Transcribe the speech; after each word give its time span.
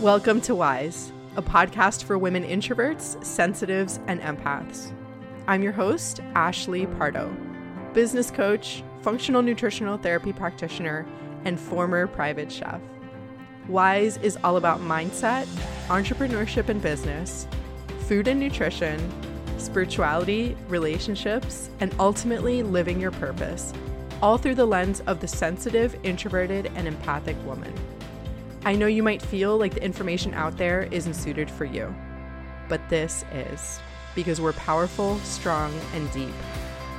Welcome 0.00 0.40
to 0.42 0.54
Wise, 0.54 1.12
a 1.36 1.42
podcast 1.42 2.04
for 2.04 2.16
women 2.16 2.42
introverts, 2.42 3.22
sensitives, 3.22 4.00
and 4.06 4.18
empaths. 4.22 4.94
I'm 5.46 5.62
your 5.62 5.72
host, 5.72 6.20
Ashley 6.34 6.86
Pardo, 6.86 7.30
business 7.92 8.30
coach, 8.30 8.82
functional 9.02 9.42
nutritional 9.42 9.98
therapy 9.98 10.32
practitioner, 10.32 11.06
and 11.44 11.60
former 11.60 12.06
private 12.06 12.50
chef. 12.50 12.80
Wise 13.68 14.16
is 14.22 14.38
all 14.42 14.56
about 14.56 14.80
mindset, 14.80 15.44
entrepreneurship 15.88 16.70
and 16.70 16.80
business, 16.80 17.46
food 18.08 18.26
and 18.26 18.40
nutrition, 18.40 18.98
spirituality, 19.58 20.56
relationships, 20.68 21.68
and 21.80 21.94
ultimately 21.98 22.62
living 22.62 23.02
your 23.02 23.10
purpose, 23.10 23.74
all 24.22 24.38
through 24.38 24.54
the 24.54 24.64
lens 24.64 25.00
of 25.00 25.20
the 25.20 25.28
sensitive, 25.28 25.94
introverted, 26.04 26.72
and 26.74 26.88
empathic 26.88 27.36
woman. 27.44 27.74
I 28.62 28.76
know 28.76 28.86
you 28.86 29.02
might 29.02 29.22
feel 29.22 29.56
like 29.56 29.72
the 29.72 29.82
information 29.82 30.34
out 30.34 30.58
there 30.58 30.82
isn't 30.90 31.14
suited 31.14 31.50
for 31.50 31.64
you, 31.64 31.94
but 32.68 32.86
this 32.90 33.24
is 33.32 33.80
because 34.14 34.38
we're 34.38 34.52
powerful, 34.52 35.18
strong, 35.20 35.72
and 35.94 36.12
deep, 36.12 36.34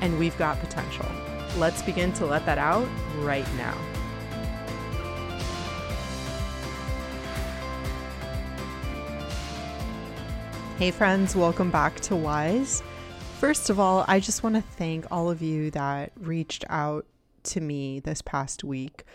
and 0.02 0.18
we've 0.18 0.36
got 0.40 0.60
potential. 0.60 1.06
Let's 1.58 1.84
begin 1.84 2.14
to 2.14 2.26
let 2.26 2.48
that 2.48 2.58
out 2.58 2.88
right 3.20 3.46
now. 3.58 3.78
Hey, 10.80 10.90
friends, 10.90 11.36
welcome 11.36 11.70
back 11.70 12.00
to 12.00 12.16
Wise. 12.16 12.82
First 13.40 13.70
of 13.70 13.80
all, 13.80 14.04
I 14.08 14.20
just 14.20 14.42
want 14.42 14.56
to 14.56 14.64
thank 14.64 15.06
all 15.12 15.30
of 15.30 15.44
you 15.44 15.70
that 15.72 16.12
reached 16.20 16.66
out 16.70 17.06
to 17.44 17.62
me 17.62 18.00
this 18.00 18.24
past 18.24 18.64
week 18.64 19.06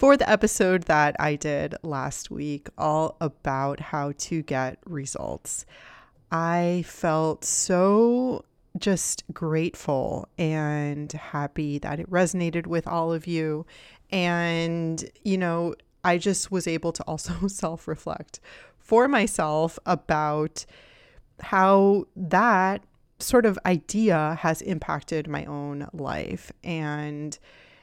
for 0.00 0.16
the 0.16 0.28
episode 0.30 0.84
that 0.84 1.14
I 1.20 1.36
did 1.36 1.74
last 1.82 2.30
week, 2.30 2.70
all 2.78 3.18
about 3.20 3.80
how 3.80 4.12
to 4.16 4.40
get 4.40 4.78
results. 4.86 5.66
I 6.32 6.84
felt 6.86 7.44
so 7.44 8.46
just 8.78 9.24
grateful 9.34 10.26
and 10.38 11.12
happy 11.12 11.78
that 11.80 12.00
it 12.00 12.10
resonated 12.10 12.66
with 12.66 12.86
all 12.86 13.12
of 13.12 13.26
you. 13.26 13.66
And, 14.10 15.04
you 15.22 15.36
know, 15.36 15.74
I 16.02 16.16
just 16.16 16.50
was 16.50 16.66
able 16.66 16.92
to 16.92 17.02
also 17.02 17.46
self 17.48 17.86
reflect 17.86 18.40
for 18.78 19.06
myself 19.06 19.78
about 19.84 20.64
how 21.40 22.06
that 22.16 22.84
sort 23.18 23.44
of 23.44 23.58
idea 23.66 24.38
has 24.40 24.62
impacted 24.62 25.28
my 25.28 25.44
own 25.44 25.88
life. 25.92 26.50
And, 26.64 27.38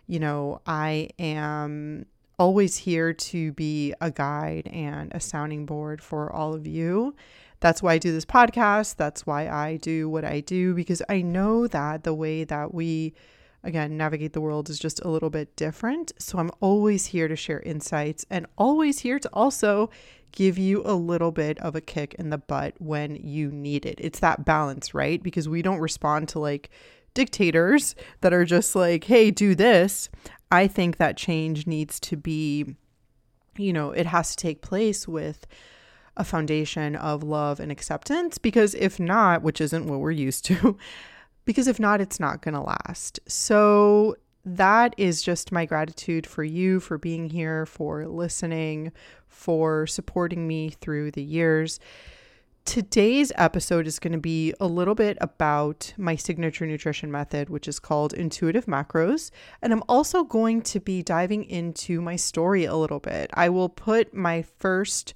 you 0.08 0.20
know, 0.20 0.62
I 0.66 1.10
am 1.20 2.06
always 2.40 2.78
here 2.78 3.14
to 3.14 3.52
be 3.54 3.94
a 4.00 4.12
guide 4.12 4.68
and 4.72 5.12
a 5.14 5.20
sounding 5.20 5.66
board 5.66 6.02
for 6.02 6.32
all 6.32 6.54
of 6.54 6.66
you. 6.68 7.16
That's 7.60 7.82
why 7.82 7.94
I 7.94 7.98
do 7.98 8.12
this 8.12 8.26
podcast. 8.26 8.98
That's 8.98 9.26
why 9.26 9.50
I 9.50 9.78
do 9.78 10.08
what 10.08 10.24
I 10.24 10.42
do, 10.42 10.74
because 10.76 11.02
I 11.10 11.22
know 11.22 11.68
that 11.68 12.04
the 12.04 12.14
way 12.14 12.44
that 12.44 12.74
we, 12.74 13.16
again, 13.64 13.98
navigate 13.98 14.34
the 14.34 14.42
world 14.42 14.70
is 14.70 14.78
just 14.78 15.04
a 15.04 15.10
little 15.10 15.32
bit 15.32 15.56
different. 15.56 16.12
So 16.20 16.38
I'm 16.38 16.52
always 16.60 17.08
here 17.08 17.28
to 17.28 17.36
share 17.36 17.62
insights 17.62 18.26
and 18.30 18.46
always 18.58 19.00
here 19.00 19.18
to 19.18 19.30
also 19.34 19.90
give 20.32 20.60
you 20.60 20.84
a 20.86 20.94
little 20.94 21.32
bit 21.32 21.58
of 21.60 21.76
a 21.76 21.82
kick 21.82 22.14
in 22.20 22.30
the 22.30 22.38
butt 22.38 22.76
when 22.78 23.16
you 23.16 23.50
need 23.50 23.88
it. 23.88 24.00
It's 24.00 24.20
that 24.20 24.46
balance, 24.46 24.94
right? 24.94 25.24
Because 25.24 25.50
we 25.50 25.64
don't 25.64 25.80
respond 25.80 26.30
to 26.30 26.40
like 26.40 26.70
dictators 27.18 27.96
that 28.22 28.32
are 28.32 28.46
just 28.46 28.76
like, 28.76 29.06
hey, 29.06 29.32
do 29.32 29.56
this. 29.56 30.08
I 30.52 30.68
think 30.68 30.98
that 30.98 31.18
change 31.18 31.66
needs 31.66 32.00
to 32.02 32.16
be, 32.16 32.76
you 33.58 33.74
know, 33.74 33.90
it 33.90 34.06
has 34.06 34.36
to 34.36 34.38
take 34.38 34.62
place 34.62 35.08
with 35.08 35.48
a 36.16 36.24
foundation 36.24 36.96
of 36.96 37.24
love 37.24 37.60
and 37.60 37.72
acceptance 37.72 38.38
because 38.38 38.76
if 38.76 39.00
not, 39.00 39.42
which 39.42 39.60
isn't 39.60 39.88
what 39.88 40.00
we're 40.00 40.12
used 40.12 40.46
to, 40.46 40.78
because 41.46 41.68
if 41.68 41.80
not, 41.80 42.02
it's 42.02 42.20
not 42.20 42.44
going 42.44 42.54
to 42.54 42.62
last. 42.62 43.20
So 43.28 44.16
that 44.46 44.94
is 44.96 45.24
just 45.24 45.52
my 45.52 45.66
gratitude 45.66 46.28
for 46.28 46.44
you 46.44 46.80
for 46.80 47.00
being 47.00 47.32
here, 47.32 47.66
for 47.66 48.06
listening, 48.08 48.92
for 49.28 49.88
supporting 49.88 50.48
me 50.48 50.70
through 50.70 51.10
the 51.12 51.24
years. 51.24 51.80
Today's 52.68 53.32
episode 53.38 53.88
is 53.88 53.98
going 53.98 54.12
to 54.12 54.20
be 54.20 54.54
a 54.60 54.68
little 54.68 54.94
bit 54.94 55.18
about 55.22 55.94
my 55.98 56.18
signature 56.18 56.68
nutrition 56.68 57.10
method, 57.10 57.50
which 57.50 57.66
is 57.66 57.80
called 57.80 58.14
Intuitive 58.14 58.66
Macros. 58.66 59.32
And 59.62 59.72
I'm 59.72 59.84
also 59.88 60.26
going 60.26 60.62
to 60.64 60.82
be 60.82 61.02
diving 61.02 61.46
into 61.46 62.02
my 62.02 62.18
story 62.18 62.66
a 62.66 62.76
little 62.76 63.00
bit. 63.00 63.32
I 63.34 63.48
will 63.48 63.70
put 63.70 64.14
my 64.14 64.42
first 64.42 65.14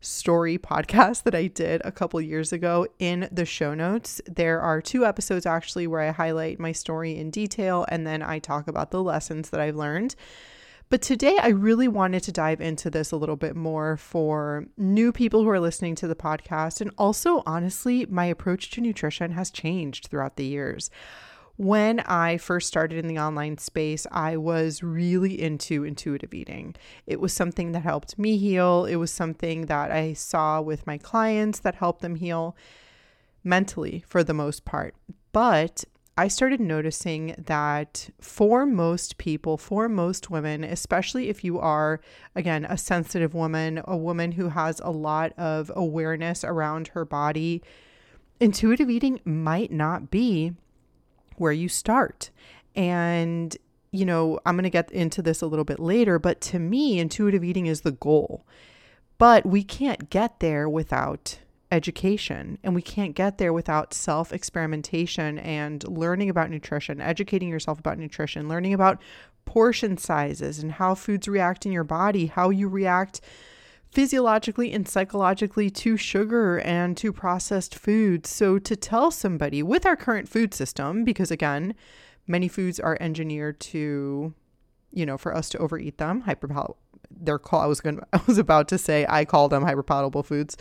story 0.00 0.58
podcast 0.58 1.24
that 1.24 1.34
I 1.34 1.48
did 1.48 1.82
a 1.84 1.90
couple 1.90 2.20
years 2.20 2.52
ago 2.52 2.86
in 3.00 3.28
the 3.32 3.46
show 3.46 3.74
notes. 3.74 4.20
There 4.26 4.60
are 4.60 4.80
two 4.80 5.04
episodes 5.04 5.44
actually 5.44 5.88
where 5.88 6.02
I 6.02 6.12
highlight 6.12 6.60
my 6.60 6.70
story 6.70 7.18
in 7.18 7.30
detail 7.30 7.84
and 7.88 8.06
then 8.06 8.22
I 8.22 8.38
talk 8.38 8.68
about 8.68 8.92
the 8.92 9.02
lessons 9.02 9.50
that 9.50 9.60
I've 9.60 9.76
learned. 9.76 10.14
But 10.92 11.00
today, 11.00 11.38
I 11.40 11.48
really 11.48 11.88
wanted 11.88 12.22
to 12.24 12.32
dive 12.32 12.60
into 12.60 12.90
this 12.90 13.12
a 13.12 13.16
little 13.16 13.36
bit 13.36 13.56
more 13.56 13.96
for 13.96 14.66
new 14.76 15.10
people 15.10 15.42
who 15.42 15.48
are 15.48 15.58
listening 15.58 15.94
to 15.94 16.06
the 16.06 16.14
podcast. 16.14 16.82
And 16.82 16.90
also, 16.98 17.42
honestly, 17.46 18.04
my 18.10 18.26
approach 18.26 18.70
to 18.72 18.82
nutrition 18.82 19.30
has 19.30 19.50
changed 19.50 20.08
throughout 20.08 20.36
the 20.36 20.44
years. 20.44 20.90
When 21.56 22.00
I 22.00 22.36
first 22.36 22.68
started 22.68 22.98
in 22.98 23.06
the 23.06 23.18
online 23.18 23.56
space, 23.56 24.06
I 24.12 24.36
was 24.36 24.82
really 24.82 25.40
into 25.40 25.82
intuitive 25.82 26.34
eating. 26.34 26.74
It 27.06 27.20
was 27.20 27.32
something 27.32 27.72
that 27.72 27.84
helped 27.84 28.18
me 28.18 28.36
heal, 28.36 28.84
it 28.84 28.96
was 28.96 29.10
something 29.10 29.64
that 29.66 29.90
I 29.90 30.12
saw 30.12 30.60
with 30.60 30.86
my 30.86 30.98
clients 30.98 31.60
that 31.60 31.76
helped 31.76 32.02
them 32.02 32.16
heal 32.16 32.54
mentally 33.42 34.04
for 34.06 34.22
the 34.22 34.34
most 34.34 34.66
part. 34.66 34.94
But 35.32 35.86
I 36.16 36.28
started 36.28 36.60
noticing 36.60 37.34
that 37.38 38.10
for 38.20 38.66
most 38.66 39.16
people, 39.16 39.56
for 39.56 39.88
most 39.88 40.28
women, 40.30 40.62
especially 40.62 41.30
if 41.30 41.42
you 41.42 41.58
are, 41.58 42.02
again, 42.34 42.66
a 42.66 42.76
sensitive 42.76 43.32
woman, 43.32 43.80
a 43.86 43.96
woman 43.96 44.32
who 44.32 44.50
has 44.50 44.78
a 44.80 44.90
lot 44.90 45.32
of 45.38 45.72
awareness 45.74 46.44
around 46.44 46.88
her 46.88 47.06
body, 47.06 47.62
intuitive 48.40 48.90
eating 48.90 49.20
might 49.24 49.72
not 49.72 50.10
be 50.10 50.52
where 51.36 51.52
you 51.52 51.70
start. 51.70 52.28
And, 52.76 53.56
you 53.90 54.04
know, 54.04 54.38
I'm 54.44 54.54
going 54.56 54.64
to 54.64 54.70
get 54.70 54.92
into 54.92 55.22
this 55.22 55.40
a 55.40 55.46
little 55.46 55.64
bit 55.64 55.80
later, 55.80 56.18
but 56.18 56.42
to 56.42 56.58
me, 56.58 56.98
intuitive 56.98 57.42
eating 57.42 57.66
is 57.66 57.80
the 57.80 57.92
goal. 57.92 58.46
But 59.16 59.46
we 59.46 59.64
can't 59.64 60.10
get 60.10 60.40
there 60.40 60.68
without 60.68 61.38
education. 61.72 62.58
And 62.62 62.74
we 62.74 62.82
can't 62.82 63.14
get 63.14 63.38
there 63.38 63.52
without 63.52 63.94
self 63.94 64.32
experimentation 64.32 65.38
and 65.38 65.86
learning 65.88 66.30
about 66.30 66.50
nutrition, 66.50 67.00
educating 67.00 67.48
yourself 67.48 67.80
about 67.80 67.98
nutrition, 67.98 68.48
learning 68.48 68.74
about 68.74 69.00
portion 69.44 69.96
sizes 69.96 70.60
and 70.60 70.72
how 70.72 70.94
foods 70.94 71.26
react 71.26 71.66
in 71.66 71.72
your 71.72 71.84
body, 71.84 72.26
how 72.26 72.50
you 72.50 72.68
react 72.68 73.20
physiologically 73.90 74.72
and 74.72 74.88
psychologically 74.88 75.68
to 75.68 75.96
sugar 75.96 76.58
and 76.60 76.96
to 76.96 77.12
processed 77.12 77.74
foods. 77.74 78.30
So, 78.30 78.58
to 78.58 78.76
tell 78.76 79.10
somebody 79.10 79.62
with 79.62 79.84
our 79.86 79.96
current 79.96 80.28
food 80.28 80.54
system, 80.54 81.04
because 81.04 81.30
again, 81.30 81.74
many 82.26 82.48
foods 82.48 82.78
are 82.78 82.96
engineered 83.00 83.60
to, 83.60 84.34
you 84.92 85.06
know, 85.06 85.18
for 85.18 85.34
us 85.34 85.48
to 85.50 85.58
overeat 85.58 85.98
them, 85.98 86.22
hyperpal. 86.22 86.76
They're 87.10 87.38
called. 87.38 87.64
I 87.64 87.66
was 87.66 87.80
going. 87.80 88.00
I 88.12 88.20
was 88.26 88.38
about 88.38 88.68
to 88.68 88.78
say 88.78 89.06
I 89.08 89.24
call 89.24 89.48
them 89.48 89.64
hyperpalatable 89.64 90.24
foods. 90.24 90.56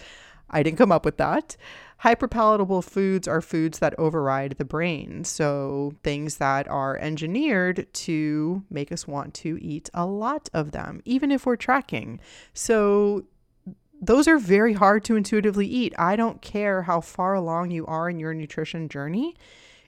I 0.51 0.63
didn't 0.63 0.77
come 0.77 0.91
up 0.91 1.05
with 1.05 1.17
that. 1.17 1.55
Hyperpalatable 2.03 2.83
foods 2.83 3.27
are 3.27 3.41
foods 3.41 3.79
that 3.79 3.97
override 3.97 4.55
the 4.57 4.65
brain. 4.65 5.23
So, 5.23 5.93
things 6.03 6.37
that 6.37 6.67
are 6.67 6.97
engineered 6.97 7.87
to 7.93 8.63
make 8.69 8.91
us 8.91 9.07
want 9.07 9.33
to 9.35 9.57
eat 9.61 9.89
a 9.93 10.05
lot 10.05 10.49
of 10.53 10.71
them, 10.71 11.01
even 11.05 11.31
if 11.31 11.45
we're 11.45 11.55
tracking. 11.55 12.19
So, 12.53 13.25
those 14.01 14.27
are 14.27 14.39
very 14.39 14.73
hard 14.73 15.03
to 15.05 15.15
intuitively 15.15 15.67
eat. 15.67 15.93
I 15.97 16.15
don't 16.15 16.41
care 16.41 16.81
how 16.83 17.01
far 17.01 17.35
along 17.35 17.69
you 17.69 17.85
are 17.85 18.09
in 18.09 18.19
your 18.19 18.33
nutrition 18.33 18.89
journey, 18.89 19.35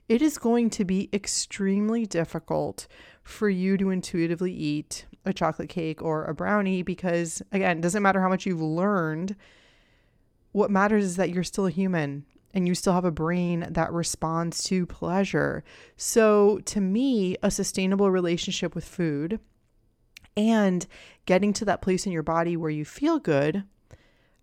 it 0.08 0.22
is 0.22 0.38
going 0.38 0.70
to 0.70 0.84
be 0.84 1.08
extremely 1.12 2.06
difficult 2.06 2.86
for 3.22 3.48
you 3.48 3.76
to 3.78 3.90
intuitively 3.90 4.52
eat 4.52 5.06
a 5.24 5.32
chocolate 5.32 5.70
cake 5.70 6.02
or 6.02 6.24
a 6.24 6.34
brownie 6.34 6.82
because, 6.82 7.42
again, 7.50 7.78
it 7.78 7.80
doesn't 7.80 8.02
matter 8.02 8.20
how 8.20 8.28
much 8.28 8.46
you've 8.46 8.60
learned 8.60 9.34
what 10.54 10.70
matters 10.70 11.04
is 11.04 11.16
that 11.16 11.30
you're 11.30 11.42
still 11.42 11.66
a 11.66 11.70
human 11.70 12.24
and 12.54 12.68
you 12.68 12.76
still 12.76 12.92
have 12.92 13.04
a 13.04 13.10
brain 13.10 13.66
that 13.68 13.92
responds 13.92 14.62
to 14.62 14.86
pleasure. 14.86 15.64
So, 15.96 16.60
to 16.66 16.80
me, 16.80 17.36
a 17.42 17.50
sustainable 17.50 18.08
relationship 18.08 18.72
with 18.72 18.84
food 18.84 19.40
and 20.36 20.86
getting 21.26 21.52
to 21.54 21.64
that 21.64 21.82
place 21.82 22.06
in 22.06 22.12
your 22.12 22.22
body 22.22 22.56
where 22.56 22.70
you 22.70 22.84
feel 22.84 23.18
good 23.18 23.64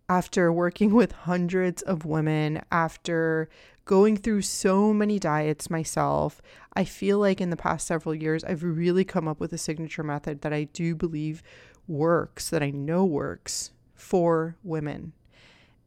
after 0.10 0.52
working 0.52 0.94
with 0.94 1.14
hundreds 1.14 1.82
of 1.84 2.04
women, 2.04 2.62
after 2.74 3.48
going 3.86 4.18
through 4.18 4.42
so 4.42 4.94
many 4.94 5.18
diets 5.18 5.70
myself, 5.70 6.42
I 6.74 6.84
feel 6.84 7.20
like 7.20 7.40
in 7.40 7.52
the 7.52 7.56
past 7.56 7.88
several 7.88 8.14
years, 8.14 8.44
I've 8.44 8.64
really 8.64 9.06
come 9.06 9.30
up 9.30 9.40
with 9.40 9.54
a 9.54 9.58
signature 9.58 10.04
method 10.04 10.42
that 10.42 10.52
I 10.52 10.66
do 10.66 10.94
believe 10.94 11.42
works, 11.88 12.50
that 12.50 12.62
I 12.62 12.72
know 12.72 13.06
works 13.06 13.72
for 13.96 14.58
women. 14.62 15.14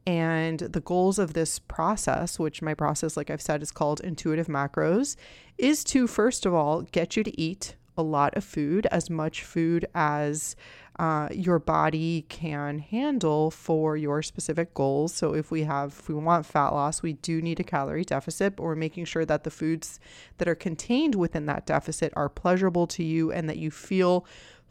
And 0.07 0.59
the 0.59 0.81
goals 0.81 1.17
of 1.17 1.33
this 1.33 1.57
process, 1.57 2.37
which 2.37 2.61
my 2.61 2.73
process, 2.73 3.17
like 3.17 3.29
I've 3.29 3.41
said, 3.41 3.63
is 3.63 3.71
called 3.71 4.01
intuitive 4.01 4.47
macros, 4.47 5.15
is 5.57 5.83
to 5.85 6.05
first 6.07 6.45
of 6.45 6.53
all 6.53 6.83
get 6.83 7.15
you 7.15 7.23
to 7.23 7.41
eat 7.41 7.75
a 7.97 8.03
lot 8.03 8.35
of 8.35 8.43
food, 8.43 8.85
as 8.91 9.09
much 9.09 9.43
food 9.43 9.85
as 9.95 10.55
uh, 10.97 11.27
your 11.31 11.59
body 11.59 12.25
can 12.29 12.79
handle 12.79 13.51
for 13.51 13.97
your 13.97 14.21
specific 14.21 14.73
goals. 14.73 15.13
So 15.13 15.33
if 15.33 15.51
we 15.51 15.63
have, 15.63 15.89
if 15.99 16.07
we 16.07 16.15
want 16.15 16.45
fat 16.45 16.69
loss, 16.69 17.01
we 17.01 17.13
do 17.13 17.41
need 17.41 17.59
a 17.59 17.63
calorie 17.63 18.05
deficit, 18.05 18.55
but 18.55 18.63
we're 18.63 18.75
making 18.75 19.05
sure 19.05 19.25
that 19.25 19.43
the 19.43 19.51
foods 19.51 19.99
that 20.37 20.47
are 20.47 20.55
contained 20.55 21.15
within 21.15 21.45
that 21.47 21.65
deficit 21.65 22.13
are 22.15 22.29
pleasurable 22.29 22.87
to 22.87 23.03
you 23.03 23.31
and 23.31 23.49
that 23.49 23.57
you 23.57 23.71
feel 23.71 24.25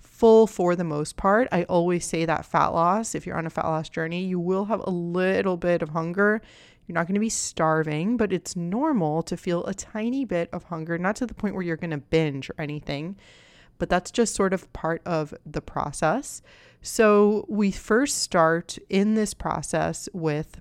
full 0.07 0.47
for 0.47 0.77
the 0.77 0.85
most 0.85 1.17
part. 1.17 1.49
I 1.51 1.65
always 1.65 2.05
say 2.05 2.25
that 2.25 2.47
fat 2.47 2.69
loss, 2.69 3.15
if 3.15 3.27
you're 3.27 3.37
on 3.37 3.47
a 3.47 3.51
fat 3.51 3.67
loss 3.67 3.89
journey, 3.89 4.25
you 4.25 4.39
will 4.39 4.67
have 4.67 4.81
a 4.85 4.91
little 4.91 5.57
bit 5.57 5.83
of 5.83 5.91
hunger. 5.91 6.41
You're 6.87 6.95
not 6.95 7.07
going 7.07 7.15
to 7.15 7.21
be 7.21 7.31
starving, 7.31 8.17
but 8.17 8.33
it's 8.33 8.55
normal 8.55 9.23
to 9.25 9.37
feel 9.37 9.65
a 9.65 9.75
tiny 9.75 10.25
bit 10.25 10.51
of 10.53 10.65
hunger, 10.65 10.99
not 10.99 11.17
to 11.17 11.27
the 11.27 11.35
point 11.35 11.55
where 11.55 11.65
you're 11.65 11.77
going 11.77 11.91
to 11.91 11.99
binge 11.99 12.51
or 12.51 12.57
anything, 12.59 13.17
but 13.79 13.89
that's 13.89 14.11
just 14.11 14.35
sort 14.35 14.53
of 14.53 14.73
part 14.73 15.03
of 15.07 15.35
the 15.47 15.63
process. 15.63 16.43
So 16.83 17.47
we 17.49 17.71
first 17.71 18.19
start 18.19 18.79
in 18.91 19.15
this 19.15 19.33
process 19.33 20.09
with 20.13 20.61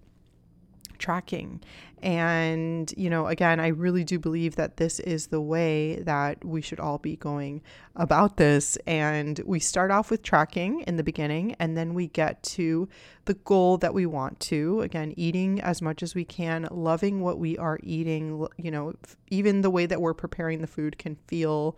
tracking. 1.04 1.62
And, 2.02 2.94
you 2.98 3.10
know, 3.10 3.28
again, 3.28 3.60
I 3.60 3.68
really 3.68 4.04
do 4.06 4.20
believe 4.20 4.56
that 4.56 4.78
this 4.78 5.00
is 5.02 5.28
the 5.28 5.42
way 5.42 5.98
that 6.04 6.44
we 6.44 6.62
should 6.62 6.80
all 6.80 6.98
be 6.98 7.18
going 7.18 7.62
about 7.96 8.38
this. 8.38 8.78
And 8.88 9.40
we 9.46 9.60
start 9.60 9.92
off 9.92 10.10
with 10.10 10.24
tracking 10.24 10.82
in 10.82 10.96
the 10.96 11.04
beginning, 11.04 11.56
and 11.60 11.78
then 11.78 11.94
we 11.94 12.08
get 12.08 12.42
to 12.44 12.88
the 13.26 13.34
goal 13.34 13.78
that 13.78 13.94
we 13.94 14.06
want 14.06 14.40
to. 14.52 14.82
Again, 14.82 15.14
eating 15.18 15.62
as 15.62 15.82
much 15.82 16.02
as 16.02 16.16
we 16.16 16.24
can, 16.26 16.68
loving 16.72 17.22
what 17.22 17.38
we 17.38 17.58
are 17.58 17.80
eating. 17.84 18.48
You 18.58 18.72
know, 18.72 18.94
even 19.30 19.62
the 19.62 19.70
way 19.70 19.86
that 19.86 20.02
we're 20.02 20.14
preparing 20.14 20.62
the 20.62 20.68
food 20.68 20.98
can 20.98 21.18
feel 21.28 21.78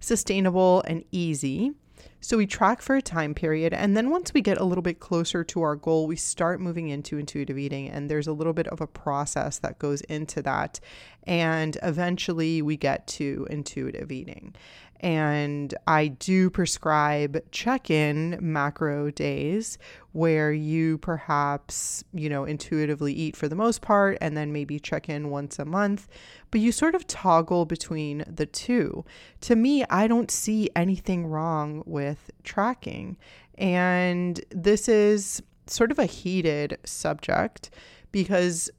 sustainable 0.00 0.82
and 0.86 1.04
easy. 1.12 1.72
So 2.20 2.38
we 2.38 2.46
track 2.46 2.80
for 2.80 2.96
a 2.96 3.02
time 3.02 3.34
period. 3.34 3.74
And 3.74 3.96
then 3.96 4.10
once 4.10 4.32
we 4.32 4.40
get 4.40 4.58
a 4.58 4.64
little 4.64 4.82
bit 4.82 4.98
closer 4.98 5.44
to 5.44 5.62
our 5.62 5.76
goal, 5.76 6.06
we 6.06 6.16
start 6.16 6.60
moving 6.60 6.88
into 6.88 7.18
intuitive 7.18 7.58
eating. 7.58 7.88
And 7.90 8.10
there's 8.10 8.26
a 8.26 8.32
little 8.32 8.54
bit 8.54 8.66
of 8.68 8.80
a 8.80 8.86
process 8.86 9.58
that 9.58 9.78
goes 9.78 10.00
into 10.02 10.40
that. 10.42 10.80
And 11.24 11.76
eventually 11.82 12.62
we 12.62 12.76
get 12.76 13.06
to 13.08 13.46
intuitive 13.50 14.10
eating. 14.10 14.54
And 15.04 15.74
I 15.86 16.08
do 16.08 16.48
prescribe 16.48 17.38
check 17.50 17.90
in 17.90 18.38
macro 18.40 19.10
days 19.10 19.76
where 20.12 20.50
you 20.50 20.96
perhaps, 20.96 22.02
you 22.14 22.30
know, 22.30 22.44
intuitively 22.44 23.12
eat 23.12 23.36
for 23.36 23.46
the 23.46 23.54
most 23.54 23.82
part 23.82 24.16
and 24.22 24.34
then 24.34 24.50
maybe 24.50 24.80
check 24.80 25.10
in 25.10 25.28
once 25.28 25.58
a 25.58 25.66
month, 25.66 26.08
but 26.50 26.62
you 26.62 26.72
sort 26.72 26.94
of 26.94 27.06
toggle 27.06 27.66
between 27.66 28.24
the 28.26 28.46
two. 28.46 29.04
To 29.42 29.56
me, 29.56 29.84
I 29.90 30.06
don't 30.06 30.30
see 30.30 30.70
anything 30.74 31.26
wrong 31.26 31.82
with 31.84 32.30
tracking. 32.42 33.18
And 33.58 34.42
this 34.48 34.88
is 34.88 35.42
sort 35.66 35.90
of 35.90 35.98
a 35.98 36.06
heated 36.06 36.78
subject 36.86 37.68
because 38.10 38.70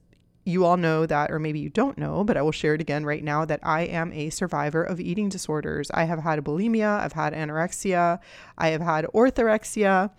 you 0.46 0.64
all 0.64 0.76
know 0.76 1.04
that, 1.06 1.32
or 1.32 1.40
maybe 1.40 1.58
you 1.58 1.68
don't 1.68 1.98
know, 1.98 2.22
but 2.22 2.36
I 2.36 2.42
will 2.42 2.52
share 2.52 2.74
it 2.74 2.80
again 2.80 3.04
right 3.04 3.22
now 3.22 3.44
that 3.44 3.58
I 3.64 3.82
am 3.82 4.12
a 4.12 4.30
survivor 4.30 4.82
of 4.82 5.00
eating 5.00 5.28
disorders. 5.28 5.90
I 5.92 6.04
have 6.04 6.20
had 6.20 6.42
bulimia, 6.44 7.00
I've 7.00 7.14
had 7.14 7.34
anorexia, 7.34 8.20
I 8.56 8.68
have 8.68 8.80
had 8.80 9.06
orthorexia, 9.06 10.10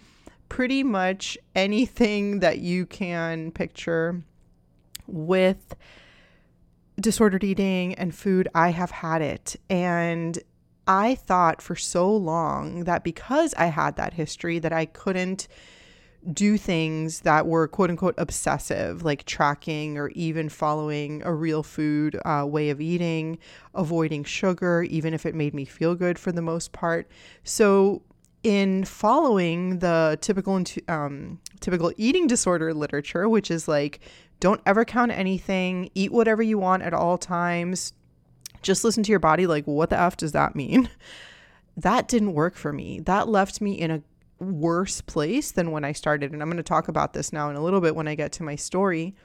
pretty 0.49 0.83
much 0.83 1.37
anything 1.55 2.41
that 2.41 2.59
you 2.59 2.85
can 2.85 3.51
picture 3.51 4.21
with 5.07 5.73
disordered 6.99 7.45
eating 7.45 7.95
and 7.95 8.13
food, 8.13 8.49
I 8.53 8.71
have 8.71 8.91
had 8.91 9.21
it. 9.21 9.55
And 9.69 10.37
I 10.87 11.15
thought 11.15 11.61
for 11.61 11.75
so 11.77 12.13
long 12.13 12.83
that 12.83 13.03
because 13.03 13.53
I 13.53 13.67
had 13.67 13.95
that 13.95 14.13
history 14.13 14.59
that 14.59 14.73
I 14.73 14.85
couldn't 14.85 15.47
do 16.33 16.57
things 16.57 17.21
that 17.21 17.47
were 17.47 17.67
quote 17.67 17.89
unquote 17.89 18.15
obsessive, 18.17 19.03
like 19.03 19.25
tracking 19.25 19.97
or 19.97 20.09
even 20.09 20.49
following 20.49 21.21
a 21.23 21.33
real 21.33 21.63
food 21.63 22.19
uh, 22.25 22.45
way 22.47 22.69
of 22.69 22.81
eating, 22.81 23.37
avoiding 23.73 24.23
sugar, 24.23 24.83
even 24.83 25.13
if 25.13 25.25
it 25.25 25.35
made 25.35 25.53
me 25.53 25.65
feel 25.65 25.95
good 25.95 26.19
for 26.19 26.31
the 26.31 26.41
most 26.41 26.71
part. 26.71 27.09
So, 27.43 28.01
in 28.43 28.85
following 28.85 29.79
the 29.79 30.17
typical 30.21 30.63
um, 30.87 31.39
typical 31.59 31.91
eating 31.97 32.27
disorder 32.27 32.73
literature, 32.73 33.27
which 33.27 33.49
is 33.49 33.67
like 33.67 33.99
don't 34.39 34.61
ever 34.65 34.85
count 34.85 35.11
anything, 35.11 35.89
eat 35.95 36.11
whatever 36.11 36.43
you 36.43 36.57
want 36.57 36.83
at 36.83 36.93
all 36.93 37.17
times, 37.17 37.93
just 38.61 38.83
listen 38.83 39.03
to 39.03 39.11
your 39.11 39.19
body. 39.19 39.47
Like, 39.47 39.65
what 39.65 39.89
the 39.89 39.99
f 39.99 40.17
does 40.17 40.33
that 40.33 40.55
mean? 40.55 40.89
That 41.79 42.07
didn't 42.07 42.33
work 42.33 42.55
for 42.55 42.73
me. 42.73 43.01
That 43.01 43.27
left 43.27 43.61
me 43.61 43.73
in 43.73 43.91
a 43.91 44.01
worse 44.39 45.01
place 45.01 45.51
than 45.51 45.71
when 45.71 45.83
I 45.83 45.91
started. 45.91 46.31
And 46.31 46.41
I'm 46.41 46.49
going 46.49 46.57
to 46.57 46.63
talk 46.63 46.87
about 46.87 47.13
this 47.13 47.33
now 47.33 47.49
in 47.49 47.55
a 47.55 47.63
little 47.63 47.81
bit 47.81 47.95
when 47.95 48.07
I 48.07 48.15
get 48.15 48.31
to 48.33 48.43
my 48.43 48.55
story. 48.55 49.15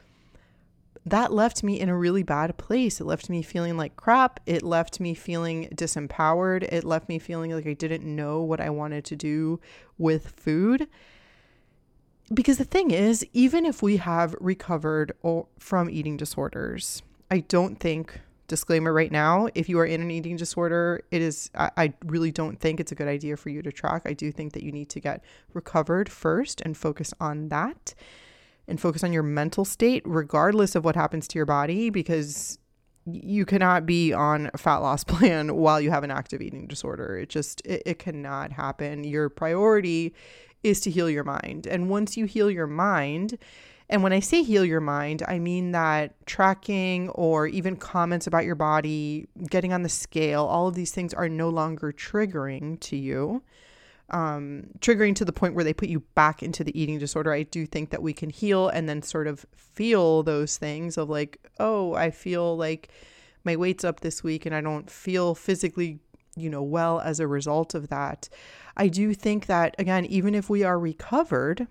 That 1.05 1.33
left 1.33 1.65
me 1.65 1.81
in 1.81 1.89
a 1.89 1.97
really 1.97 2.23
bad 2.23 2.57
place. 2.59 3.01
It 3.01 3.05
left 3.05 3.29
me 3.29 3.43
feeling 3.43 3.77
like 3.77 3.97
crap. 3.97 4.39
It 4.47 4.63
left 4.63 5.01
me 5.01 5.15
feeling 5.15 5.69
disempowered. 5.75 6.63
It 6.73 6.85
left 6.85 7.09
me 7.09 7.19
feeling 7.19 7.51
like 7.51 7.67
I 7.67 7.73
didn't 7.73 8.05
know 8.05 8.41
what 8.43 8.61
I 8.61 8.71
wanted 8.71 9.05
to 9.07 9.17
do 9.17 9.61
with 9.99 10.31
food. 10.31 10.89
Because 12.33 12.59
the 12.59 12.65
thing 12.65 12.93
is, 12.93 13.27
even 13.33 13.67
if 13.67 13.83
we 13.83 13.97
have 13.97 14.37
recovered 14.41 15.13
from 15.59 15.91
eating 15.91 16.17
disorders, 16.17 17.03
I 17.31 17.41
don't 17.41 17.81
think 17.81 18.21
disclaimer 18.53 18.93
right 18.93 19.11
now 19.11 19.49
if 19.55 19.67
you 19.67 19.79
are 19.79 19.87
in 19.87 20.03
an 20.03 20.11
eating 20.11 20.37
disorder 20.37 21.01
it 21.11 21.23
is 21.23 21.51
I, 21.55 21.71
I, 21.79 21.93
really 22.05 22.31
don't 22.31 22.61
think 22.61 22.81
it's 22.81 22.93
a 22.93 22.95
good 22.95 23.09
idea 23.09 23.39
for 23.39 23.49
you 23.49 23.63
to 23.63 23.73
track. 23.73 24.03
I 24.05 24.13
do 24.13 24.31
think 24.31 24.53
that 24.53 24.63
you 24.63 24.71
need 24.71 24.91
to 24.91 25.01
get 25.01 25.25
recovered 25.55 26.11
first 26.11 26.61
and 26.61 26.77
focus 26.77 27.15
on 27.19 27.49
that 27.49 27.95
and 28.69 28.79
focus 28.79 29.03
on 29.03 29.11
your 29.11 29.23
mental 29.23 29.65
state 29.65 30.03
regardless 30.05 30.75
of 30.75 30.85
what 30.85 30.97
happens 30.97 31.27
to 31.29 31.39
your 31.39 31.47
body 31.47 31.89
because 31.89 32.59
you 33.07 33.47
cannot 33.47 33.87
be 33.87 34.13
on 34.13 34.51
a 34.53 34.59
fat 34.59 34.77
loss 34.77 35.03
plan 35.13 35.57
while 35.57 35.81
you 35.81 35.91
have 35.91 36.05
an 36.05 36.11
active 36.11 36.43
eating 36.43 36.67
disorder. 36.67 37.17
It 37.17 37.31
just 37.31 37.63
it, 37.65 37.83
it 37.87 37.99
cannot 37.99 38.53
happen. 38.53 39.03
Your 39.03 39.31
priority 39.31 40.15
is 40.63 40.79
to 40.81 40.91
heal 40.91 41.09
your 41.09 41.25
mind. 41.25 41.67
And 41.67 41.89
once 41.89 42.19
you 42.19 42.27
heal 42.27 42.51
your 42.51 42.67
mind 42.67 43.39
and 43.93 44.03
when 44.03 44.15
I 44.15 44.21
say 44.21 44.43
heal 44.43 44.65
your 44.65 44.81
mind, 44.81 45.23
I 45.29 45.39
mean 45.39 45.73
that 45.73 46.15
tracking 46.27 47.11
or 47.11 47.47
even 47.47 47.77
comments 47.77 48.27
about 48.27 48.47
your 48.47 48.55
body, 48.55 49.29
getting 49.51 49.75
on 49.75 49.83
the 49.83 49.91
scale, 49.91 50.47
all 50.47 50.67
of 50.67 50.75
these 50.75 50.93
things 50.93 51.13
are 51.13 51.29
no 51.29 51.51
longer 51.51 51.93
triggering 51.93 52.81
to 52.81 52.97
you. 52.97 53.43
Um, 54.09 54.69
triggering 54.79 55.15
to 55.17 55.27
the 55.27 55.33
point 55.33 55.55
where 55.55 55.63
they 55.63 55.75
put 55.75 55.91
you 55.91 56.01
back 56.15 56.43
into 56.43 56.65
the 56.65 56.79
eating 56.81 56.99
disorder. 56.99 57.35
I 57.35 57.43
do 57.43 57.67
think 57.67 57.91
that 57.91 58.03
we 58.03 58.15
can 58.15 58.31
heal 58.31 58.69
and 58.69 58.89
then 58.89 59.03
sort 59.03 59.27
of 59.27 59.45
feel 59.55 60.23
those 60.23 60.57
things 60.57 60.97
of 60.97 61.11
like, 61.11 61.39
oh, 61.61 61.93
I 61.93 62.11
feel 62.11 62.57
like 62.57 62.89
my 63.45 63.57
weight's 63.57 63.85
up 63.85 64.01
this 64.01 64.25
week 64.25 64.47
and 64.47 64.55
I 64.55 64.63
don't 64.63 64.91
feel 64.91 65.35
physically, 65.35 65.99
you 66.35 66.49
know, 66.49 66.63
well 66.63 66.99
as 67.01 67.21
a 67.21 67.27
result 67.27 67.75
of 67.75 67.89
that. 67.89 68.31
I 68.75 68.89
do 68.89 69.13
think 69.13 69.47
that, 69.47 69.75
again, 69.79 70.07
even 70.07 70.35
if 70.35 70.49
we 70.49 70.63
are 70.63 70.79
recovered, 70.79 71.67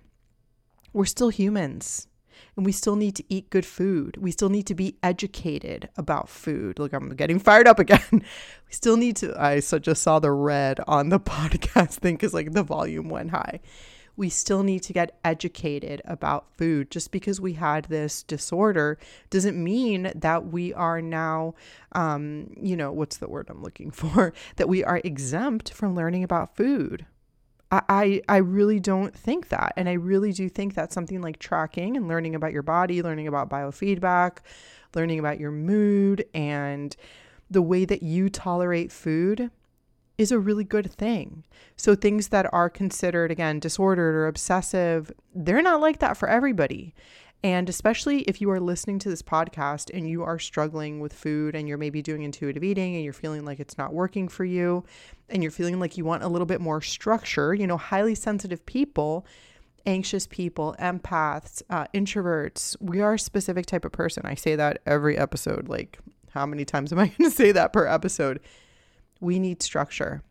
we're 0.93 1.05
still 1.05 1.29
humans 1.29 2.07
and 2.55 2.65
we 2.65 2.71
still 2.71 2.95
need 2.95 3.15
to 3.15 3.23
eat 3.29 3.49
good 3.49 3.65
food. 3.65 4.17
We 4.17 4.31
still 4.31 4.49
need 4.49 4.67
to 4.67 4.75
be 4.75 4.97
educated 5.01 5.89
about 5.97 6.29
food. 6.29 6.79
Look, 6.79 6.93
I'm 6.93 7.15
getting 7.15 7.39
fired 7.39 7.67
up 7.67 7.79
again. 7.79 8.01
we 8.11 8.71
still 8.71 8.97
need 8.97 9.15
to. 9.17 9.39
I 9.41 9.59
just 9.59 10.03
saw 10.03 10.19
the 10.19 10.31
red 10.31 10.79
on 10.87 11.09
the 11.09 11.19
podcast 11.31 11.95
thing 11.95 12.15
because 12.15 12.33
like 12.33 12.51
the 12.53 12.63
volume 12.63 13.09
went 13.09 13.31
high. 13.31 13.59
We 14.17 14.29
still 14.29 14.61
need 14.63 14.83
to 14.83 14.93
get 14.93 15.17
educated 15.23 16.01
about 16.05 16.45
food. 16.57 16.91
Just 16.91 17.11
because 17.11 17.39
we 17.39 17.53
had 17.53 17.85
this 17.85 18.23
disorder 18.23 18.97
doesn't 19.29 19.61
mean 19.61 20.11
that 20.13 20.47
we 20.47 20.73
are 20.73 21.01
now, 21.01 21.55
um, 21.93 22.53
you 22.61 22.75
know, 22.75 22.91
what's 22.91 23.17
the 23.17 23.29
word 23.29 23.47
I'm 23.49 23.63
looking 23.63 23.89
for? 23.91 24.33
That 24.57 24.69
we 24.69 24.83
are 24.83 25.01
exempt 25.03 25.73
from 25.73 25.95
learning 25.95 26.23
about 26.23 26.55
food. 26.55 27.05
I, 27.71 28.21
I 28.27 28.37
really 28.37 28.79
don't 28.81 29.15
think 29.15 29.47
that. 29.49 29.73
And 29.77 29.87
I 29.87 29.93
really 29.93 30.33
do 30.33 30.49
think 30.49 30.73
that 30.75 30.91
something 30.91 31.21
like 31.21 31.39
tracking 31.39 31.95
and 31.95 32.07
learning 32.07 32.35
about 32.35 32.51
your 32.51 32.63
body, 32.63 33.01
learning 33.01 33.27
about 33.27 33.49
biofeedback, 33.49 34.39
learning 34.93 35.19
about 35.19 35.39
your 35.39 35.51
mood, 35.51 36.25
and 36.33 36.95
the 37.49 37.61
way 37.61 37.85
that 37.85 38.03
you 38.03 38.29
tolerate 38.29 38.91
food 38.91 39.51
is 40.17 40.31
a 40.31 40.39
really 40.39 40.65
good 40.65 40.91
thing. 40.91 41.43
So, 41.77 41.95
things 41.95 42.27
that 42.27 42.51
are 42.53 42.69
considered, 42.69 43.31
again, 43.31 43.59
disordered 43.59 44.15
or 44.15 44.27
obsessive, 44.27 45.11
they're 45.33 45.61
not 45.61 45.81
like 45.81 45.99
that 45.99 46.17
for 46.17 46.27
everybody. 46.27 46.93
And 47.43 47.67
especially 47.69 48.21
if 48.21 48.39
you 48.39 48.51
are 48.51 48.59
listening 48.59 48.99
to 48.99 49.09
this 49.09 49.23
podcast 49.23 49.89
and 49.91 50.07
you 50.07 50.21
are 50.21 50.37
struggling 50.37 50.99
with 50.99 51.11
food 51.11 51.55
and 51.55 51.67
you're 51.67 51.77
maybe 51.77 52.01
doing 52.01 52.21
intuitive 52.21 52.63
eating 52.63 52.95
and 52.95 53.03
you're 53.03 53.13
feeling 53.13 53.45
like 53.45 53.59
it's 53.59 53.79
not 53.79 53.93
working 53.93 54.27
for 54.27 54.45
you 54.45 54.83
and 55.27 55.41
you're 55.41 55.51
feeling 55.51 55.79
like 55.79 55.97
you 55.97 56.05
want 56.05 56.23
a 56.23 56.27
little 56.27 56.45
bit 56.45 56.61
more 56.61 56.81
structure, 56.81 57.53
you 57.55 57.65
know, 57.65 57.77
highly 57.77 58.13
sensitive 58.13 58.63
people, 58.67 59.25
anxious 59.87 60.27
people, 60.27 60.75
empaths, 60.79 61.63
uh, 61.71 61.87
introverts. 61.95 62.75
We 62.79 63.01
are 63.01 63.15
a 63.15 63.19
specific 63.19 63.65
type 63.65 63.85
of 63.85 63.91
person. 63.91 64.23
I 64.23 64.35
say 64.35 64.55
that 64.55 64.79
every 64.85 65.17
episode. 65.17 65.67
Like, 65.67 65.97
how 66.31 66.45
many 66.45 66.63
times 66.63 66.93
am 66.93 66.99
I 66.99 67.07
going 67.17 67.29
to 67.29 67.35
say 67.35 67.51
that 67.53 67.73
per 67.73 67.87
episode? 67.87 68.39
We 69.19 69.39
need 69.39 69.63
structure. 69.63 70.21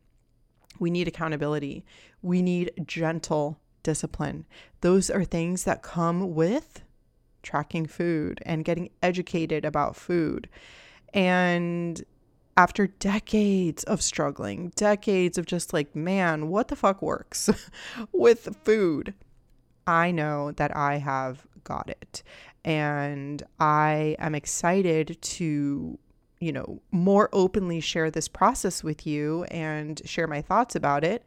We 0.79 0.93
need 0.93 1.09
accountability. 1.09 1.85
We 2.23 2.41
need 2.41 2.71
gentle 2.87 3.59
discipline. 3.83 4.47
Those 4.81 5.11
are 5.11 5.25
things 5.25 5.65
that 5.65 5.83
come 5.83 6.35
with 6.35 6.83
tracking 7.43 7.87
food 7.87 8.41
and 8.45 8.65
getting 8.65 8.91
educated 9.03 9.65
about 9.65 9.97
food. 9.97 10.49
And 11.13 12.03
after 12.57 12.87
decades 12.87 13.85
of 13.85 14.03
struggling, 14.03 14.73
decades 14.77 15.39
of 15.39 15.47
just 15.47 15.73
like, 15.73 15.95
man, 15.95 16.49
what 16.49 16.69
the 16.69 16.77
fuck 16.77 17.01
works 17.01 17.49
with 18.13 18.57
food? 18.65 19.15
I 19.87 20.11
know 20.11 20.53
that 20.53 20.77
I 20.77 20.99
have 20.99 21.47
got 21.65 21.89
it. 21.89 22.23
And 22.65 23.43
I 23.59 24.17
am 24.19 24.35
excited 24.35 25.17
to, 25.21 25.99
you 26.41 26.53
know, 26.53 26.83
more 26.91 27.31
openly 27.33 27.81
share 27.81 28.11
this 28.11 28.29
process 28.29 28.85
with 28.85 29.07
you 29.07 29.45
and 29.45 30.01
share 30.05 30.27
my 30.27 30.43
thoughts 30.43 30.77
about 30.77 31.03
it 31.03 31.27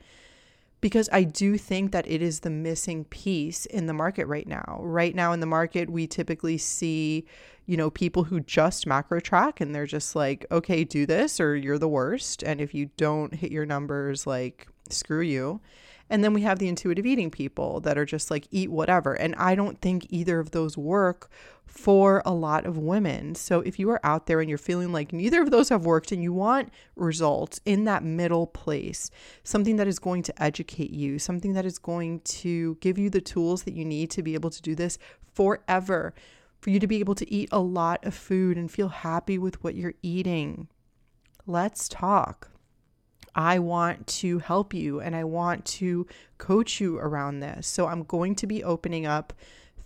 because 0.83 1.07
I 1.13 1.23
do 1.23 1.57
think 1.57 1.93
that 1.93 2.05
it 2.09 2.21
is 2.21 2.41
the 2.41 2.49
missing 2.49 3.05
piece 3.05 3.65
in 3.65 3.85
the 3.85 3.93
market 3.93 4.27
right 4.27 4.45
now. 4.45 4.79
Right 4.81 5.15
now 5.15 5.31
in 5.31 5.39
the 5.39 5.45
market, 5.45 5.89
we 5.89 6.07
typically 6.07 6.57
see, 6.57 7.25
you 7.65 7.77
know, 7.77 7.89
people 7.89 8.25
who 8.25 8.41
just 8.41 8.85
macro 8.85 9.21
track 9.21 9.61
and 9.61 9.73
they're 9.73 9.85
just 9.85 10.13
like, 10.13 10.45
okay, 10.51 10.83
do 10.83 11.05
this 11.05 11.39
or 11.39 11.55
you're 11.55 11.77
the 11.77 11.87
worst. 11.87 12.43
And 12.43 12.59
if 12.59 12.73
you 12.73 12.89
don't 12.97 13.33
hit 13.33 13.49
your 13.49 13.65
numbers, 13.65 14.27
like, 14.27 14.67
screw 14.89 15.21
you. 15.21 15.61
And 16.09 16.21
then 16.21 16.33
we 16.33 16.41
have 16.41 16.59
the 16.59 16.67
intuitive 16.67 17.05
eating 17.05 17.31
people 17.31 17.79
that 17.79 17.97
are 17.97 18.05
just 18.05 18.29
like, 18.29 18.45
eat 18.51 18.69
whatever. 18.69 19.13
And 19.13 19.35
I 19.35 19.55
don't 19.55 19.79
think 19.79 20.07
either 20.09 20.37
of 20.37 20.51
those 20.51 20.77
work 20.77 21.31
for 21.65 22.21
a 22.25 22.33
lot 22.33 22.65
of 22.65 22.77
women. 22.77 23.33
So 23.35 23.61
if 23.61 23.79
you 23.79 23.89
are 23.89 23.99
out 24.05 24.27
there 24.27 24.39
and 24.39 24.47
you're 24.47 24.57
feeling 24.57 24.91
like 24.91 25.11
neither 25.11 25.41
of 25.41 25.51
those 25.51 25.69
have 25.69 25.85
worked 25.85 26.11
and 26.11 26.21
you 26.21 26.31
want 26.31 26.69
results 26.95 27.59
in 27.65 27.85
that 27.85 28.03
middle 28.03 28.47
place, 28.47 29.09
something 29.43 29.77
that 29.77 29.87
is 29.87 29.99
going 29.99 30.23
to 30.23 30.43
educate 30.43 30.91
you, 30.91 31.17
something 31.17 31.53
that 31.53 31.65
is 31.65 31.79
going 31.79 32.19
to 32.21 32.75
give 32.79 32.97
you 32.97 33.09
the 33.09 33.21
tools 33.21 33.63
that 33.63 33.73
you 33.73 33.85
need 33.85 34.11
to 34.11 34.21
be 34.21 34.35
able 34.35 34.51
to 34.51 34.61
do 34.61 34.75
this 34.75 34.97
forever, 35.33 36.13
for 36.59 36.69
you 36.69 36.79
to 36.79 36.87
be 36.87 36.99
able 36.99 37.15
to 37.15 37.31
eat 37.33 37.49
a 37.51 37.59
lot 37.59 38.05
of 38.05 38.13
food 38.13 38.57
and 38.57 38.71
feel 38.71 38.89
happy 38.89 39.37
with 39.37 39.61
what 39.63 39.75
you're 39.75 39.95
eating. 40.01 40.67
Let's 41.45 41.89
talk. 41.89 42.49
I 43.35 43.59
want 43.59 44.05
to 44.07 44.39
help 44.39 44.73
you 44.73 45.01
and 45.01 45.15
I 45.15 45.23
want 45.23 45.65
to 45.65 46.05
coach 46.37 46.79
you 46.79 46.99
around 46.99 47.39
this. 47.39 47.67
So 47.67 47.87
I'm 47.87 48.03
going 48.03 48.35
to 48.35 48.47
be 48.47 48.63
opening 48.63 49.05
up 49.05 49.33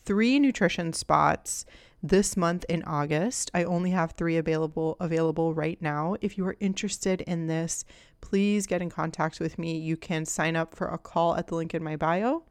three 0.07 0.39
nutrition 0.39 0.93
spots 0.93 1.65
this 2.01 2.37
month 2.37 2.63
in 2.69 2.81
August. 2.83 3.51
I 3.53 3.65
only 3.65 3.91
have 3.91 4.13
3 4.13 4.37
available 4.37 4.95
available 5.01 5.53
right 5.53 5.79
now. 5.81 6.15
If 6.21 6.37
you 6.37 6.47
are 6.47 6.55
interested 6.61 7.21
in 7.21 7.47
this, 7.47 7.83
please 8.21 8.65
get 8.65 8.81
in 8.81 8.89
contact 8.89 9.41
with 9.41 9.59
me. 9.59 9.77
You 9.77 9.97
can 9.97 10.25
sign 10.25 10.55
up 10.55 10.73
for 10.73 10.87
a 10.87 10.97
call 10.97 11.35
at 11.35 11.47
the 11.47 11.55
link 11.55 11.73
in 11.73 11.83
my 11.83 11.97
bio. 11.97 12.43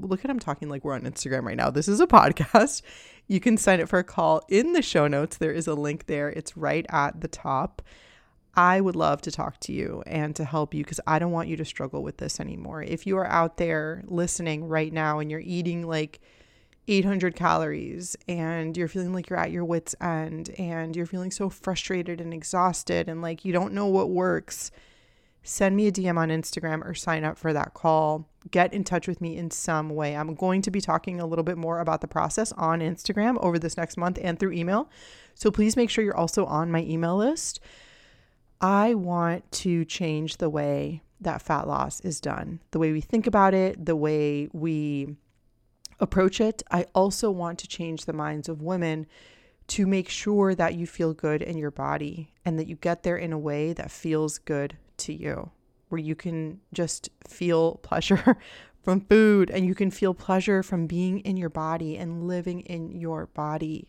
Look 0.00 0.24
at 0.24 0.30
I'm 0.30 0.38
talking 0.38 0.70
like 0.70 0.82
we're 0.82 0.94
on 0.94 1.02
Instagram 1.02 1.44
right 1.44 1.56
now. 1.56 1.70
This 1.70 1.88
is 1.88 2.00
a 2.00 2.06
podcast. 2.18 2.80
You 3.28 3.38
can 3.38 3.58
sign 3.58 3.82
up 3.82 3.88
for 3.90 3.98
a 3.98 4.04
call 4.04 4.42
in 4.48 4.72
the 4.72 4.82
show 4.82 5.06
notes. 5.06 5.36
There 5.36 5.52
is 5.52 5.66
a 5.66 5.74
link 5.74 6.06
there. 6.06 6.30
It's 6.30 6.56
right 6.56 6.86
at 6.88 7.20
the 7.20 7.28
top. 7.28 7.82
I 8.56 8.80
would 8.80 8.96
love 8.96 9.20
to 9.22 9.30
talk 9.30 9.60
to 9.60 9.72
you 9.72 10.02
and 10.06 10.34
to 10.36 10.44
help 10.44 10.72
you 10.74 10.84
because 10.84 11.00
I 11.06 11.18
don't 11.18 11.32
want 11.32 11.48
you 11.48 11.56
to 11.56 11.64
struggle 11.64 12.02
with 12.02 12.18
this 12.18 12.40
anymore. 12.40 12.82
If 12.82 13.06
you 13.06 13.18
are 13.18 13.26
out 13.26 13.56
there 13.56 14.04
listening 14.06 14.64
right 14.64 14.92
now 14.92 15.18
and 15.18 15.30
you're 15.30 15.40
eating 15.40 15.86
like 15.86 16.20
800 16.86 17.34
calories 17.34 18.16
and 18.28 18.76
you're 18.76 18.88
feeling 18.88 19.12
like 19.12 19.28
you're 19.28 19.38
at 19.38 19.50
your 19.50 19.64
wits' 19.64 19.94
end 20.00 20.50
and 20.58 20.94
you're 20.94 21.06
feeling 21.06 21.30
so 21.30 21.48
frustrated 21.48 22.20
and 22.20 22.34
exhausted 22.34 23.08
and 23.08 23.22
like 23.22 23.44
you 23.44 23.52
don't 23.52 23.72
know 23.72 23.86
what 23.86 24.10
works, 24.10 24.70
send 25.42 25.76
me 25.76 25.86
a 25.86 25.92
DM 25.92 26.18
on 26.18 26.28
Instagram 26.28 26.84
or 26.84 26.94
sign 26.94 27.24
up 27.24 27.38
for 27.38 27.52
that 27.52 27.74
call. 27.74 28.28
Get 28.50 28.74
in 28.74 28.84
touch 28.84 29.08
with 29.08 29.20
me 29.20 29.36
in 29.36 29.50
some 29.50 29.90
way. 29.90 30.14
I'm 30.14 30.34
going 30.34 30.62
to 30.62 30.70
be 30.70 30.80
talking 30.80 31.20
a 31.20 31.26
little 31.26 31.44
bit 31.44 31.56
more 31.56 31.80
about 31.80 32.02
the 32.02 32.08
process 32.08 32.52
on 32.52 32.80
Instagram 32.80 33.42
over 33.42 33.58
this 33.58 33.76
next 33.76 33.96
month 33.96 34.18
and 34.20 34.38
through 34.38 34.52
email. 34.52 34.90
So 35.34 35.50
please 35.50 35.76
make 35.76 35.90
sure 35.90 36.04
you're 36.04 36.16
also 36.16 36.44
on 36.44 36.70
my 36.70 36.82
email 36.82 37.16
list 37.16 37.60
I 38.60 38.94
want 38.94 39.50
to 39.52 39.84
change 39.84 40.38
the 40.38 40.48
way 40.48 41.02
that 41.20 41.42
fat 41.42 41.68
loss 41.68 42.00
is 42.00 42.18
done, 42.18 42.60
the 42.70 42.78
way 42.78 42.92
we 42.92 43.02
think 43.02 43.26
about 43.26 43.52
it, 43.52 43.84
the 43.84 43.94
way 43.94 44.48
we 44.52 45.16
approach 46.00 46.40
it. 46.40 46.62
I 46.70 46.86
also 46.94 47.30
want 47.30 47.58
to 47.60 47.68
change 47.68 48.04
the 48.04 48.12
minds 48.12 48.48
of 48.48 48.62
women 48.62 49.06
to 49.66 49.86
make 49.86 50.08
sure 50.08 50.54
that 50.54 50.74
you 50.74 50.86
feel 50.86 51.14
good 51.14 51.42
in 51.42 51.56
your 51.56 51.70
body 51.70 52.32
and 52.44 52.58
that 52.58 52.66
you 52.66 52.76
get 52.76 53.02
there 53.02 53.16
in 53.16 53.32
a 53.32 53.38
way 53.38 53.72
that 53.72 53.90
feels 53.90 54.38
good 54.38 54.76
to 54.98 55.12
you, 55.12 55.50
where 55.88 56.00
you 56.00 56.14
can 56.14 56.60
just 56.72 57.08
feel 57.26 57.76
pleasure 57.76 58.36
from 58.82 59.00
food 59.00 59.50
and 59.50 59.64
you 59.64 59.74
can 59.74 59.90
feel 59.90 60.12
pleasure 60.12 60.62
from 60.62 60.86
being 60.86 61.20
in 61.20 61.36
your 61.36 61.48
body 61.48 61.96
and 61.96 62.28
living 62.28 62.60
in 62.60 62.92
your 62.92 63.26
body. 63.28 63.88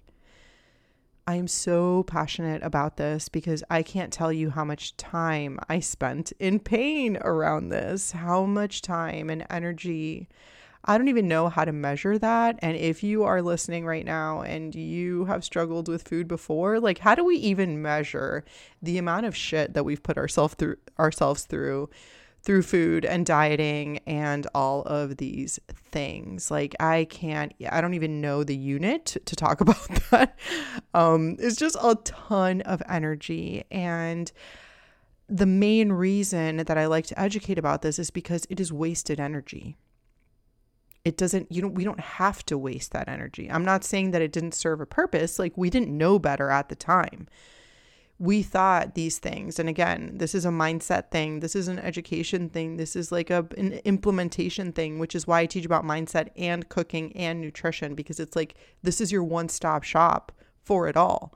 I 1.27 1.35
am 1.35 1.47
so 1.47 2.03
passionate 2.03 2.61
about 2.61 2.97
this 2.97 3.29
because 3.29 3.63
I 3.69 3.81
can't 3.81 4.13
tell 4.13 4.31
you 4.31 4.51
how 4.51 4.63
much 4.63 4.95
time 4.95 5.59
I 5.67 5.79
spent 5.79 6.31
in 6.39 6.59
pain 6.59 7.17
around 7.17 7.69
this, 7.69 8.11
how 8.11 8.45
much 8.45 8.83
time 8.83 9.31
and 9.31 9.45
energy. 9.49 10.29
I 10.85 10.97
don't 10.97 11.07
even 11.07 11.27
know 11.27 11.49
how 11.49 11.65
to 11.65 11.71
measure 11.71 12.17
that. 12.19 12.59
And 12.59 12.77
if 12.77 13.03
you 13.03 13.23
are 13.23 13.41
listening 13.41 13.85
right 13.85 14.05
now 14.05 14.41
and 14.41 14.73
you 14.75 15.25
have 15.25 15.43
struggled 15.43 15.87
with 15.87 16.07
food 16.07 16.27
before, 16.27 16.79
like 16.79 16.99
how 16.99 17.15
do 17.15 17.25
we 17.25 17.37
even 17.37 17.81
measure 17.81 18.45
the 18.81 18.99
amount 18.99 19.25
of 19.25 19.35
shit 19.35 19.73
that 19.73 19.83
we've 19.83 20.03
put 20.03 20.17
ourselves 20.17 20.53
through 20.53 20.77
ourselves 20.99 21.45
through 21.45 21.89
through 22.43 22.61
food 22.61 23.05
and 23.05 23.25
dieting 23.25 23.97
and 24.05 24.45
all 24.53 24.83
of 24.83 25.17
these 25.17 25.59
things. 25.91 26.51
Like 26.51 26.75
I 26.79 27.05
can't 27.05 27.51
I 27.71 27.81
don't 27.81 27.95
even 27.95 28.21
know 28.21 28.43
the 28.43 28.55
unit 28.55 29.17
to 29.25 29.35
talk 29.35 29.61
about 29.61 29.89
that. 30.11 30.37
Um 30.93 31.35
it's 31.39 31.57
just 31.57 31.77
a 31.81 31.95
ton 32.03 32.61
of 32.61 32.83
energy 32.87 33.63
and 33.71 34.31
the 35.27 35.47
main 35.47 35.91
reason 35.91 36.57
that 36.57 36.77
I 36.77 36.85
like 36.85 37.07
to 37.07 37.19
educate 37.19 37.57
about 37.57 37.81
this 37.81 37.97
is 37.97 38.11
because 38.11 38.45
it 38.51 38.59
is 38.59 38.71
wasted 38.71 39.19
energy. 39.19 39.75
It 41.05 41.17
doesn't 41.17 41.51
you 41.51 41.61
don't 41.61 41.75
we 41.75 41.83
don't 41.83 41.99
have 41.99 42.45
to 42.47 42.57
waste 42.57 42.91
that 42.91 43.07
energy. 43.07 43.49
I'm 43.49 43.63
not 43.63 43.83
saying 43.83 44.11
that 44.11 44.21
it 44.21 44.31
didn't 44.31 44.55
serve 44.55 44.81
a 44.81 44.85
purpose, 44.85 45.39
like 45.39 45.55
we 45.55 45.69
didn't 45.69 45.95
know 45.95 46.19
better 46.19 46.49
at 46.49 46.69
the 46.69 46.75
time. 46.75 47.27
We 48.17 48.43
thought 48.43 48.95
these 48.95 49.19
things. 49.19 49.59
And 49.59 49.69
again 49.69 50.17
this 50.17 50.33
is 50.33 50.45
a 50.45 50.49
mindset 50.49 51.11
thing. 51.11 51.39
This 51.41 51.55
is 51.55 51.67
an 51.67 51.79
education 51.79 52.49
thing. 52.49 52.77
This 52.77 52.95
is 52.95 53.11
like 53.11 53.29
a 53.29 53.47
an 53.55 53.73
implementation 53.85 54.71
thing 54.73 54.99
which 54.99 55.15
is 55.15 55.27
why 55.27 55.41
i 55.41 55.45
teach 55.45 55.65
about 55.65 55.85
mindset 55.85 56.29
and 56.35 56.67
cooking 56.69 57.15
and 57.15 57.39
nutrition 57.39 57.93
because 57.93 58.19
it's 58.19 58.35
like 58.35 58.55
this 58.81 58.99
is 58.99 59.11
your 59.11 59.23
one-stop 59.23 59.83
shop 59.83 60.31
for 60.63 60.87
it 60.87 60.97
all 60.97 61.35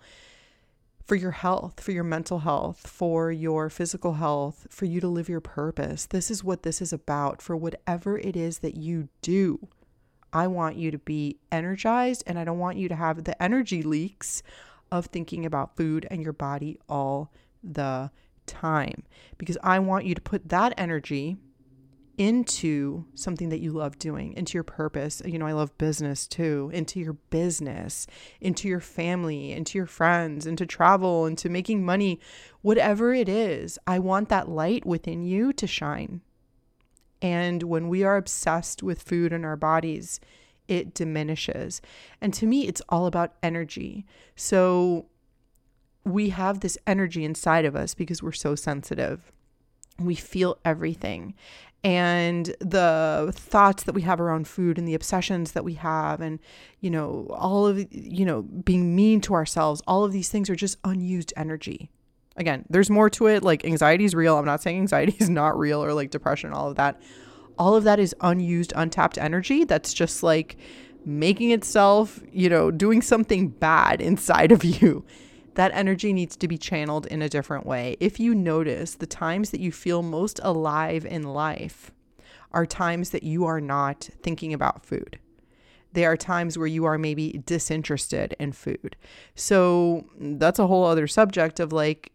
for 1.10 1.16
your 1.16 1.32
health 1.32 1.82
for 1.82 1.92
your 1.92 2.04
mental 2.04 2.40
health 2.40 2.88
for 2.88 3.32
your 3.32 3.70
physical 3.70 4.14
health 4.14 4.68
for 4.70 4.86
you 4.86 5.02
to 5.02 5.08
live 5.08 5.28
your 5.28 5.42
purpose. 5.42 6.06
This 6.06 6.30
is 6.30 6.44
what 6.44 6.64
this 6.64 6.82
is 6.82 6.94
about. 6.94 7.42
For 7.42 7.58
whatever 7.58 8.18
it 8.18 8.38
is 8.38 8.60
that 8.60 8.76
you 8.76 9.10
do 9.22 9.68
i 10.32 10.46
want 10.46 10.76
you 10.76 10.92
to 10.92 11.00
be 11.00 11.40
energized 11.52 12.24
and 12.28 12.38
i 12.38 12.44
don't 12.44 12.60
want 12.60 12.78
you 12.78 12.88
to 12.88 12.96
have 12.96 13.24
the 13.24 13.42
energy 13.42 13.82
leaks 13.82 14.44
of 14.92 15.08
thinking 15.08 15.46
about 15.46 15.76
food 15.76 16.08
and 16.10 16.22
your 16.22 16.34
body 16.34 16.80
all 16.88 17.32
the 17.64 18.12
time. 18.46 19.04
Because 19.38 19.58
I 19.64 19.80
want 19.80 20.06
you 20.06 20.16
to 20.16 20.22
put 20.22 20.50
that 20.50 20.74
energy 20.78 21.38
into 22.20 23.06
something 23.16 23.48
that 23.48 23.62
you 23.62 23.72
love 23.72 23.98
doing, 23.98 24.34
into 24.34 24.58
your 24.58 24.64
purpose. 24.64 25.22
You 25.26 25.40
know, 25.40 25.48
I 25.48 25.54
love 25.54 25.76
business 25.78 26.28
too, 26.28 26.70
into 26.74 27.00
your 27.00 27.14
business, 27.14 28.08
into 28.42 28.68
your 28.68 28.82
family, 28.82 29.54
into 29.54 29.78
your 29.78 29.88
friends, 29.88 30.46
into 30.46 30.66
travel, 30.66 31.26
into 31.26 31.48
making 31.48 31.86
money, 31.86 32.20
whatever 32.62 33.14
it 33.14 33.30
is. 33.30 33.80
I 33.88 34.00
want 34.00 34.28
that 34.28 34.50
light 34.50 34.86
within 34.86 35.24
you 35.24 35.54
to 35.54 35.66
shine. 35.66 36.20
And 37.22 37.64
when 37.64 37.88
we 37.88 38.04
are 38.04 38.18
obsessed 38.18 38.84
with 38.84 39.02
food 39.02 39.32
and 39.32 39.46
our 39.46 39.58
bodies, 39.58 40.20
it 40.68 40.94
diminishes. 40.94 41.82
And 42.20 42.34
to 42.34 42.46
me, 42.46 42.68
it's 42.68 42.82
all 42.90 43.06
about 43.06 43.36
energy. 43.42 44.06
So 44.36 45.06
we 46.04 46.30
have 46.30 46.60
this 46.60 46.78
energy 46.86 47.24
inside 47.24 47.64
of 47.64 47.78
us 47.78 47.94
because 47.94 48.22
we're 48.22 48.34
so 48.34 48.56
sensitive. 48.56 49.32
We 49.98 50.16
feel 50.16 50.58
everything. 50.64 51.34
And 51.84 52.48
the 52.60 53.32
thoughts 53.34 53.84
that 53.84 53.96
we 53.96 54.02
have 54.02 54.20
around 54.20 54.48
food 54.48 54.78
and 54.78 54.88
the 54.88 54.96
obsessions 54.96 55.54
that 55.54 55.64
we 55.64 55.76
have, 55.76 56.20
and, 56.20 56.40
you 56.82 56.90
know, 56.90 57.28
all 57.32 57.68
of, 57.68 57.86
you 57.92 58.26
know, 58.26 58.42
being 58.42 58.96
mean 58.96 59.22
to 59.22 59.34
ourselves, 59.34 59.82
all 59.88 60.04
of 60.04 60.12
these 60.12 60.30
things 60.30 60.50
are 60.50 60.56
just 60.56 60.78
unused 60.84 61.32
energy. 61.38 61.90
Again, 62.36 62.66
there's 62.70 62.90
more 62.90 63.10
to 63.12 63.28
it. 63.28 63.44
Like 63.44 63.64
anxiety 63.64 64.04
is 64.04 64.14
real. 64.14 64.38
I'm 64.38 64.46
not 64.46 64.62
saying 64.62 64.80
anxiety 64.80 65.16
is 65.20 65.30
not 65.30 65.58
real 65.58 65.84
or 65.84 65.94
like 65.94 66.10
depression, 66.10 66.52
all 66.52 66.70
of 66.70 66.76
that 66.76 67.02
all 67.60 67.76
of 67.76 67.84
that 67.84 68.00
is 68.00 68.16
unused, 68.22 68.72
untapped 68.76 69.18
energy 69.18 69.66
that's 69.66 69.94
just 69.94 70.24
like 70.24 70.56
making 71.06 71.52
itself, 71.52 72.22
you 72.32 72.50
know, 72.50 72.72
doing 72.72 73.02
something 73.02 73.50
bad 73.50 74.02
inside 74.02 74.52
of 74.52 74.64
you. 74.82 75.04
That 75.60 75.74
energy 75.74 76.14
needs 76.14 76.38
to 76.38 76.48
be 76.48 76.58
channeled 76.58 77.06
in 77.08 77.22
a 77.22 77.28
different 77.28 77.66
way. 77.66 77.98
If 78.00 78.18
you 78.18 78.34
notice 78.34 78.96
the 78.96 79.06
times 79.06 79.50
that 79.50 79.60
you 79.60 79.74
feel 79.74 80.02
most 80.02 80.40
alive 80.42 81.06
in 81.06 81.24
life 81.24 81.92
are 82.54 82.66
times 82.66 83.10
that 83.10 83.24
you 83.24 83.44
are 83.44 83.60
not 83.60 84.10
thinking 84.24 84.54
about 84.54 84.86
food. 84.86 85.20
There 85.92 86.10
are 86.10 86.16
times 86.16 86.58
where 86.58 86.66
you 86.66 86.86
are 86.86 86.98
maybe 86.98 87.44
disinterested 87.46 88.38
in 88.40 88.54
food. 88.54 88.96
So 89.36 90.06
that's 90.18 90.60
a 90.60 90.68
whole 90.68 90.86
other 90.86 91.08
subject 91.08 91.60
of 91.60 91.74
like, 91.74 92.14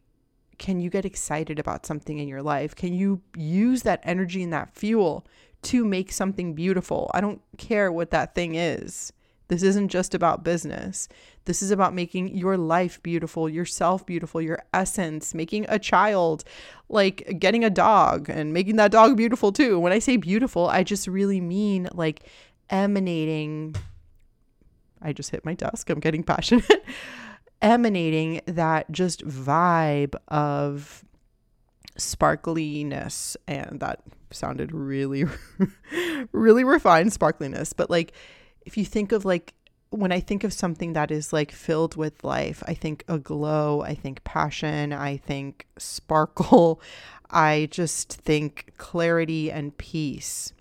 can 0.56 0.80
you 0.80 0.88
get 0.88 1.04
excited 1.04 1.58
about 1.58 1.84
something 1.84 2.18
in 2.18 2.28
your 2.28 2.42
life? 2.42 2.74
Can 2.74 2.94
you 2.94 3.20
use 3.36 3.82
that 3.82 4.00
energy 4.04 4.42
and 4.42 4.54
that 4.54 4.74
fuel 4.74 5.26
to 5.64 5.84
make 5.84 6.12
something 6.12 6.54
beautiful? 6.54 7.10
I 7.12 7.20
don't 7.20 7.42
care 7.58 7.92
what 7.92 8.10
that 8.10 8.34
thing 8.34 8.54
is. 8.54 9.12
This 9.48 9.62
isn't 9.62 9.88
just 9.88 10.14
about 10.14 10.42
business. 10.42 11.08
This 11.44 11.62
is 11.62 11.70
about 11.70 11.94
making 11.94 12.36
your 12.36 12.56
life 12.56 13.02
beautiful, 13.02 13.48
yourself 13.48 14.06
beautiful, 14.06 14.40
your 14.40 14.62
essence, 14.72 15.34
making 15.34 15.66
a 15.68 15.78
child, 15.78 16.44
like 16.88 17.38
getting 17.38 17.64
a 17.64 17.70
dog 17.70 18.30
and 18.30 18.52
making 18.52 18.76
that 18.76 18.90
dog 18.90 19.16
beautiful 19.16 19.52
too. 19.52 19.78
When 19.78 19.92
I 19.92 19.98
say 19.98 20.16
beautiful, 20.16 20.68
I 20.68 20.82
just 20.82 21.06
really 21.06 21.40
mean 21.40 21.88
like 21.92 22.22
emanating. 22.70 23.76
I 25.02 25.12
just 25.12 25.30
hit 25.30 25.44
my 25.44 25.54
desk. 25.54 25.90
I'm 25.90 26.00
getting 26.00 26.22
passionate. 26.22 26.64
emanating 27.62 28.40
that 28.46 28.90
just 28.90 29.26
vibe 29.26 30.14
of 30.28 31.04
sparkliness 31.98 33.36
and 33.46 33.80
that 33.80 34.00
sounded 34.30 34.72
really 34.72 35.24
really 36.32 36.64
refined 36.64 37.12
sparkliness 37.12 37.72
but 37.74 37.88
like 37.88 38.12
if 38.64 38.76
you 38.76 38.84
think 38.84 39.12
of 39.12 39.24
like 39.24 39.54
when 39.90 40.12
i 40.12 40.20
think 40.20 40.44
of 40.44 40.52
something 40.52 40.92
that 40.92 41.10
is 41.10 41.32
like 41.32 41.52
filled 41.52 41.96
with 41.96 42.24
life 42.24 42.62
i 42.66 42.74
think 42.74 43.04
a 43.08 43.18
glow 43.18 43.82
i 43.82 43.94
think 43.94 44.22
passion 44.24 44.92
i 44.92 45.16
think 45.16 45.66
sparkle 45.78 46.80
i 47.30 47.68
just 47.70 48.12
think 48.12 48.72
clarity 48.76 49.50
and 49.50 49.76
peace 49.78 50.52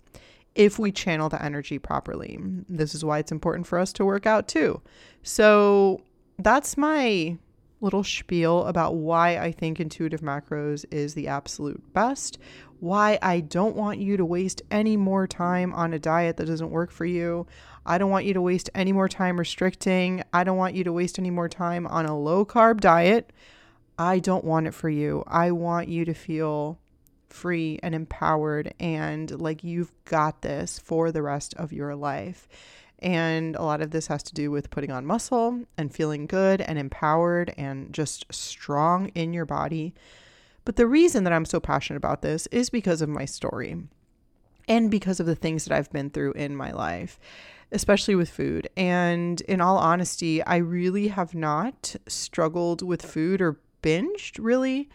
if 0.54 0.78
we 0.78 0.92
channel 0.92 1.28
the 1.28 1.42
energy 1.42 1.78
properly 1.78 2.38
this 2.68 2.94
is 2.94 3.04
why 3.04 3.18
it's 3.18 3.32
important 3.32 3.66
for 3.66 3.78
us 3.78 3.92
to 3.92 4.04
work 4.04 4.26
out 4.26 4.46
too 4.46 4.80
so 5.22 6.00
that's 6.38 6.76
my 6.76 7.36
little 7.84 8.02
spiel 8.02 8.64
about 8.64 8.96
why 8.96 9.38
I 9.38 9.52
think 9.52 9.78
intuitive 9.78 10.22
macros 10.22 10.84
is 10.90 11.14
the 11.14 11.28
absolute 11.28 11.92
best, 11.92 12.38
why 12.80 13.18
I 13.22 13.40
don't 13.40 13.76
want 13.76 14.00
you 14.00 14.16
to 14.16 14.24
waste 14.24 14.62
any 14.70 14.96
more 14.96 15.26
time 15.26 15.72
on 15.74 15.92
a 15.92 15.98
diet 15.98 16.38
that 16.38 16.46
doesn't 16.46 16.70
work 16.70 16.90
for 16.90 17.04
you. 17.04 17.46
I 17.86 17.98
don't 17.98 18.10
want 18.10 18.24
you 18.24 18.34
to 18.34 18.40
waste 18.40 18.70
any 18.74 18.92
more 18.92 19.08
time 19.08 19.38
restricting. 19.38 20.22
I 20.32 20.44
don't 20.44 20.56
want 20.56 20.74
you 20.74 20.84
to 20.84 20.92
waste 20.92 21.18
any 21.18 21.30
more 21.30 21.48
time 21.48 21.86
on 21.86 22.06
a 22.06 22.18
low 22.18 22.44
carb 22.44 22.80
diet. 22.80 23.32
I 23.98 24.18
don't 24.18 24.44
want 24.44 24.66
it 24.66 24.74
for 24.74 24.88
you. 24.88 25.22
I 25.26 25.50
want 25.50 25.88
you 25.88 26.04
to 26.04 26.14
feel 26.14 26.78
free 27.28 27.80
and 27.82 27.94
empowered 27.94 28.72
and 28.78 29.40
like 29.40 29.64
you've 29.64 29.92
got 30.04 30.42
this 30.42 30.78
for 30.78 31.10
the 31.10 31.22
rest 31.22 31.52
of 31.54 31.72
your 31.72 31.94
life. 31.94 32.48
And 33.00 33.54
a 33.56 33.62
lot 33.62 33.82
of 33.82 33.90
this 33.90 34.06
has 34.06 34.22
to 34.24 34.34
do 34.34 34.50
with 34.50 34.70
putting 34.70 34.90
on 34.90 35.04
muscle 35.04 35.64
and 35.76 35.94
feeling 35.94 36.26
good 36.26 36.60
and 36.60 36.78
empowered 36.78 37.52
and 37.58 37.92
just 37.92 38.24
strong 38.32 39.08
in 39.08 39.34
your 39.34 39.44
body. 39.44 39.94
But 40.64 40.76
the 40.76 40.86
reason 40.86 41.24
that 41.24 41.32
I'm 41.32 41.44
so 41.44 41.60
passionate 41.60 41.98
about 41.98 42.22
this 42.22 42.46
is 42.46 42.70
because 42.70 43.02
of 43.02 43.08
my 43.08 43.26
story 43.26 43.76
and 44.66 44.90
because 44.90 45.20
of 45.20 45.26
the 45.26 45.34
things 45.34 45.64
that 45.64 45.76
I've 45.76 45.92
been 45.92 46.08
through 46.08 46.32
in 46.32 46.56
my 46.56 46.72
life, 46.72 47.18
especially 47.74 48.14
with 48.14 48.30
food. 48.30 48.68
And 48.76 49.40
in 49.42 49.60
all 49.60 49.76
honesty, 49.76 50.42
I 50.44 50.56
really 50.56 51.08
have 51.08 51.34
not 51.34 51.96
struggled 52.06 52.80
with 52.80 53.02
food 53.02 53.42
or 53.42 53.58
binged 53.82 54.38
really 54.40 54.88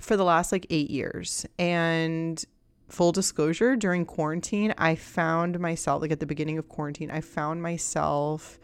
for 0.00 0.16
the 0.16 0.24
last 0.24 0.50
like 0.50 0.66
eight 0.70 0.90
years. 0.90 1.46
And 1.58 2.42
full 2.88 3.12
disclosure, 3.12 3.76
during 3.76 4.06
quarantine, 4.06 4.74
I 4.78 4.94
found 4.94 5.60
myself, 5.60 6.00
like 6.00 6.10
at 6.10 6.20
the 6.20 6.26
beginning 6.26 6.58
of 6.58 6.68
quarantine, 6.68 7.10
I 7.10 7.20
found 7.20 7.62
myself 7.62 8.58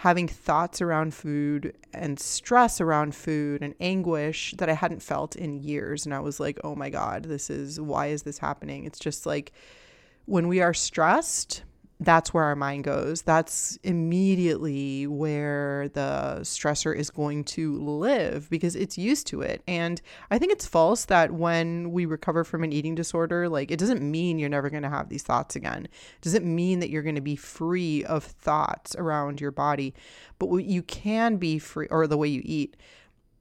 having 0.00 0.28
thoughts 0.28 0.82
around 0.82 1.14
food 1.14 1.74
and 1.94 2.20
stress 2.20 2.82
around 2.82 3.14
food 3.14 3.62
and 3.62 3.74
anguish 3.80 4.54
that 4.58 4.68
I 4.68 4.74
hadn't 4.74 5.02
felt 5.02 5.34
in 5.34 5.54
years. 5.54 6.04
And 6.04 6.14
I 6.14 6.20
was 6.20 6.38
like, 6.38 6.60
oh 6.62 6.74
my 6.74 6.90
God, 6.90 7.24
this 7.24 7.48
is 7.48 7.80
why 7.80 8.08
is 8.08 8.22
this 8.22 8.36
happening? 8.36 8.84
It's 8.84 8.98
just 8.98 9.24
like 9.24 9.52
when 10.26 10.48
we 10.48 10.60
are 10.60 10.74
stressed, 10.74 11.62
that's 11.98 12.34
where 12.34 12.44
our 12.44 12.56
mind 12.56 12.84
goes. 12.84 13.22
That's 13.22 13.78
immediately 13.82 15.06
where 15.06 15.88
the 15.88 16.40
stressor 16.42 16.94
is 16.94 17.08
going 17.08 17.44
to 17.44 17.78
live 17.78 18.50
because 18.50 18.76
it's 18.76 18.98
used 18.98 19.26
to 19.28 19.40
it. 19.40 19.62
And 19.66 20.02
I 20.30 20.38
think 20.38 20.52
it's 20.52 20.66
false 20.66 21.06
that 21.06 21.32
when 21.32 21.92
we 21.92 22.04
recover 22.04 22.44
from 22.44 22.64
an 22.64 22.72
eating 22.72 22.94
disorder, 22.94 23.48
like 23.48 23.70
it 23.70 23.78
doesn't 23.78 24.02
mean 24.02 24.38
you're 24.38 24.50
never 24.50 24.68
going 24.68 24.82
to 24.82 24.90
have 24.90 25.08
these 25.08 25.22
thoughts 25.22 25.56
again. 25.56 25.86
It 25.86 26.20
doesn't 26.20 26.44
mean 26.44 26.80
that 26.80 26.90
you're 26.90 27.02
going 27.02 27.14
to 27.14 27.22
be 27.22 27.36
free 27.36 28.04
of 28.04 28.24
thoughts 28.24 28.94
around 28.96 29.40
your 29.40 29.50
body. 29.50 29.94
But 30.38 30.54
you 30.56 30.82
can 30.82 31.38
be 31.38 31.58
free, 31.58 31.86
or 31.90 32.06
the 32.06 32.18
way 32.18 32.28
you 32.28 32.42
eat, 32.44 32.76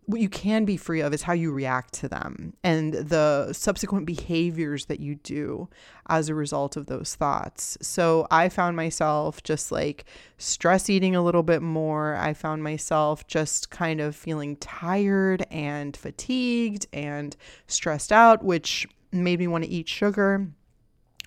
what 0.08 0.22
you 0.22 0.30
can 0.30 0.66
be 0.66 0.78
free 0.78 1.02
of 1.02 1.14
is 1.14 1.24
how 1.24 1.34
you 1.34 1.52
react 1.52 1.94
to 1.96 2.08
them 2.08 2.54
and 2.64 2.94
the 2.94 3.52
subsequent 3.54 4.06
behaviors 4.06 4.86
that 4.86 5.00
you 5.00 5.16
do 5.16 5.68
as 6.10 6.30
a 6.30 6.36
result 6.36 6.78
of 6.78 6.86
those 6.86 7.16
thoughts. 7.16 7.78
So 7.82 8.28
I 8.30 8.50
found 8.50 8.76
myself 8.76 9.42
just 9.44 9.72
like 9.72 10.06
stress 10.38 10.90
eating 10.90 11.16
a 11.16 11.24
little 11.24 11.44
bit 11.44 11.62
more. 11.62 12.16
I 12.16 12.34
found 12.34 12.64
myself 12.64 13.26
just 13.28 13.70
kind 13.70 14.00
of 14.00 14.16
feeling 14.16 14.58
tired 14.58 15.46
and 15.50 15.98
fatigued 15.98 16.86
and 16.94 17.36
stressed 17.68 18.12
out, 18.12 18.44
which 18.44 18.88
made 19.12 19.40
me 19.40 19.48
want 19.48 19.64
to 19.64 19.70
eat 19.70 19.90
sugar. 19.90 20.48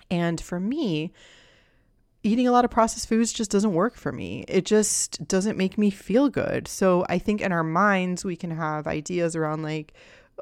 And 0.09 0.39
for 0.39 0.59
me, 0.59 1.13
eating 2.23 2.47
a 2.47 2.51
lot 2.51 2.65
of 2.65 2.71
processed 2.71 3.07
foods 3.07 3.31
just 3.31 3.51
doesn't 3.51 3.73
work 3.73 3.95
for 3.95 4.11
me. 4.11 4.43
It 4.47 4.65
just 4.65 5.27
doesn't 5.27 5.57
make 5.57 5.77
me 5.77 5.89
feel 5.89 6.29
good. 6.29 6.67
So 6.67 7.05
I 7.07 7.17
think 7.17 7.41
in 7.41 7.51
our 7.51 7.63
minds, 7.63 8.25
we 8.25 8.35
can 8.35 8.51
have 8.51 8.87
ideas 8.87 9.35
around 9.35 9.63
like, 9.63 9.93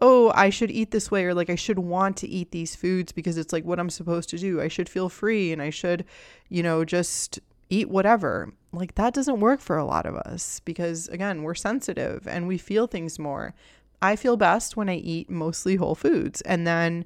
oh, 0.02 0.32
I 0.36 0.50
should 0.50 0.72
eat 0.72 0.92
this 0.92 1.10
way, 1.10 1.26
or 1.26 1.34
like 1.34 1.50
I 1.50 1.56
should 1.56 1.80
want 1.80 2.18
to 2.18 2.28
eat 2.28 2.52
these 2.52 2.76
foods 2.76 3.12
because 3.12 3.38
it's 3.38 3.54
like 3.54 3.66
what 3.66 3.80
I'm 3.80 3.90
supposed 3.90 4.30
to 4.30 4.38
do. 4.38 4.62
I 4.62 4.68
should 4.68 4.90
feel 4.90 5.10
free 5.10 5.52
and 5.52 5.62
I 5.62 5.70
should, 5.70 6.06
you 6.50 6.62
know, 6.62 6.86
just 6.86 7.40
eat 7.70 7.90
whatever. 7.90 8.54
Like 8.72 8.96
that 8.96 9.14
doesn't 9.14 9.40
work 9.40 9.60
for 9.60 9.78
a 9.78 9.86
lot 9.86 10.06
of 10.06 10.16
us 10.16 10.60
because, 10.62 11.08
again, 11.10 11.44
we're 11.44 11.56
sensitive 11.56 12.28
and 12.28 12.48
we 12.48 12.58
feel 12.58 12.88
things 12.88 13.18
more. 13.18 13.54
I 14.02 14.16
feel 14.16 14.38
best 14.38 14.78
when 14.78 14.90
I 14.90 14.96
eat 14.96 15.30
mostly 15.30 15.76
whole 15.76 15.96
foods. 15.96 16.42
And 16.42 16.68
then 16.68 17.06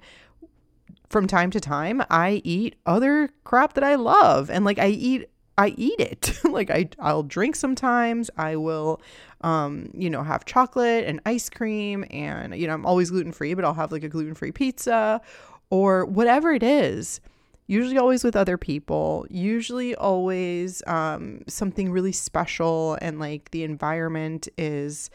from 1.10 1.28
time 1.28 1.52
to 1.52 1.60
time 1.60 2.04
I 2.10 2.42
eat 2.44 2.76
other 2.86 3.30
crap 3.44 3.74
that 3.74 3.84
I 3.84 3.96
love 3.96 4.50
and 4.50 4.66
like 4.66 4.80
I 4.80 4.88
eat 4.88 5.30
I 5.58 5.74
eat 5.78 6.00
it. 6.00 6.40
like 6.50 6.70
I 6.70 6.90
I'll 7.00 7.24
drink 7.24 7.56
sometimes. 7.56 8.30
I 8.38 8.56
will 8.56 9.02
um 9.42 9.90
you 9.94 10.10
know 10.10 10.24
have 10.24 10.46
chocolate 10.46 11.06
and 11.06 11.20
ice 11.26 11.50
cream 11.50 12.06
and 12.12 12.56
you 12.56 12.68
know 12.68 12.74
I'm 12.74 12.86
always 12.86 13.10
gluten 13.12 13.32
free 13.32 13.54
but 13.54 13.66
I'll 13.66 13.74
have 13.74 13.92
like 13.92 14.04
a 14.04 14.10
gluten 14.10 14.36
free 14.36 14.52
pizza 14.52 15.22
or 15.70 16.06
whatever 16.06 16.52
it 16.54 16.64
is. 16.64 17.22
Usually 17.68 17.98
always 17.98 18.24
with 18.24 18.36
other 18.36 18.58
people, 18.58 19.26
usually 19.30 19.96
always 19.96 20.84
um 20.88 21.42
something 21.48 21.92
really 21.92 22.12
special 22.12 22.98
and 23.02 23.20
like 23.20 23.52
the 23.52 23.64
environment 23.64 24.48
is 24.58 25.10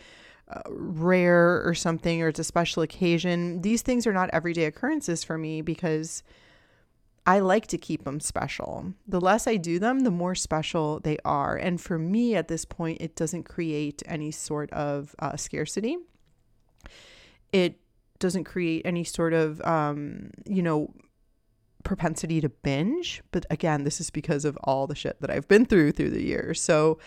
uh, 0.49 0.63
rare 0.69 1.67
or 1.67 1.75
something 1.75 2.23
or 2.23 2.29
it's 2.29 2.39
a 2.39 2.45
special 2.45 2.83
occasion. 2.83 3.63
These 3.63 3.83
things 3.83 4.07
are 4.07 4.13
not 4.13 4.31
everyday 4.33 4.65
occurrences 4.65 5.25
for 5.25 5.37
me 5.37 5.61
because 5.61 6.23
I 7.27 7.41
like 7.41 7.67
to 7.69 7.79
keep 7.79 8.05
them 8.05 8.21
special. 8.21 8.95
The 9.09 9.21
less 9.21 9.49
I 9.49 9.57
do 9.57 9.81
them, 9.81 10.01
the 10.01 10.13
more 10.13 10.37
special 10.37 11.01
they 11.01 11.19
are. 11.25 11.57
And 11.57 11.81
for 11.81 11.99
me 11.99 12.37
at 12.37 12.47
this 12.47 12.65
point, 12.65 13.01
it 13.01 13.17
doesn't 13.17 13.43
create 13.43 14.03
any 14.07 14.31
sort 14.31 14.73
of 14.73 15.17
uh, 15.19 15.37
scarcity. 15.37 15.97
It 17.53 17.81
doesn't 18.21 18.45
create 18.45 18.83
any 18.85 19.03
sort 19.03 19.33
of, 19.33 19.61
um, 19.63 20.31
you 20.47 20.63
know, 20.63 20.95
propensity 21.83 22.41
to 22.41 22.49
binge. 22.49 23.23
But 23.33 23.45
again, 23.51 23.83
this 23.83 24.01
is 24.01 24.11
because 24.11 24.45
of 24.45 24.57
all 24.63 24.87
the 24.87 24.95
shit 24.95 25.21
that 25.21 25.31
I've 25.31 25.49
been 25.49 25.67
through 25.67 25.93
through 25.93 26.11
the 26.11 26.23
years. 26.23 26.61
So 26.61 26.99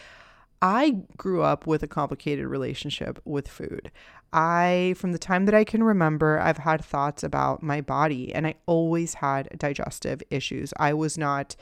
I 0.62 1.04
grew 1.17 1.41
up 1.41 1.65
with 1.65 1.84
a 1.84 1.88
complicated 1.88 2.45
relationship 2.48 3.19
with 3.26 3.48
food. 3.48 3.91
I, 4.34 4.93
from 4.98 5.12
the 5.13 5.19
time 5.19 5.45
that 5.45 5.56
I 5.56 5.63
can 5.63 5.84
remember, 5.84 6.39
I've 6.39 6.58
had 6.58 6.84
thoughts 6.84 7.24
about 7.24 7.63
my 7.63 7.82
body 7.82 8.34
and 8.34 8.45
I 8.45 8.56
always 8.65 9.15
had 9.15 9.58
digestive 9.58 10.22
issues. 10.30 10.74
I 10.78 10.93
was 10.93 11.17
not 11.17 11.56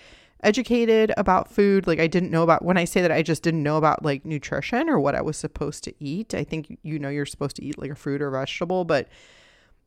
educated 0.44 1.14
about 1.16 1.52
food. 1.52 1.88
Like, 1.88 2.00
I 2.00 2.08
didn't 2.08 2.32
know 2.32 2.44
about, 2.44 2.66
when 2.66 2.78
I 2.78 2.86
say 2.86 3.02
that, 3.02 3.12
I 3.12 3.22
just 3.22 3.44
didn't 3.44 3.64
know 3.64 3.78
about 3.78 4.04
like 4.04 4.26
nutrition 4.26 4.90
or 4.90 5.00
what 5.00 5.16
I 5.16 5.22
was 5.22 5.38
supposed 5.38 5.84
to 5.86 5.94
eat. 6.00 6.34
I 6.34 6.44
think, 6.44 6.78
you 6.84 7.00
know, 7.00 7.10
you're 7.10 7.26
supposed 7.26 7.56
to 7.58 7.64
eat 7.64 7.80
like 7.80 7.92
a 7.92 7.96
fruit 7.96 8.22
or 8.22 8.32
vegetable, 8.32 8.84
but 8.84 9.08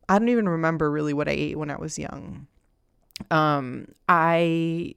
I 0.08 0.18
don't 0.18 0.28
even 0.28 0.48
remember 0.48 0.90
really 0.90 1.12
what 1.12 1.28
I 1.28 1.32
ate 1.32 1.58
when 1.58 1.70
I 1.70 1.76
was 1.76 1.98
young. 1.98 2.46
Um, 3.30 3.88
I 4.08 4.94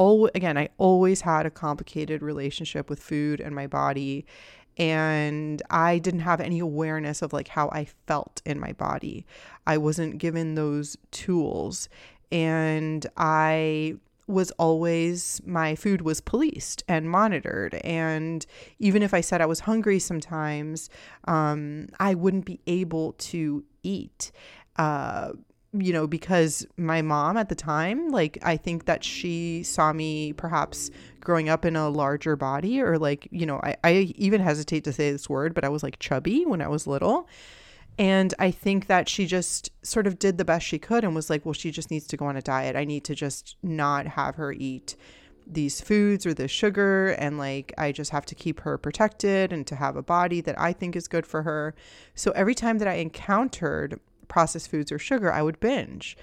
oh 0.00 0.30
again, 0.34 0.56
I 0.56 0.70
always 0.78 1.20
had 1.20 1.44
a 1.44 1.50
complicated 1.50 2.22
relationship 2.22 2.88
with 2.88 3.02
food 3.02 3.38
and 3.38 3.54
my 3.54 3.66
body 3.66 4.24
and 4.78 5.62
I 5.68 5.98
didn't 5.98 6.20
have 6.20 6.40
any 6.40 6.58
awareness 6.58 7.20
of 7.20 7.34
like 7.34 7.48
how 7.48 7.68
I 7.68 7.86
felt 8.06 8.40
in 8.46 8.58
my 8.58 8.72
body. 8.72 9.26
I 9.66 9.76
wasn't 9.76 10.16
given 10.16 10.54
those 10.54 10.96
tools 11.10 11.90
and 12.32 13.06
I 13.18 13.96
was 14.26 14.52
always 14.52 15.42
my 15.44 15.74
food 15.74 16.00
was 16.00 16.22
policed 16.22 16.82
and 16.88 17.10
monitored 17.10 17.74
and 17.82 18.46
even 18.78 19.02
if 19.02 19.12
i 19.12 19.20
said 19.20 19.40
i 19.40 19.46
was 19.46 19.58
hungry 19.58 19.98
sometimes 19.98 20.88
um, 21.24 21.88
i 21.98 22.14
wouldn't 22.14 22.44
be 22.44 22.60
able 22.68 23.10
to 23.14 23.64
eat 23.82 24.30
uh, 24.76 25.32
you 25.72 25.92
know 25.92 26.06
because 26.06 26.66
my 26.76 27.00
mom 27.00 27.36
at 27.36 27.48
the 27.48 27.54
time 27.54 28.08
like 28.08 28.38
i 28.42 28.56
think 28.56 28.86
that 28.86 29.04
she 29.04 29.62
saw 29.62 29.92
me 29.92 30.32
perhaps 30.32 30.90
growing 31.20 31.48
up 31.48 31.64
in 31.64 31.76
a 31.76 31.88
larger 31.88 32.34
body 32.34 32.80
or 32.80 32.98
like 32.98 33.28
you 33.30 33.46
know 33.46 33.60
i, 33.62 33.76
I 33.84 33.92
even 34.16 34.40
hesitate 34.40 34.82
to 34.84 34.92
say 34.92 35.12
this 35.12 35.28
word 35.28 35.54
but 35.54 35.64
i 35.64 35.68
was 35.68 35.82
like 35.82 36.00
chubby 36.00 36.44
when 36.44 36.60
i 36.60 36.68
was 36.68 36.86
little 36.86 37.28
and 37.98 38.32
I 38.38 38.50
think 38.50 38.86
that 38.86 39.10
she 39.10 39.26
just 39.26 39.70
sort 39.82 40.06
of 40.06 40.18
did 40.18 40.38
the 40.38 40.44
best 40.44 40.66
she 40.66 40.78
could 40.78 41.04
and 41.04 41.14
was 41.14 41.28
like, 41.28 41.44
well, 41.44 41.52
she 41.52 41.70
just 41.70 41.90
needs 41.90 42.06
to 42.06 42.16
go 42.16 42.24
on 42.24 42.36
a 42.36 42.40
diet. 42.40 42.74
I 42.74 42.86
need 42.86 43.04
to 43.04 43.14
just 43.14 43.56
not 43.62 44.06
have 44.06 44.36
her 44.36 44.52
eat 44.52 44.96
these 45.46 45.82
foods 45.82 46.24
or 46.24 46.32
this 46.32 46.50
sugar. 46.50 47.08
And 47.18 47.36
like, 47.36 47.74
I 47.76 47.92
just 47.92 48.10
have 48.12 48.24
to 48.26 48.34
keep 48.34 48.60
her 48.60 48.78
protected 48.78 49.52
and 49.52 49.66
to 49.66 49.76
have 49.76 49.96
a 49.96 50.02
body 50.02 50.40
that 50.40 50.58
I 50.58 50.72
think 50.72 50.96
is 50.96 51.08
good 51.08 51.26
for 51.26 51.42
her. 51.42 51.74
So 52.14 52.30
every 52.30 52.54
time 52.54 52.78
that 52.78 52.88
I 52.88 52.94
encountered 52.94 54.00
processed 54.30 54.70
foods 54.70 54.90
or 54.90 54.98
sugar, 54.98 55.30
I 55.30 55.42
would 55.42 55.60
binge 55.60 56.16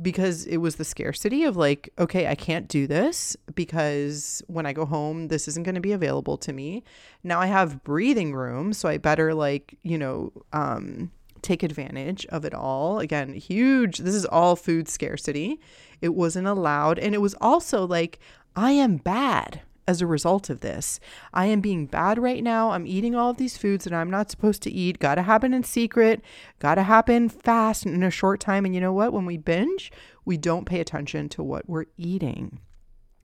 because 0.00 0.44
it 0.46 0.58
was 0.58 0.76
the 0.76 0.84
scarcity 0.84 1.44
of 1.44 1.56
like, 1.56 1.90
okay, 1.98 2.26
I 2.26 2.34
can't 2.34 2.68
do 2.68 2.86
this 2.86 3.36
because 3.54 4.42
when 4.46 4.66
I 4.66 4.72
go 4.72 4.84
home, 4.84 5.28
this 5.28 5.48
isn't 5.48 5.64
going 5.64 5.74
to 5.74 5.80
be 5.80 5.92
available 5.92 6.36
to 6.38 6.52
me. 6.52 6.84
Now 7.24 7.40
I 7.40 7.46
have 7.46 7.82
breathing 7.82 8.34
room, 8.34 8.72
so 8.72 8.88
I 8.88 8.98
better 8.98 9.34
like, 9.34 9.78
you 9.82 9.96
know, 9.96 10.32
um, 10.52 11.10
take 11.40 11.62
advantage 11.62 12.26
of 12.26 12.44
it 12.44 12.52
all. 12.52 12.98
Again, 12.98 13.32
huge. 13.34 13.98
This 13.98 14.14
is 14.14 14.26
all 14.26 14.54
food 14.54 14.88
scarcity. 14.88 15.60
It 16.02 16.14
wasn't 16.14 16.46
allowed. 16.46 16.98
And 16.98 17.14
it 17.14 17.20
was 17.22 17.34
also 17.40 17.86
like, 17.86 18.18
I 18.54 18.72
am 18.72 18.96
bad 18.96 19.62
as 19.88 20.00
a 20.00 20.06
result 20.06 20.50
of 20.50 20.60
this. 20.60 20.98
I 21.32 21.46
am 21.46 21.60
being 21.60 21.86
bad 21.86 22.18
right 22.18 22.42
now. 22.42 22.70
I'm 22.70 22.86
eating 22.86 23.14
all 23.14 23.30
of 23.30 23.36
these 23.36 23.56
foods 23.56 23.84
that 23.84 23.92
I'm 23.92 24.10
not 24.10 24.30
supposed 24.30 24.62
to 24.62 24.70
eat. 24.72 24.98
Got 24.98 25.16
to 25.16 25.22
happen 25.22 25.54
in 25.54 25.64
secret, 25.64 26.22
got 26.58 26.76
to 26.76 26.82
happen 26.82 27.28
fast 27.28 27.86
in 27.86 28.02
a 28.02 28.10
short 28.10 28.40
time. 28.40 28.64
And 28.64 28.74
you 28.74 28.80
know 28.80 28.92
what? 28.92 29.12
When 29.12 29.26
we 29.26 29.36
binge, 29.36 29.92
we 30.24 30.36
don't 30.36 30.66
pay 30.66 30.80
attention 30.80 31.28
to 31.30 31.42
what 31.42 31.68
we're 31.68 31.86
eating. 31.96 32.60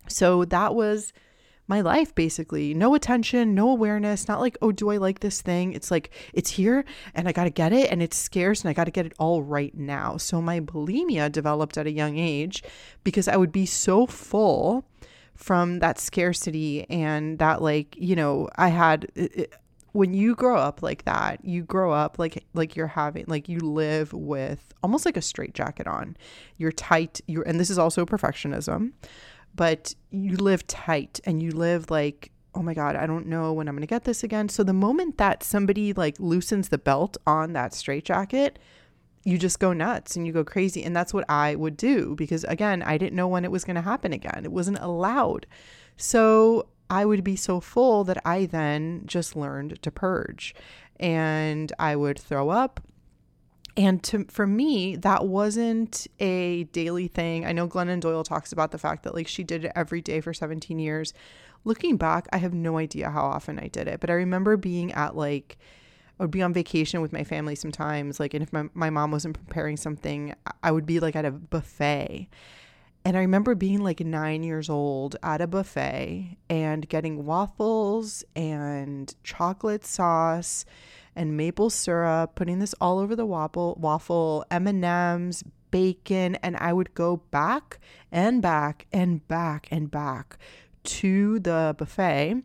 So 0.09 0.45
that 0.47 0.75
was 0.75 1.13
my 1.69 1.81
life 1.81 2.15
basically. 2.15 2.75
No 2.75 2.95
attention, 2.95 3.55
no 3.55 3.71
awareness, 3.71 4.29
not 4.29 4.41
like, 4.41 4.59
oh, 4.61 4.73
do 4.73 4.91
I 4.91 4.97
like 4.97 5.21
this 5.21 5.41
thing? 5.41 5.73
It's 5.73 5.91
like, 5.91 6.11
it's 6.33 6.51
here 6.51 6.85
and 7.15 7.29
I 7.29 7.33
got 7.33 7.45
to 7.45 7.51
get 7.51 7.73
it 7.73 7.91
and 7.91 8.03
it's 8.03 8.17
scarce 8.17 8.61
and 8.61 8.71
I 8.71 8.73
got 8.73 8.85
to 8.85 8.91
get 8.91 9.07
it 9.07 9.15
all 9.19 9.43
right 9.43 9.75
now. 9.75 10.17
So 10.17 10.43
my 10.43 10.61
bulimia 10.61 11.31
developed 11.31 11.79
at 11.79 11.87
a 11.87 11.93
young 11.93 12.19
age 12.19 12.63
because 13.05 13.29
I 13.29 13.37
would 13.37 13.53
be 13.53 13.67
so 13.67 14.07
full 14.07 14.85
from 15.35 15.81
that 15.81 15.99
scarcity 15.99 16.89
and 16.89 17.39
that 17.39 17.63
like 17.63 17.97
you 17.99 18.15
know 18.15 18.49
i 18.57 18.69
had 18.69 19.11
it, 19.15 19.53
when 19.93 20.15
you 20.15 20.35
grow 20.35 20.57
up 20.57 20.83
like 20.83 21.05
that 21.05 21.45
you 21.45 21.63
grow 21.63 21.93
up 21.93 22.19
like 22.19 22.45
like 22.55 22.75
you're 22.77 22.87
having 22.87 23.25
like 23.29 23.49
you 23.49 23.59
live 23.61 24.13
with 24.13 24.73
almost 24.83 25.07
like 25.07 25.17
a 25.17 25.23
straight 25.23 25.55
jacket 25.55 25.87
on. 25.87 26.17
You're 26.57 26.73
tight 26.73 27.21
you're 27.27 27.45
and 27.45 27.61
this 27.61 27.71
is 27.71 27.79
also 27.79 28.05
perfectionism 28.05 28.93
but 29.55 29.95
you 30.11 30.37
live 30.37 30.67
tight 30.67 31.21
and 31.25 31.43
you 31.43 31.51
live 31.51 31.91
like 31.91 32.31
oh 32.55 32.63
my 32.63 32.75
god 32.75 32.97
i 32.97 33.07
don't 33.07 33.27
know 33.27 33.53
when 33.53 33.69
i'm 33.69 33.75
going 33.75 33.83
to 33.83 33.87
get 33.87 34.05
this 34.05 34.25
again. 34.25 34.49
So 34.49 34.65
the 34.65 34.73
moment 34.73 35.19
that 35.19 35.43
somebody 35.43 35.93
like 35.93 36.19
loosens 36.19 36.71
the 36.71 36.79
belt 36.79 37.17
on 37.27 37.53
that 37.53 37.75
straight 37.75 38.05
jacket 38.05 38.59
you 39.25 39.39
just 39.39 39.61
go 39.61 39.73
nuts 39.73 40.17
and 40.17 40.27
you 40.27 40.33
go 40.33 40.45
crazy. 40.45 40.83
And 40.83 40.95
that's 40.95 41.15
what 41.15 41.29
I 41.29 41.55
would 41.55 41.77
do 41.77 42.15
because, 42.17 42.45
again, 42.45 42.83
I 42.83 42.99
didn't 42.99 43.17
know 43.17 43.29
when 43.29 43.45
it 43.45 43.51
was 43.51 43.65
going 43.65 43.77
to 43.77 43.83
happen 43.83 44.13
again. 44.13 44.43
It 44.45 44.53
wasn't 44.53 44.79
allowed. 44.81 45.47
So 45.97 46.67
I 46.91 47.05
would 47.05 47.23
be 47.23 47.37
so 47.37 47.61
full 47.61 48.05
that 48.05 48.21
I 48.25 48.47
then 48.47 49.03
just 49.07 49.37
learned 49.37 49.81
to 49.83 49.91
purge 49.91 50.55
and 50.99 51.73
I 51.79 51.97
would 51.97 52.19
throw 52.19 52.51
up. 52.51 52.81
And 53.77 54.03
to, 54.05 54.25
for 54.25 54.47
me, 54.47 54.97
that 54.97 55.27
wasn't 55.27 56.07
a 56.21 56.65
daily 56.65 57.09
thing. 57.09 57.47
I 57.47 57.53
know 57.53 57.67
Glennon 57.67 58.01
Doyle 58.01 58.25
talks 58.25 58.53
about 58.53 58.71
the 58.71 58.79
fact 58.79 59.05
that 59.05 59.15
like 59.15 59.29
she 59.29 59.45
did 59.45 59.65
it 59.65 59.73
every 59.75 60.03
day 60.03 60.21
for 60.21 60.35
17 60.35 60.79
years. 60.79 61.15
Looking 61.65 61.97
back, 61.97 62.29
I 62.33 62.39
have 62.39 62.53
no 62.53 62.77
idea 62.77 63.09
how 63.11 63.23
often 63.23 63.59
I 63.59 63.69
did 63.69 63.89
it, 63.89 64.01
but 64.01 64.11
I 64.11 64.15
remember 64.15 64.57
being 64.57 64.93
at 64.93 65.17
like 65.17 65.57
I 66.19 66.25
would 66.25 66.31
be 66.31 66.43
on 66.43 66.53
vacation 66.53 67.01
with 67.01 67.13
my 67.13 67.25
family 67.25 67.55
sometimes, 67.55 68.21
like, 68.21 68.35
and 68.35 68.43
if 68.43 68.53
my, 68.53 68.69
my 68.75 68.91
mom 68.91 69.11
wasn't 69.11 69.35
preparing 69.35 69.77
something, 69.77 70.35
I 70.63 70.71
would 70.71 70.87
be 70.87 71.01
like 71.01 71.17
at 71.17 71.25
a 71.25 71.31
buffet. 71.31 72.29
And 73.05 73.17
I 73.17 73.21
remember 73.21 73.55
being 73.55 73.81
like 73.83 74.01
nine 74.01 74.45
years 74.45 74.71
old 74.71 75.17
at 75.23 75.41
a 75.41 75.49
buffet 75.49 76.37
and 76.49 76.89
getting 76.89 77.27
waffles 77.27 78.23
and 78.37 79.13
chocolate 79.25 79.85
sauce 79.85 80.65
and 81.17 81.37
maple 81.37 81.69
syrup, 81.69 82.37
putting 82.37 82.61
this 82.61 82.75
all 82.81 82.99
over 82.99 83.17
the 83.17 83.27
waffle, 83.27 83.77
waffle, 83.81 84.45
M&Ms, 84.51 85.43
bacon, 85.73 86.37
and 86.37 86.57
I 86.59 86.73
would 86.73 86.95
go 86.95 87.17
back 87.31 87.81
and 88.13 88.41
back 88.41 88.87
and 88.93 89.27
back 89.27 89.67
and 89.71 89.91
back 89.91 90.39
to 90.85 91.41
the 91.41 91.75
buffet 91.77 92.43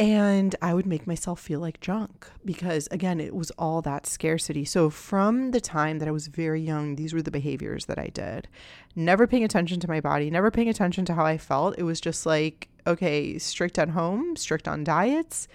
and 0.00 0.56
I 0.60 0.74
would 0.74 0.86
make 0.86 1.06
myself 1.06 1.38
feel 1.40 1.60
like 1.60 1.80
junk 1.80 2.26
because, 2.44 2.88
again, 2.90 3.20
it 3.20 3.34
was 3.34 3.52
all 3.52 3.80
that 3.82 4.06
scarcity. 4.06 4.64
So, 4.64 4.90
from 4.90 5.52
the 5.52 5.60
time 5.60 6.00
that 6.00 6.08
I 6.08 6.10
was 6.10 6.26
very 6.26 6.60
young, 6.60 6.96
these 6.96 7.14
were 7.14 7.22
the 7.22 7.30
behaviors 7.30 7.86
that 7.86 7.98
I 7.98 8.08
did. 8.08 8.48
Never 8.96 9.28
paying 9.28 9.44
attention 9.44 9.78
to 9.80 9.88
my 9.88 10.00
body, 10.00 10.30
never 10.30 10.50
paying 10.50 10.68
attention 10.68 11.04
to 11.06 11.14
how 11.14 11.24
I 11.24 11.38
felt. 11.38 11.78
It 11.78 11.84
was 11.84 12.00
just 12.00 12.26
like, 12.26 12.68
okay, 12.86 13.38
strict 13.38 13.78
at 13.78 13.90
home, 13.90 14.34
strict 14.34 14.66
on 14.66 14.82
diets. 14.82 15.46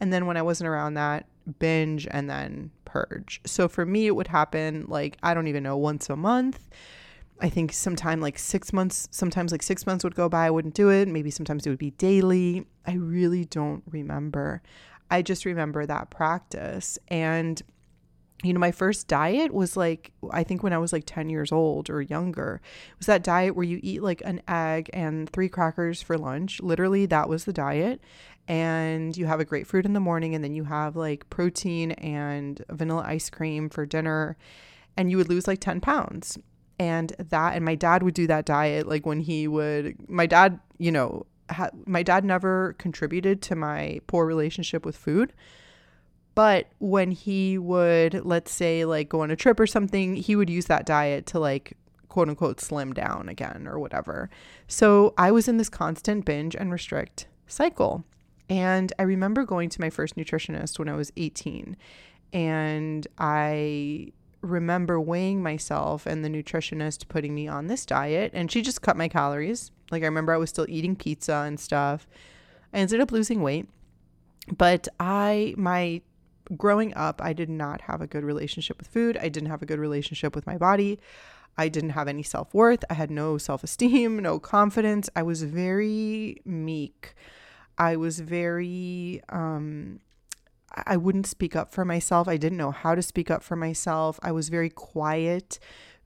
And 0.00 0.12
then 0.12 0.26
when 0.26 0.36
I 0.36 0.42
wasn't 0.42 0.68
around 0.68 0.94
that, 0.94 1.26
binge 1.58 2.06
and 2.08 2.30
then 2.30 2.70
purge. 2.84 3.40
So, 3.46 3.66
for 3.66 3.84
me, 3.84 4.06
it 4.06 4.14
would 4.14 4.28
happen 4.28 4.84
like, 4.86 5.18
I 5.24 5.34
don't 5.34 5.48
even 5.48 5.64
know, 5.64 5.76
once 5.76 6.08
a 6.08 6.14
month 6.14 6.68
I 7.40 7.48
think 7.48 7.72
sometime 7.72 8.20
like 8.20 8.38
six 8.38 8.72
months, 8.72 9.08
sometimes 9.10 9.52
like 9.52 9.62
six 9.62 9.86
months 9.86 10.02
would 10.02 10.14
go 10.14 10.28
by, 10.28 10.46
I 10.46 10.50
wouldn't 10.50 10.74
do 10.74 10.90
it. 10.90 11.08
Maybe 11.08 11.30
sometimes 11.30 11.66
it 11.66 11.70
would 11.70 11.78
be 11.78 11.92
daily. 11.92 12.66
I 12.86 12.94
really 12.94 13.44
don't 13.44 13.82
remember. 13.88 14.62
I 15.10 15.22
just 15.22 15.44
remember 15.44 15.86
that 15.86 16.10
practice. 16.10 16.98
And, 17.08 17.62
you 18.42 18.52
know, 18.52 18.58
my 18.58 18.72
first 18.72 19.06
diet 19.06 19.54
was 19.54 19.76
like, 19.76 20.12
I 20.30 20.42
think 20.42 20.62
when 20.62 20.72
I 20.72 20.78
was 20.78 20.92
like 20.92 21.04
10 21.06 21.30
years 21.30 21.52
old 21.52 21.88
or 21.90 22.02
younger, 22.02 22.60
it 22.90 22.98
was 22.98 23.06
that 23.06 23.22
diet 23.22 23.54
where 23.54 23.64
you 23.64 23.78
eat 23.82 24.02
like 24.02 24.20
an 24.24 24.42
egg 24.48 24.90
and 24.92 25.30
three 25.30 25.48
crackers 25.48 26.02
for 26.02 26.18
lunch. 26.18 26.60
Literally, 26.60 27.06
that 27.06 27.28
was 27.28 27.44
the 27.44 27.52
diet. 27.52 28.00
And 28.48 29.16
you 29.16 29.26
have 29.26 29.40
a 29.40 29.44
grapefruit 29.44 29.84
in 29.84 29.92
the 29.92 30.00
morning, 30.00 30.34
and 30.34 30.42
then 30.42 30.54
you 30.54 30.64
have 30.64 30.96
like 30.96 31.28
protein 31.30 31.92
and 31.92 32.64
vanilla 32.70 33.04
ice 33.06 33.30
cream 33.30 33.68
for 33.68 33.86
dinner 33.86 34.36
and 34.98 35.12
you 35.12 35.16
would 35.16 35.28
lose 35.28 35.46
like 35.46 35.60
10 35.60 35.80
pounds 35.80 36.38
and 36.78 37.14
that 37.18 37.54
and 37.54 37.64
my 37.64 37.74
dad 37.74 38.02
would 38.02 38.14
do 38.14 38.26
that 38.26 38.44
diet 38.44 38.86
like 38.86 39.04
when 39.06 39.20
he 39.20 39.48
would 39.48 39.96
my 40.08 40.26
dad 40.26 40.58
you 40.78 40.92
know 40.92 41.26
ha, 41.50 41.68
my 41.86 42.02
dad 42.02 42.24
never 42.24 42.74
contributed 42.78 43.42
to 43.42 43.54
my 43.54 44.00
poor 44.06 44.26
relationship 44.26 44.84
with 44.84 44.96
food 44.96 45.32
but 46.34 46.68
when 46.78 47.10
he 47.10 47.58
would 47.58 48.24
let's 48.24 48.52
say 48.52 48.84
like 48.84 49.08
go 49.08 49.22
on 49.22 49.30
a 49.30 49.36
trip 49.36 49.58
or 49.58 49.66
something 49.66 50.14
he 50.14 50.36
would 50.36 50.48
use 50.48 50.66
that 50.66 50.86
diet 50.86 51.26
to 51.26 51.38
like 51.38 51.76
quote 52.08 52.28
unquote 52.28 52.60
slim 52.60 52.92
down 52.92 53.28
again 53.28 53.66
or 53.66 53.78
whatever. 53.78 54.30
So 54.66 55.14
i 55.18 55.30
was 55.30 55.48
in 55.48 55.56
this 55.56 55.68
constant 55.68 56.24
binge 56.24 56.54
and 56.54 56.70
restrict 56.70 57.26
cycle 57.46 58.04
and 58.48 58.92
i 58.98 59.02
remember 59.02 59.44
going 59.44 59.68
to 59.68 59.80
my 59.80 59.90
first 59.90 60.16
nutritionist 60.16 60.78
when 60.78 60.88
i 60.88 60.94
was 60.94 61.12
18 61.16 61.76
and 62.32 63.06
i 63.18 64.12
remember 64.40 65.00
weighing 65.00 65.42
myself 65.42 66.06
and 66.06 66.24
the 66.24 66.28
nutritionist 66.28 67.08
putting 67.08 67.34
me 67.34 67.48
on 67.48 67.66
this 67.66 67.84
diet 67.84 68.30
and 68.34 68.50
she 68.50 68.62
just 68.62 68.82
cut 68.82 68.96
my 68.96 69.08
calories. 69.08 69.70
Like 69.90 70.02
I 70.02 70.06
remember 70.06 70.32
I 70.32 70.38
was 70.38 70.50
still 70.50 70.66
eating 70.68 70.94
pizza 70.94 71.44
and 71.46 71.58
stuff. 71.58 72.06
I 72.72 72.78
ended 72.78 73.00
up 73.00 73.12
losing 73.12 73.42
weight. 73.42 73.68
But 74.56 74.88
I 74.98 75.54
my 75.56 76.02
growing 76.56 76.94
up, 76.94 77.20
I 77.22 77.32
did 77.32 77.50
not 77.50 77.82
have 77.82 78.00
a 78.00 78.06
good 78.06 78.24
relationship 78.24 78.78
with 78.78 78.88
food. 78.88 79.18
I 79.20 79.28
didn't 79.28 79.50
have 79.50 79.62
a 79.62 79.66
good 79.66 79.78
relationship 79.78 80.34
with 80.34 80.46
my 80.46 80.56
body. 80.56 80.98
I 81.58 81.68
didn't 81.68 81.90
have 81.90 82.08
any 82.08 82.22
self-worth. 82.22 82.84
I 82.88 82.94
had 82.94 83.10
no 83.10 83.36
self-esteem, 83.36 84.18
no 84.22 84.38
confidence. 84.38 85.10
I 85.16 85.22
was 85.22 85.42
very 85.42 86.40
meek. 86.44 87.14
I 87.76 87.96
was 87.96 88.20
very 88.20 89.20
um 89.28 90.00
I 90.72 90.96
wouldn't 90.96 91.26
speak 91.26 91.56
up 91.56 91.72
for 91.72 91.84
myself. 91.84 92.28
I 92.28 92.36
didn't 92.36 92.58
know 92.58 92.70
how 92.70 92.94
to 92.94 93.02
speak 93.02 93.30
up 93.30 93.42
for 93.42 93.56
myself. 93.56 94.18
I 94.22 94.32
was 94.32 94.48
very 94.48 94.70
quiet, 94.70 95.58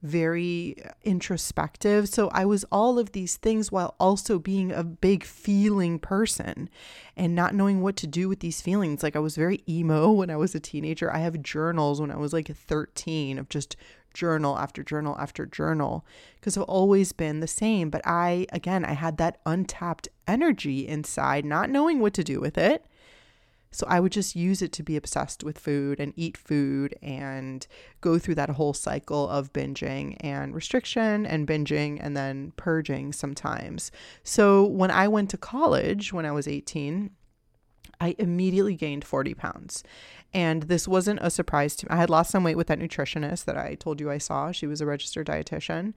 very 0.03 0.77
introspective. 1.03 2.09
So 2.09 2.29
I 2.33 2.45
was 2.45 2.65
all 2.71 2.99
of 2.99 3.13
these 3.13 3.37
things 3.37 3.71
while 3.71 3.95
also 3.99 4.39
being 4.39 4.73
a 4.73 4.85
big 4.85 5.25
feeling 5.25 5.99
person 5.99 6.69
and 7.17 7.35
not 7.35 7.55
knowing 7.55 7.83
what 7.83 7.97
to 7.97 8.07
do 8.07 8.29
with 8.29 8.41
these 8.41 8.61
feelings. 8.61 9.03
Like 9.03 9.17
I 9.17 9.21
was 9.21 9.37
very 9.37 9.63
emo 9.69 10.11
when 10.11 10.31
I 10.31 10.37
was 10.37 10.55
a 10.55 10.61
teenager. 10.61 11.13
I 11.13 11.19
have 11.19 11.43
journals 11.43 12.01
when 12.01 12.11
I 12.11 12.17
was 12.17 12.33
like 12.33 12.49
13 12.49 13.39
of 13.39 13.49
just 13.49 13.77
journal 14.15 14.59
after 14.59 14.83
journal 14.83 15.17
after 15.19 15.47
journal 15.47 16.05
because 16.37 16.57
I've 16.57 16.65
always 16.65 17.13
been 17.13 17.41
the 17.41 17.47
same. 17.47 17.91
But 17.91 18.03
I, 18.05 18.47
again, 18.53 18.85
I 18.85 18.93
had 18.93 19.17
that 19.19 19.41
untapped 19.47 20.09
energy 20.27 20.87
inside, 20.87 21.45
not 21.45 21.71
knowing 21.71 22.01
what 22.01 22.15
to 22.15 22.25
do 22.25 22.41
with 22.41 22.59
it. 22.59 22.87
So 23.73 23.87
I 23.89 23.99
would 23.99 24.13
just 24.13 24.37
use 24.37 24.63
it 24.63 24.71
to 24.73 24.83
be 24.83 24.97
obsessed 24.97 25.43
with 25.43 25.59
food 25.59 25.99
and 25.99 26.13
eat 26.15 26.37
food 26.37 26.95
and 27.03 27.67
go 28.01 28.19
through 28.19 28.37
that 28.37 28.51
whole 28.51 28.75
cycle 28.75 29.29
of 29.29 29.53
binging 29.53 30.17
and 30.21 30.55
restriction 30.55 31.27
and 31.27 31.49
binging 31.49 31.99
and 32.01 32.17
then 32.17 32.53
purging 32.57 33.13
sometimes. 33.13 33.91
So 34.23 34.65
when 34.65 34.91
I 34.91 35.09
went 35.09 35.31
to 35.31 35.39
college 35.39 36.13
when 36.13 36.27
I 36.27 36.33
was 36.33 36.47
18, 36.47 37.11
I 38.01 38.15
immediately 38.19 38.75
gained 38.75 39.05
40 39.05 39.35
pounds. 39.35 39.85
And 40.35 40.65
this 40.65 40.89
wasn't 40.89 41.21
a 41.23 41.31
surprise 41.31 41.77
to 41.77 41.87
me. 41.87 41.91
I 41.91 41.97
had 41.97 42.11
lost 42.11 42.31
some 42.31 42.43
weight 42.43 42.57
with 42.57 42.67
that 42.67 42.79
nutritionist 42.79 43.45
that 43.45 43.57
I 43.57 43.75
told 43.75 44.01
you 44.01 44.11
I 44.11 44.19
saw. 44.19 44.51
She 44.51 44.67
was 44.67 44.81
a 44.81 44.87
registered 44.87 45.27
dietitian. 45.27 45.95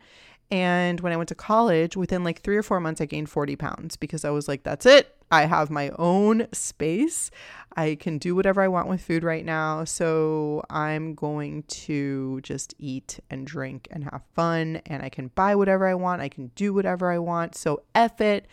And 0.51 0.99
when 0.99 1.11
I 1.11 1.17
went 1.17 1.29
to 1.29 1.35
college, 1.35 1.97
within 1.97 2.23
like 2.23 2.41
three 2.41 2.57
or 2.57 2.63
four 2.63 2.79
months, 2.79 3.01
I 3.01 3.05
gained 3.05 3.29
40 3.29 3.55
pounds 3.55 3.97
because 3.97 4.23
I 4.23 4.29
was 4.29 4.47
like, 4.47 4.63
that's 4.63 4.85
it. 4.85 5.15
I 5.31 5.45
have 5.45 5.71
my 5.71 5.89
own 5.97 6.47
space. 6.53 7.31
I 7.75 7.95
can 7.95 8.19
do 8.19 8.35
whatever 8.35 8.61
I 8.61 8.67
want 8.67 8.87
with 8.87 9.01
food 9.01 9.23
right 9.23 9.43
now. 9.43 9.83
So 9.85 10.63
I'm 10.69 11.15
going 11.15 11.63
to 11.63 12.41
just 12.41 12.75
eat 12.77 13.19
and 13.29 13.45
drink 13.47 13.87
and 13.89 14.03
have 14.03 14.21
fun. 14.35 14.81
And 14.85 15.01
I 15.01 15.09
can 15.09 15.29
buy 15.29 15.55
whatever 15.55 15.87
I 15.87 15.95
want. 15.95 16.21
I 16.21 16.29
can 16.29 16.51
do 16.55 16.73
whatever 16.73 17.11
I 17.11 17.17
want. 17.17 17.55
So 17.55 17.81
F 17.95 18.21
it. 18.21 18.47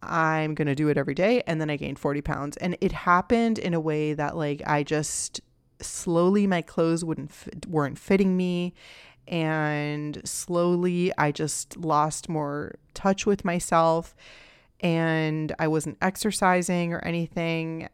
I'm 0.00 0.54
going 0.54 0.68
to 0.68 0.74
do 0.74 0.88
it 0.88 0.96
every 0.96 1.14
day. 1.14 1.42
And 1.46 1.60
then 1.60 1.70
I 1.70 1.76
gained 1.76 1.98
40 1.98 2.20
pounds. 2.20 2.56
And 2.58 2.76
it 2.80 2.92
happened 2.92 3.58
in 3.58 3.74
a 3.74 3.80
way 3.80 4.12
that, 4.12 4.36
like, 4.36 4.62
I 4.66 4.82
just 4.84 5.40
slowly 5.80 6.46
my 6.46 6.62
clothes 6.62 7.04
wouldn't 7.04 7.32
fit, 7.32 7.66
weren't 7.66 7.98
fitting 7.98 8.36
me 8.36 8.74
and 9.28 10.20
slowly 10.24 11.12
I 11.16 11.32
just 11.32 11.76
lost 11.76 12.28
more 12.28 12.76
touch 12.94 13.26
with 13.26 13.44
myself 13.44 14.14
and 14.80 15.54
I 15.58 15.68
wasn't 15.68 15.98
exercising 16.00 16.92
or 16.92 16.98
anything 17.00 17.88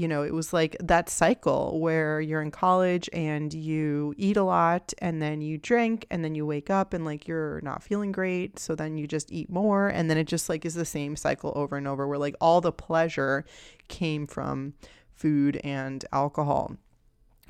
you 0.00 0.08
know, 0.08 0.22
it 0.22 0.32
was 0.32 0.54
like 0.54 0.76
that 0.80 1.10
cycle 1.10 1.78
where 1.78 2.22
you're 2.22 2.40
in 2.40 2.50
college 2.50 3.10
and 3.12 3.52
you 3.52 4.14
eat 4.16 4.38
a 4.38 4.42
lot 4.42 4.94
and 4.98 5.20
then 5.20 5.42
you 5.42 5.58
drink 5.58 6.06
and 6.10 6.24
then 6.24 6.34
you 6.34 6.46
wake 6.46 6.70
up 6.70 6.94
and 6.94 7.04
like 7.04 7.28
you're 7.28 7.60
not 7.62 7.82
feeling 7.82 8.10
great. 8.10 8.58
So 8.58 8.74
then 8.74 8.96
you 8.96 9.06
just 9.06 9.30
eat 9.30 9.50
more. 9.50 9.88
And 9.88 10.08
then 10.08 10.16
it 10.16 10.24
just 10.24 10.48
like 10.48 10.64
is 10.64 10.74
the 10.74 10.86
same 10.86 11.16
cycle 11.16 11.52
over 11.54 11.76
and 11.76 11.86
over 11.86 12.06
where 12.08 12.18
like 12.18 12.34
all 12.40 12.62
the 12.62 12.72
pleasure 12.72 13.44
came 13.88 14.26
from 14.26 14.74
food 15.12 15.60
and 15.62 16.02
alcohol. 16.12 16.76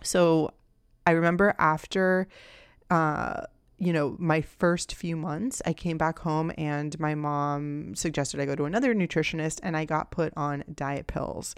So 0.03 0.53
I 1.07 1.13
remember 1.13 1.55
after, 1.59 2.27
uh, 2.91 3.47
you 3.81 3.95
know, 3.95 4.15
my 4.19 4.43
first 4.43 4.95
few 4.95 5.17
months, 5.17 5.63
I 5.65 5.73
came 5.73 5.97
back 5.97 6.19
home 6.19 6.53
and 6.59 7.01
my 7.01 7.15
mom 7.15 7.95
suggested 7.95 8.39
I 8.39 8.45
go 8.45 8.55
to 8.55 8.67
another 8.67 8.95
nutritionist 8.95 9.59
and 9.63 9.75
I 9.75 9.87
got 9.87 10.11
put 10.11 10.35
on 10.37 10.65
diet 10.73 11.07
pills. 11.07 11.55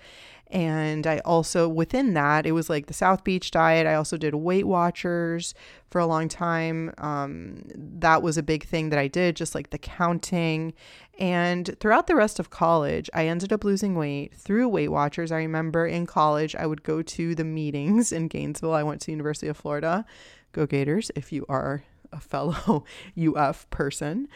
And 0.47 1.05
I 1.05 1.19
also, 1.25 1.69
within 1.69 2.15
that, 2.15 2.47
it 2.47 2.53
was 2.53 2.71
like 2.71 2.87
the 2.87 2.95
South 2.95 3.25
Beach 3.25 3.51
diet. 3.51 3.89
I 3.89 3.95
also 3.95 4.17
did 4.17 4.37
Weight 4.37 4.69
Watchers 4.69 5.53
for 5.91 5.99
a 5.99 6.07
long 6.07 6.29
time. 6.29 6.95
Um, 6.99 7.65
that 7.75 8.23
was 8.23 8.39
a 8.39 8.43
big 8.43 8.67
thing 8.67 8.91
that 8.91 9.01
I 9.01 9.09
did, 9.09 9.35
just 9.35 9.57
like 9.57 9.71
the 9.71 9.79
counting. 9.79 10.75
And 11.19 11.77
throughout 11.81 12.07
the 12.07 12.15
rest 12.15 12.39
of 12.39 12.51
college, 12.51 13.11
I 13.13 13.27
ended 13.27 13.53
up 13.53 13.65
losing 13.65 13.97
weight 13.97 14.33
through 14.33 14.69
Weight 14.69 14.91
Watchers. 14.91 15.33
I 15.33 15.39
remember 15.39 15.89
in 15.89 16.07
college, 16.07 16.55
I 16.55 16.67
would 16.67 16.85
go 16.85 17.03
to 17.03 17.35
the 17.35 17.45
meetings 17.45 18.13
in 18.13 18.29
Gainesville. 18.29 18.75
I 18.75 18.85
went 18.85 19.01
to 19.03 19.11
University 19.11 19.49
of 19.49 19.57
Florida. 19.57 20.05
Go 20.53 20.67
Gators 20.67 21.11
if 21.17 21.33
you 21.33 21.47
are 21.49 21.83
a 22.13 22.21
fellow 22.21 22.85
UF 23.17 23.69
person. 23.71 24.29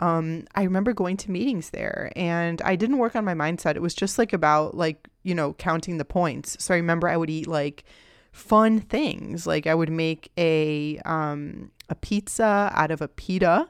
Um, 0.00 0.44
I 0.54 0.64
remember 0.64 0.92
going 0.92 1.16
to 1.18 1.30
meetings 1.30 1.70
there 1.70 2.10
and 2.16 2.60
I 2.62 2.76
didn't 2.76 2.98
work 2.98 3.14
on 3.14 3.24
my 3.24 3.34
mindset. 3.34 3.76
It 3.76 3.82
was 3.82 3.94
just 3.94 4.18
like 4.18 4.32
about 4.32 4.76
like, 4.76 5.08
you 5.22 5.34
know, 5.34 5.52
counting 5.54 5.98
the 5.98 6.04
points. 6.04 6.56
So 6.62 6.74
I 6.74 6.78
remember 6.78 7.08
I 7.08 7.16
would 7.16 7.30
eat 7.30 7.46
like 7.46 7.84
fun 8.32 8.80
things. 8.80 9.46
Like 9.46 9.66
I 9.66 9.74
would 9.74 9.90
make 9.90 10.32
a 10.36 10.98
um 11.04 11.70
a 11.88 11.94
pizza 11.94 12.70
out 12.74 12.90
of 12.90 13.00
a 13.00 13.08
pita 13.08 13.68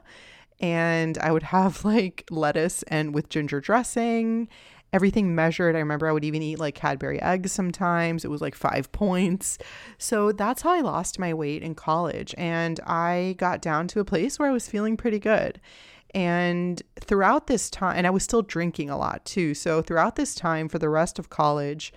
and 0.59 1.17
I 1.19 1.31
would 1.31 1.43
have 1.43 1.85
like 1.85 2.25
lettuce 2.31 2.83
and 2.83 3.13
with 3.13 3.29
ginger 3.29 3.59
dressing 3.59 4.47
everything 4.95 5.35
measured. 5.35 5.75
I 5.75 5.79
remember 5.79 6.07
I 6.07 6.13
would 6.13 6.23
even 6.23 6.41
eat 6.41 6.57
like 6.57 6.73
Cadbury 6.73 7.21
eggs 7.21 7.51
sometimes. 7.51 8.23
It 8.23 8.31
was 8.31 8.39
like 8.39 8.55
five 8.55 8.89
points. 8.93 9.57
So 9.97 10.31
that's 10.31 10.61
how 10.61 10.71
I 10.71 10.79
lost 10.79 11.19
my 11.19 11.33
weight 11.33 11.61
in 11.61 11.75
college. 11.75 12.33
And 12.37 12.79
I 12.87 13.35
got 13.37 13.61
down 13.61 13.89
to 13.89 13.99
a 13.99 14.05
place 14.05 14.39
where 14.39 14.47
I 14.47 14.53
was 14.53 14.69
feeling 14.69 14.95
pretty 14.95 15.19
good. 15.19 15.59
And 16.13 16.81
throughout 17.01 17.47
this 17.47 17.69
time, 17.69 17.97
and 17.97 18.07
I 18.07 18.09
was 18.09 18.23
still 18.23 18.41
drinking 18.41 18.89
a 18.89 18.97
lot 18.97 19.25
too. 19.25 19.53
So 19.53 19.81
throughout 19.81 20.15
this 20.15 20.33
time 20.33 20.69
for 20.69 20.79
the 20.79 20.87
rest 20.87 21.19
of 21.19 21.29
college, 21.29 21.91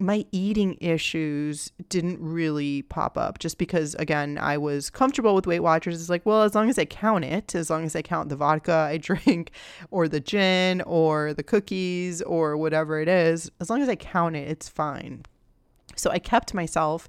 my 0.00 0.24
eating 0.32 0.78
issues 0.80 1.70
didn't 1.90 2.18
really 2.20 2.82
pop 2.82 3.18
up 3.18 3.38
just 3.38 3.58
because 3.58 3.94
again 3.96 4.38
i 4.38 4.56
was 4.56 4.88
comfortable 4.88 5.34
with 5.34 5.46
weight 5.46 5.60
watchers. 5.60 6.00
It's 6.00 6.08
like 6.08 6.24
well 6.24 6.42
as 6.42 6.54
long 6.54 6.70
as 6.70 6.78
i 6.78 6.86
count 6.86 7.24
it 7.24 7.54
as 7.54 7.68
long 7.68 7.84
as 7.84 7.94
i 7.94 8.00
count 8.00 8.30
the 8.30 8.36
vodka 8.36 8.88
i 8.90 8.96
drink 9.10 9.52
or 9.90 10.08
the 10.08 10.20
gin 10.20 10.80
or 10.82 11.34
the 11.34 11.42
cookies 11.42 12.22
or 12.22 12.56
whatever 12.56 13.00
it 13.00 13.08
is 13.08 13.50
as 13.60 13.68
long 13.68 13.82
as 13.82 13.88
i 13.88 13.94
count 13.94 14.36
it 14.36 14.48
it's 14.48 14.68
fine. 14.68 15.22
So 15.96 16.10
i 16.10 16.18
kept 16.18 16.54
myself 16.54 17.08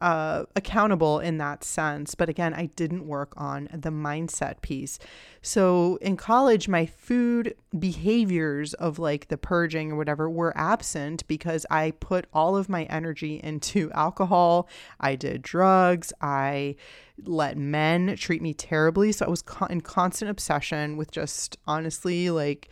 uh, 0.00 0.44
accountable 0.56 1.18
in 1.20 1.38
that 1.38 1.62
sense. 1.62 2.14
But 2.14 2.28
again, 2.28 2.54
I 2.54 2.66
didn't 2.66 3.06
work 3.06 3.34
on 3.36 3.68
the 3.72 3.90
mindset 3.90 4.62
piece. 4.62 4.98
So 5.42 5.96
in 6.00 6.16
college, 6.16 6.68
my 6.68 6.86
food 6.86 7.54
behaviors 7.78 8.74
of 8.74 8.98
like 8.98 9.28
the 9.28 9.36
purging 9.36 9.92
or 9.92 9.96
whatever 9.96 10.28
were 10.28 10.56
absent 10.56 11.26
because 11.28 11.66
I 11.70 11.92
put 11.92 12.26
all 12.32 12.56
of 12.56 12.68
my 12.68 12.84
energy 12.84 13.40
into 13.44 13.90
alcohol. 13.92 14.68
I 14.98 15.16
did 15.16 15.42
drugs. 15.42 16.12
I 16.20 16.76
let 17.24 17.58
men 17.58 18.16
treat 18.16 18.40
me 18.40 18.54
terribly. 18.54 19.12
So 19.12 19.26
I 19.26 19.28
was 19.28 19.44
in 19.68 19.82
constant 19.82 20.30
obsession 20.30 20.96
with 20.96 21.10
just 21.10 21.58
honestly 21.66 22.30
like 22.30 22.70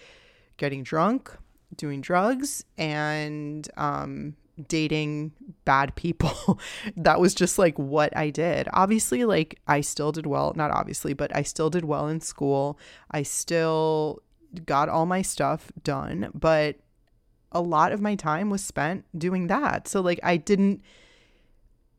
getting 0.56 0.82
drunk, 0.82 1.30
doing 1.76 2.00
drugs, 2.00 2.64
and 2.76 3.68
um, 3.76 4.34
dating 4.66 5.32
bad 5.64 5.94
people. 5.94 6.58
that 6.96 7.20
was 7.20 7.34
just 7.34 7.58
like 7.58 7.78
what 7.78 8.16
I 8.16 8.30
did. 8.30 8.68
Obviously, 8.72 9.24
like 9.24 9.60
I 9.66 9.80
still 9.80 10.12
did 10.12 10.26
well, 10.26 10.52
not 10.56 10.70
obviously, 10.70 11.12
but 11.12 11.34
I 11.34 11.42
still 11.42 11.70
did 11.70 11.84
well 11.84 12.08
in 12.08 12.20
school. 12.20 12.78
I 13.10 13.22
still 13.22 14.22
got 14.64 14.88
all 14.88 15.06
my 15.06 15.22
stuff 15.22 15.70
done, 15.82 16.30
but 16.34 16.76
a 17.52 17.60
lot 17.60 17.92
of 17.92 18.00
my 18.00 18.14
time 18.14 18.50
was 18.50 18.64
spent 18.64 19.04
doing 19.16 19.46
that. 19.46 19.88
So 19.88 20.00
like 20.00 20.20
I 20.22 20.36
didn't 20.36 20.82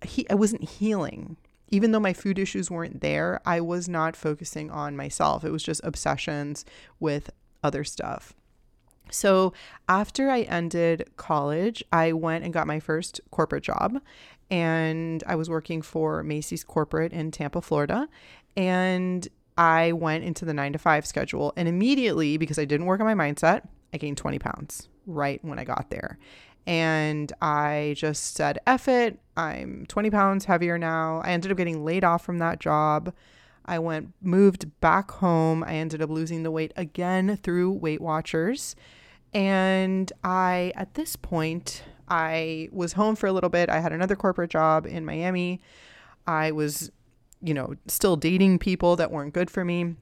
he 0.03 0.29
I 0.29 0.35
wasn't 0.35 0.63
healing. 0.63 1.37
Even 1.71 1.91
though 1.91 1.99
my 1.99 2.13
food 2.13 2.39
issues 2.39 2.71
weren't 2.71 3.01
there, 3.01 3.39
I 3.45 3.61
was 3.61 3.87
not 3.87 4.15
focusing 4.15 4.71
on 4.71 4.97
myself. 4.97 5.43
It 5.43 5.51
was 5.51 5.61
just 5.61 5.81
obsessions 5.83 6.65
with 6.99 7.29
other 7.63 7.83
stuff. 7.83 8.33
So 9.11 9.53
after 9.87 10.29
I 10.29 10.41
ended 10.41 11.09
college, 11.17 11.83
I 11.91 12.13
went 12.13 12.43
and 12.43 12.53
got 12.53 12.67
my 12.67 12.79
first 12.79 13.21
corporate 13.31 13.63
job. 13.63 14.01
And 14.51 15.23
I 15.27 15.35
was 15.35 15.49
working 15.49 15.81
for 15.81 16.23
Macy's 16.23 16.63
Corporate 16.63 17.13
in 17.13 17.31
Tampa, 17.31 17.61
Florida. 17.61 18.07
And 18.57 19.27
I 19.57 19.91
went 19.91 20.23
into 20.23 20.45
the 20.45 20.53
nine 20.53 20.73
to 20.73 20.79
five 20.79 21.05
schedule. 21.05 21.53
And 21.55 21.67
immediately, 21.67 22.37
because 22.37 22.57
I 22.57 22.65
didn't 22.65 22.87
work 22.87 22.99
on 22.99 23.05
my 23.05 23.13
mindset, 23.13 23.67
I 23.93 23.97
gained 23.97 24.17
20 24.17 24.39
pounds 24.39 24.89
right 25.05 25.43
when 25.43 25.59
I 25.59 25.63
got 25.63 25.89
there. 25.89 26.17
And 26.65 27.31
I 27.41 27.95
just 27.97 28.35
said, 28.35 28.59
F 28.67 28.87
it. 28.87 29.19
I'm 29.35 29.85
20 29.87 30.09
pounds 30.09 30.45
heavier 30.45 30.77
now. 30.77 31.21
I 31.23 31.31
ended 31.31 31.51
up 31.51 31.57
getting 31.57 31.83
laid 31.83 32.03
off 32.03 32.23
from 32.23 32.39
that 32.39 32.59
job. 32.59 33.13
I 33.65 33.79
went, 33.79 34.13
moved 34.21 34.79
back 34.79 35.11
home. 35.11 35.63
I 35.63 35.73
ended 35.73 36.01
up 36.01 36.09
losing 36.09 36.43
the 36.43 36.51
weight 36.51 36.73
again 36.75 37.37
through 37.37 37.71
Weight 37.71 38.01
Watchers. 38.01 38.75
And 39.33 40.11
I, 40.23 40.71
at 40.75 40.95
this 40.95 41.15
point, 41.15 41.83
I 42.07 42.69
was 42.71 42.93
home 42.93 43.15
for 43.15 43.27
a 43.27 43.31
little 43.31 43.49
bit. 43.49 43.69
I 43.69 43.79
had 43.79 43.93
another 43.93 44.15
corporate 44.15 44.49
job 44.49 44.85
in 44.85 45.05
Miami. 45.05 45.61
I 46.25 46.51
was, 46.51 46.91
you 47.41 47.53
know, 47.53 47.75
still 47.87 48.15
dating 48.15 48.59
people 48.59 48.95
that 48.95 49.11
weren't 49.11 49.33
good 49.33 49.51
for 49.51 49.63
me. 49.63 49.95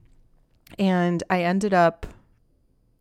And 0.78 1.22
I 1.30 1.42
ended 1.42 1.74
up 1.74 2.06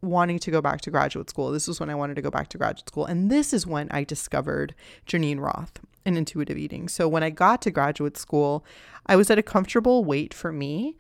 wanting 0.02 0.40
to 0.40 0.52
go 0.52 0.62
back 0.62 0.82
to 0.82 0.92
graduate 0.92 1.30
school. 1.30 1.52
This 1.52 1.68
was 1.68 1.80
when 1.80 1.90
I 1.90 1.96
wanted 1.96 2.16
to 2.16 2.22
go 2.22 2.30
back 2.30 2.50
to 2.50 2.58
graduate 2.58 2.88
school. 2.88 3.06
And 3.06 3.32
this 3.32 3.54
is 3.54 3.66
when 3.66 3.90
I 3.92 4.04
discovered 4.04 4.76
Geneen 5.06 5.40
Roth. 5.40 5.80
and 6.08 6.18
intuitive 6.18 6.58
eating. 6.58 6.88
So 6.88 7.08
when 7.08 7.22
I 7.22 7.30
got 7.30 7.62
to 7.64 7.72
graduate 7.72 8.16
school, 8.16 8.66
I 9.08 9.18
was 9.18 9.30
at 9.30 9.38
a 9.38 9.44
comfortable 9.44 10.06
weight 10.06 10.34
for 10.34 10.54
me, 10.54 10.96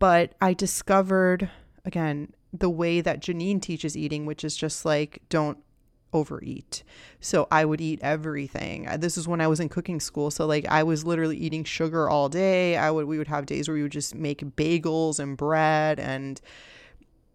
but 0.00 0.34
I 0.40 0.54
discovered 0.54 1.48
again 1.84 2.34
the 2.52 2.70
way 2.70 3.00
that 3.00 3.20
Geneen 3.20 3.60
teaches 3.60 3.96
eating, 3.96 4.26
which 4.26 4.44
is 4.44 4.56
just 4.56 4.84
like 4.84 5.22
don't 5.28 5.58
overeat. 6.12 6.82
So 7.20 7.46
I 7.50 7.64
would 7.64 7.80
eat 7.80 8.00
everything. 8.02 8.88
This 8.98 9.16
is 9.16 9.28
when 9.28 9.40
I 9.40 9.46
was 9.46 9.60
in 9.60 9.68
cooking 9.68 10.00
school. 10.00 10.30
So 10.30 10.46
like 10.46 10.66
I 10.68 10.82
was 10.82 11.04
literally 11.04 11.36
eating 11.36 11.64
sugar 11.64 12.08
all 12.08 12.28
day. 12.28 12.76
I 12.76 12.90
would 12.90 13.06
we 13.06 13.18
would 13.18 13.28
have 13.28 13.46
days 13.46 13.68
where 13.68 13.76
we 13.76 13.82
would 13.82 13.92
just 13.92 14.14
make 14.14 14.40
bagels 14.56 15.20
and 15.20 15.36
bread 15.36 16.00
and 16.00 16.40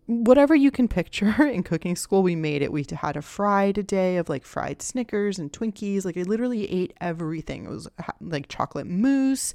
whatever 0.07 0.53
you 0.53 0.69
can 0.69 0.87
picture 0.87 1.45
in 1.47 1.63
cooking 1.63 1.95
school, 1.95 2.21
we 2.21 2.35
made 2.35 2.61
it. 2.61 2.71
We 2.71 2.85
had 3.01 3.17
a 3.17 3.21
fried 3.21 3.77
a 3.77 3.83
day 3.83 4.17
of 4.17 4.29
like 4.29 4.45
fried 4.45 4.81
Snickers 4.81 5.39
and 5.39 5.51
Twinkies. 5.51 6.05
Like 6.05 6.17
I 6.17 6.21
literally 6.21 6.71
ate 6.71 6.93
everything. 7.01 7.65
It 7.65 7.69
was 7.69 7.87
like 8.21 8.47
chocolate 8.47 8.87
mousse. 8.87 9.53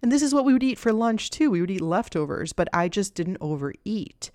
And 0.00 0.10
this 0.10 0.22
is 0.22 0.34
what 0.34 0.44
we 0.44 0.52
would 0.52 0.62
eat 0.62 0.78
for 0.78 0.92
lunch 0.92 1.30
too. 1.30 1.50
We 1.50 1.60
would 1.60 1.70
eat 1.70 1.80
leftovers, 1.80 2.52
but 2.52 2.68
I 2.72 2.88
just 2.88 3.14
didn't 3.14 3.38
overeat. 3.40 4.30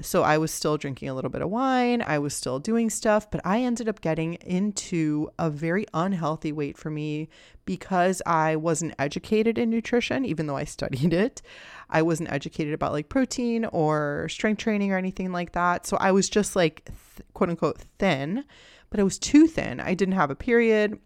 So 0.00 0.22
I 0.22 0.38
was 0.38 0.52
still 0.52 0.76
drinking 0.76 1.08
a 1.08 1.14
little 1.14 1.30
bit 1.30 1.42
of 1.42 1.50
wine. 1.50 2.02
I 2.06 2.20
was 2.20 2.32
still 2.32 2.60
doing 2.60 2.88
stuff, 2.88 3.28
but 3.30 3.40
I 3.44 3.62
ended 3.62 3.88
up 3.88 4.00
getting 4.00 4.34
into 4.34 5.28
a 5.38 5.50
very 5.50 5.86
unhealthy 5.92 6.52
weight 6.52 6.78
for 6.78 6.88
me 6.88 7.28
because 7.64 8.22
I 8.24 8.54
wasn't 8.54 8.94
educated 8.98 9.58
in 9.58 9.70
nutrition, 9.70 10.24
even 10.24 10.46
though 10.46 10.56
I 10.56 10.64
studied 10.64 11.12
it. 11.12 11.42
I 11.90 12.02
wasn't 12.02 12.30
educated 12.30 12.74
about 12.74 12.92
like 12.92 13.08
protein 13.08 13.64
or 13.66 14.28
strength 14.28 14.58
training 14.58 14.92
or 14.92 14.98
anything 14.98 15.32
like 15.32 15.52
that. 15.52 15.84
So 15.84 15.96
I 15.96 16.12
was 16.12 16.28
just 16.28 16.54
like 16.54 16.84
th- 16.84 17.26
quote 17.34 17.50
unquote 17.50 17.78
thin, 17.98 18.44
but 18.90 19.00
I 19.00 19.02
was 19.02 19.18
too 19.18 19.48
thin. 19.48 19.80
I 19.80 19.94
didn't 19.94 20.14
have 20.14 20.30
a 20.30 20.36
period. 20.36 21.00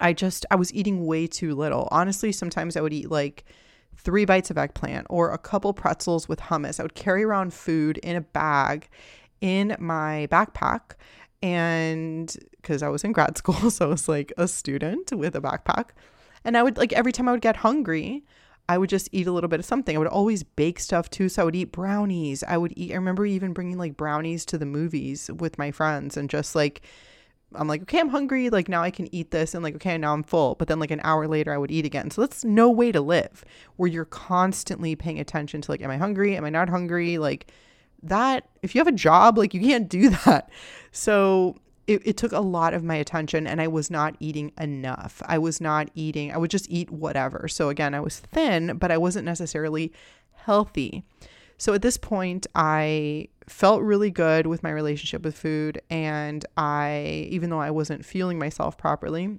I 0.00 0.12
just, 0.12 0.46
I 0.52 0.56
was 0.56 0.72
eating 0.72 1.04
way 1.04 1.26
too 1.26 1.54
little. 1.54 1.88
Honestly, 1.90 2.30
sometimes 2.30 2.76
I 2.76 2.80
would 2.80 2.92
eat 2.92 3.10
like 3.10 3.44
three 3.96 4.24
bites 4.24 4.50
of 4.50 4.58
eggplant 4.58 5.06
or 5.10 5.32
a 5.32 5.38
couple 5.38 5.72
pretzels 5.72 6.28
with 6.28 6.40
hummus. 6.40 6.80
I 6.80 6.82
would 6.82 6.94
carry 6.94 7.24
around 7.24 7.54
food 7.54 7.98
in 7.98 8.16
a 8.16 8.20
bag 8.20 8.88
in 9.40 9.76
my 9.78 10.28
backpack. 10.30 10.92
And 11.42 12.34
because 12.56 12.82
I 12.82 12.88
was 12.88 13.04
in 13.04 13.12
grad 13.12 13.36
school, 13.38 13.70
so 13.70 13.86
I 13.86 13.88
was 13.88 14.08
like 14.08 14.32
a 14.36 14.48
student 14.48 15.12
with 15.12 15.36
a 15.36 15.40
backpack. 15.40 15.90
And 16.44 16.56
I 16.56 16.62
would 16.62 16.76
like 16.76 16.92
every 16.92 17.12
time 17.12 17.28
I 17.28 17.32
would 17.32 17.40
get 17.40 17.56
hungry, 17.56 18.24
I 18.68 18.78
would 18.78 18.88
just 18.88 19.08
eat 19.12 19.26
a 19.26 19.32
little 19.32 19.48
bit 19.48 19.60
of 19.60 19.66
something. 19.66 19.94
I 19.94 19.98
would 19.98 20.08
always 20.08 20.42
bake 20.42 20.78
stuff 20.78 21.10
too. 21.10 21.28
So 21.28 21.42
I 21.42 21.44
would 21.44 21.56
eat 21.56 21.72
brownies. 21.72 22.42
I 22.42 22.56
would 22.56 22.72
eat, 22.76 22.92
I 22.92 22.96
remember 22.96 23.26
even 23.26 23.52
bringing 23.52 23.78
like 23.78 23.96
brownies 23.96 24.44
to 24.46 24.58
the 24.58 24.66
movies 24.66 25.30
with 25.38 25.58
my 25.58 25.70
friends 25.70 26.16
and 26.16 26.30
just 26.30 26.54
like 26.54 26.82
I'm 27.54 27.68
like, 27.68 27.82
okay, 27.82 28.00
I'm 28.00 28.08
hungry. 28.08 28.50
Like 28.50 28.68
now 28.68 28.82
I 28.82 28.90
can 28.90 29.12
eat 29.14 29.30
this, 29.30 29.54
and 29.54 29.62
like, 29.62 29.76
okay, 29.76 29.96
now 29.98 30.12
I'm 30.12 30.22
full. 30.22 30.54
But 30.56 30.68
then 30.68 30.78
like 30.80 30.90
an 30.90 31.00
hour 31.04 31.26
later, 31.28 31.52
I 31.52 31.58
would 31.58 31.70
eat 31.70 31.84
again. 31.84 32.10
So 32.10 32.20
that's 32.20 32.44
no 32.44 32.70
way 32.70 32.92
to 32.92 33.00
live, 33.00 33.44
where 33.76 33.88
you're 33.88 34.04
constantly 34.04 34.96
paying 34.96 35.20
attention 35.20 35.60
to 35.62 35.70
like, 35.70 35.82
am 35.82 35.90
I 35.90 35.96
hungry? 35.96 36.36
Am 36.36 36.44
I 36.44 36.50
not 36.50 36.68
hungry? 36.68 37.18
Like 37.18 37.50
that. 38.02 38.48
If 38.62 38.74
you 38.74 38.80
have 38.80 38.88
a 38.88 38.92
job, 38.92 39.38
like 39.38 39.54
you 39.54 39.60
can't 39.60 39.88
do 39.88 40.10
that. 40.24 40.50
So 40.92 41.56
it, 41.86 42.02
it 42.04 42.16
took 42.16 42.32
a 42.32 42.40
lot 42.40 42.74
of 42.74 42.82
my 42.82 42.96
attention, 42.96 43.46
and 43.46 43.60
I 43.60 43.68
was 43.68 43.90
not 43.90 44.16
eating 44.20 44.52
enough. 44.58 45.22
I 45.26 45.38
was 45.38 45.60
not 45.60 45.90
eating. 45.94 46.32
I 46.32 46.38
would 46.38 46.50
just 46.50 46.70
eat 46.70 46.90
whatever. 46.90 47.48
So 47.48 47.68
again, 47.68 47.94
I 47.94 48.00
was 48.00 48.20
thin, 48.20 48.78
but 48.78 48.90
I 48.90 48.98
wasn't 48.98 49.26
necessarily 49.26 49.92
healthy. 50.32 51.04
So 51.56 51.72
at 51.72 51.82
this 51.82 51.96
point, 51.96 52.46
I 52.54 53.28
felt 53.46 53.82
really 53.82 54.10
good 54.10 54.46
with 54.46 54.62
my 54.62 54.70
relationship 54.70 55.22
with 55.22 55.36
food. 55.36 55.80
And 55.90 56.44
I, 56.56 57.28
even 57.30 57.50
though 57.50 57.60
I 57.60 57.70
wasn't 57.70 58.04
fueling 58.04 58.38
myself 58.38 58.76
properly, 58.76 59.38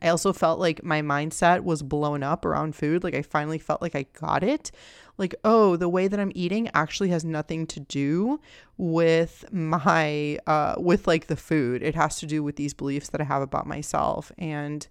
I 0.00 0.08
also 0.08 0.32
felt 0.32 0.58
like 0.58 0.82
my 0.82 1.02
mindset 1.02 1.62
was 1.64 1.82
blown 1.82 2.22
up 2.22 2.44
around 2.44 2.74
food. 2.74 3.04
Like 3.04 3.14
I 3.14 3.22
finally 3.22 3.58
felt 3.58 3.82
like 3.82 3.94
I 3.94 4.06
got 4.18 4.42
it. 4.42 4.70
Like, 5.18 5.34
oh, 5.44 5.76
the 5.76 5.90
way 5.90 6.08
that 6.08 6.18
I'm 6.18 6.32
eating 6.34 6.70
actually 6.72 7.10
has 7.10 7.24
nothing 7.24 7.66
to 7.66 7.80
do 7.80 8.40
with 8.78 9.44
my, 9.52 10.38
uh, 10.46 10.76
with 10.78 11.06
like 11.06 11.26
the 11.26 11.36
food. 11.36 11.82
It 11.82 11.94
has 11.94 12.18
to 12.20 12.26
do 12.26 12.42
with 12.42 12.56
these 12.56 12.72
beliefs 12.72 13.10
that 13.10 13.20
I 13.20 13.24
have 13.24 13.42
about 13.42 13.66
myself. 13.66 14.32
And, 14.38 14.86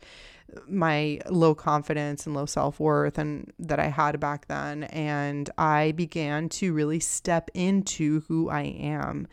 my 0.68 1.20
low 1.30 1.56
confidence 1.56 2.26
and 2.26 2.36
low 2.36 2.46
self 2.46 2.80
worth 2.80 3.18
and 3.18 3.52
that 3.60 3.80
I 3.80 3.88
had 3.88 4.20
back 4.20 4.48
then. 4.48 4.84
And 4.86 5.50
I 5.58 5.92
began 5.94 6.50
to 6.50 6.74
really 6.74 7.00
step 7.00 7.50
into 7.54 8.22
who 8.22 8.50
I 8.50 8.62
am 8.62 9.28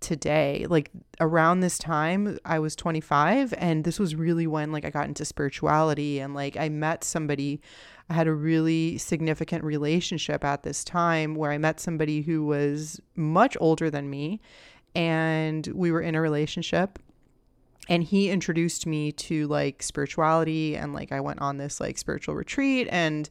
today. 0.00 0.66
Like 0.68 0.90
around 1.20 1.60
this 1.60 1.78
time, 1.78 2.38
I 2.44 2.58
was 2.58 2.74
25, 2.74 3.54
and 3.58 3.84
this 3.84 3.98
was 3.98 4.14
really 4.14 4.46
when 4.46 4.72
like 4.72 4.84
I 4.84 4.90
got 4.90 5.06
into 5.06 5.24
spirituality 5.24 6.18
and 6.18 6.34
like 6.34 6.56
I 6.56 6.68
met 6.68 7.04
somebody. 7.04 7.60
I 8.08 8.14
had 8.14 8.26
a 8.26 8.34
really 8.34 8.98
significant 8.98 9.62
relationship 9.62 10.44
at 10.44 10.64
this 10.64 10.82
time 10.82 11.36
where 11.36 11.52
I 11.52 11.58
met 11.58 11.78
somebody 11.78 12.22
who 12.22 12.44
was 12.44 13.00
much 13.14 13.56
older 13.60 13.88
than 13.88 14.10
me 14.10 14.40
and 14.96 15.66
we 15.68 15.92
were 15.92 16.00
in 16.00 16.16
a 16.16 16.20
relationship 16.20 16.98
and 17.88 18.04
he 18.04 18.30
introduced 18.30 18.86
me 18.86 19.12
to 19.12 19.46
like 19.48 19.82
spirituality 19.82 20.76
and 20.76 20.92
like 20.92 21.12
I 21.12 21.20
went 21.20 21.40
on 21.40 21.56
this 21.56 21.80
like 21.80 21.98
spiritual 21.98 22.34
retreat 22.34 22.88
and 22.90 23.28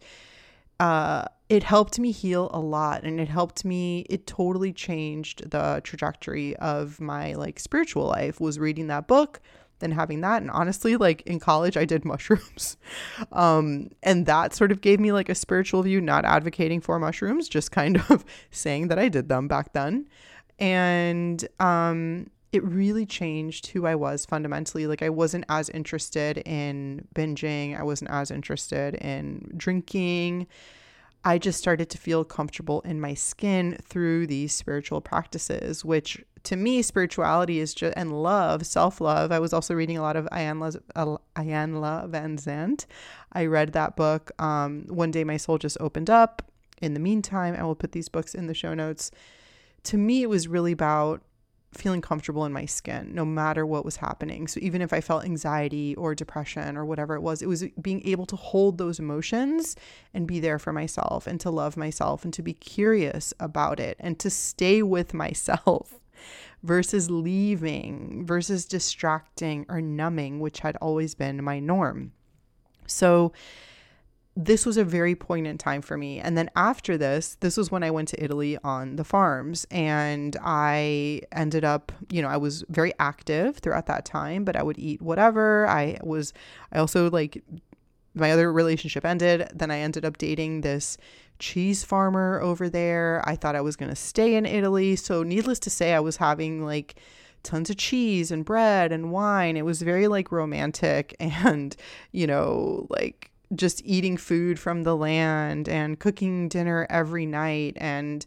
uh 0.79 1.25
it 1.49 1.63
helped 1.63 1.99
me 1.99 2.11
heal 2.11 2.49
a 2.53 2.59
lot 2.59 3.03
and 3.03 3.19
it 3.19 3.27
helped 3.27 3.65
me 3.65 4.05
it 4.09 4.27
totally 4.27 4.71
changed 4.71 5.49
the 5.49 5.81
trajectory 5.83 6.55
of 6.57 7.01
my 7.01 7.33
like 7.33 7.59
spiritual 7.59 8.05
life 8.05 8.39
was 8.39 8.59
reading 8.59 8.87
that 8.87 9.07
book 9.07 9.41
then 9.79 9.91
having 9.91 10.21
that 10.21 10.41
and 10.41 10.51
honestly 10.51 10.95
like 10.95 11.21
in 11.21 11.39
college 11.39 11.75
I 11.77 11.85
did 11.85 12.05
mushrooms. 12.13 12.77
Um 13.31 13.89
and 14.03 14.25
that 14.25 14.53
sort 14.53 14.71
of 14.71 14.81
gave 14.81 14.99
me 14.99 15.11
like 15.11 15.29
a 15.29 15.35
spiritual 15.35 15.83
view 15.83 16.01
not 16.01 16.25
advocating 16.25 16.81
for 16.81 16.99
mushrooms 16.99 17.49
just 17.49 17.71
kind 17.71 17.97
of 18.09 18.23
saying 18.51 18.89
that 18.89 18.99
I 18.99 19.09
did 19.09 19.29
them 19.29 19.47
back 19.47 19.73
then. 19.73 20.07
And 20.59 21.47
um 21.59 22.29
it 22.51 22.63
really 22.63 23.05
changed 23.05 23.67
who 23.67 23.85
I 23.85 23.95
was 23.95 24.25
fundamentally. 24.25 24.87
Like, 24.87 25.01
I 25.01 25.09
wasn't 25.09 25.45
as 25.49 25.69
interested 25.69 26.39
in 26.39 27.07
binging, 27.13 27.79
I 27.79 27.83
wasn't 27.83 28.11
as 28.11 28.31
interested 28.31 28.95
in 28.95 29.51
drinking. 29.55 30.47
I 31.23 31.37
just 31.37 31.59
started 31.59 31.89
to 31.89 31.97
feel 31.97 32.23
comfortable 32.23 32.79
in 32.81 33.01
my 33.01 33.13
skin 33.13 33.77
through 33.83 34.27
these 34.27 34.53
spiritual 34.53 35.01
practices, 35.01 35.83
which 35.83 36.23
to 36.43 36.55
me, 36.55 36.81
spirituality 36.81 37.59
is 37.59 37.73
just 37.73 37.93
and 37.97 38.23
love, 38.23 38.65
self 38.65 39.01
love. 39.01 39.31
I 39.31 39.39
was 39.39 39.53
also 39.53 39.73
reading 39.73 39.97
a 39.97 40.01
lot 40.01 40.15
of 40.15 40.25
Iyanla 40.31 40.79
Vanzant. 41.35 42.85
I 43.33 43.45
read 43.45 43.73
that 43.73 43.95
book. 43.95 44.31
Um, 44.39 44.85
One 44.87 45.11
day, 45.11 45.23
my 45.23 45.37
soul 45.37 45.57
just 45.57 45.77
opened 45.79 46.09
up. 46.09 46.41
In 46.81 46.93
the 46.93 46.99
meantime, 46.99 47.55
I 47.57 47.63
will 47.63 47.75
put 47.75 47.91
these 47.91 48.09
books 48.09 48.33
in 48.33 48.47
the 48.47 48.53
show 48.53 48.73
notes. 48.73 49.11
To 49.83 49.97
me, 49.97 50.21
it 50.23 50.29
was 50.29 50.47
really 50.47 50.71
about 50.71 51.21
feeling 51.71 52.01
comfortable 52.01 52.45
in 52.45 52.53
my 52.53 52.65
skin 52.65 53.13
no 53.13 53.23
matter 53.23 53.65
what 53.65 53.85
was 53.85 53.97
happening. 53.97 54.47
So 54.47 54.59
even 54.61 54.81
if 54.81 54.91
I 54.91 55.01
felt 55.01 55.23
anxiety 55.23 55.95
or 55.95 56.15
depression 56.15 56.75
or 56.75 56.83
whatever 56.83 57.15
it 57.15 57.21
was, 57.21 57.41
it 57.41 57.47
was 57.47 57.63
being 57.81 58.05
able 58.07 58.25
to 58.27 58.35
hold 58.35 58.77
those 58.77 58.99
emotions 58.99 59.75
and 60.13 60.27
be 60.27 60.39
there 60.39 60.59
for 60.59 60.73
myself 60.73 61.27
and 61.27 61.39
to 61.41 61.49
love 61.49 61.77
myself 61.77 62.23
and 62.23 62.33
to 62.33 62.41
be 62.41 62.53
curious 62.53 63.33
about 63.39 63.79
it 63.79 63.97
and 63.99 64.17
to 64.19 64.29
stay 64.29 64.81
with 64.81 65.13
myself 65.13 65.99
versus 66.63 67.09
leaving 67.09 68.25
versus 68.25 68.65
distracting 68.65 69.65
or 69.69 69.79
numbing, 69.81 70.39
which 70.39 70.59
had 70.59 70.75
always 70.77 71.13
been 71.13 71.43
my 71.43 71.59
norm. 71.59 72.11
So 72.87 73.31
this 74.35 74.65
was 74.65 74.77
a 74.77 74.83
very 74.83 75.15
poignant 75.15 75.59
time 75.59 75.81
for 75.81 75.97
me. 75.97 76.19
And 76.19 76.37
then 76.37 76.49
after 76.55 76.97
this, 76.97 77.35
this 77.41 77.57
was 77.57 77.71
when 77.71 77.83
I 77.83 77.91
went 77.91 78.07
to 78.09 78.23
Italy 78.23 78.57
on 78.63 78.95
the 78.95 79.03
farms 79.03 79.65
and 79.69 80.37
I 80.41 81.21
ended 81.31 81.65
up, 81.65 81.91
you 82.09 82.21
know, 82.21 82.29
I 82.29 82.37
was 82.37 82.63
very 82.69 82.93
active 82.99 83.57
throughout 83.57 83.87
that 83.87 84.05
time, 84.05 84.45
but 84.45 84.55
I 84.55 84.63
would 84.63 84.79
eat 84.79 85.01
whatever. 85.01 85.67
I 85.67 85.97
was, 86.03 86.33
I 86.71 86.79
also 86.79 87.09
like, 87.09 87.43
my 88.15 88.31
other 88.31 88.51
relationship 88.51 89.05
ended. 89.05 89.49
Then 89.53 89.71
I 89.71 89.79
ended 89.79 90.05
up 90.05 90.17
dating 90.17 90.61
this 90.61 90.97
cheese 91.39 91.83
farmer 91.83 92.39
over 92.41 92.69
there. 92.69 93.21
I 93.25 93.35
thought 93.35 93.55
I 93.55 93.61
was 93.61 93.75
going 93.75 93.89
to 93.89 93.95
stay 93.95 94.35
in 94.35 94.45
Italy. 94.45 94.95
So, 94.95 95.23
needless 95.23 95.59
to 95.59 95.69
say, 95.69 95.93
I 95.93 95.99
was 95.99 96.17
having 96.17 96.65
like, 96.65 96.95
tons 97.43 97.69
of 97.69 97.77
cheese 97.77 98.31
and 98.31 98.43
bread 98.43 98.91
and 98.91 99.11
wine. 99.11 99.55
It 99.55 99.63
was 99.63 99.81
very 99.81 100.07
like 100.07 100.31
romantic 100.31 101.15
and, 101.19 101.75
you 102.11 102.27
know, 102.27 102.87
like 102.89 103.28
just 103.55 103.81
eating 103.85 104.17
food 104.17 104.59
from 104.59 104.83
the 104.83 104.95
land 104.95 105.67
and 105.67 105.99
cooking 105.99 106.47
dinner 106.49 106.85
every 106.89 107.25
night 107.25 107.75
and 107.77 108.25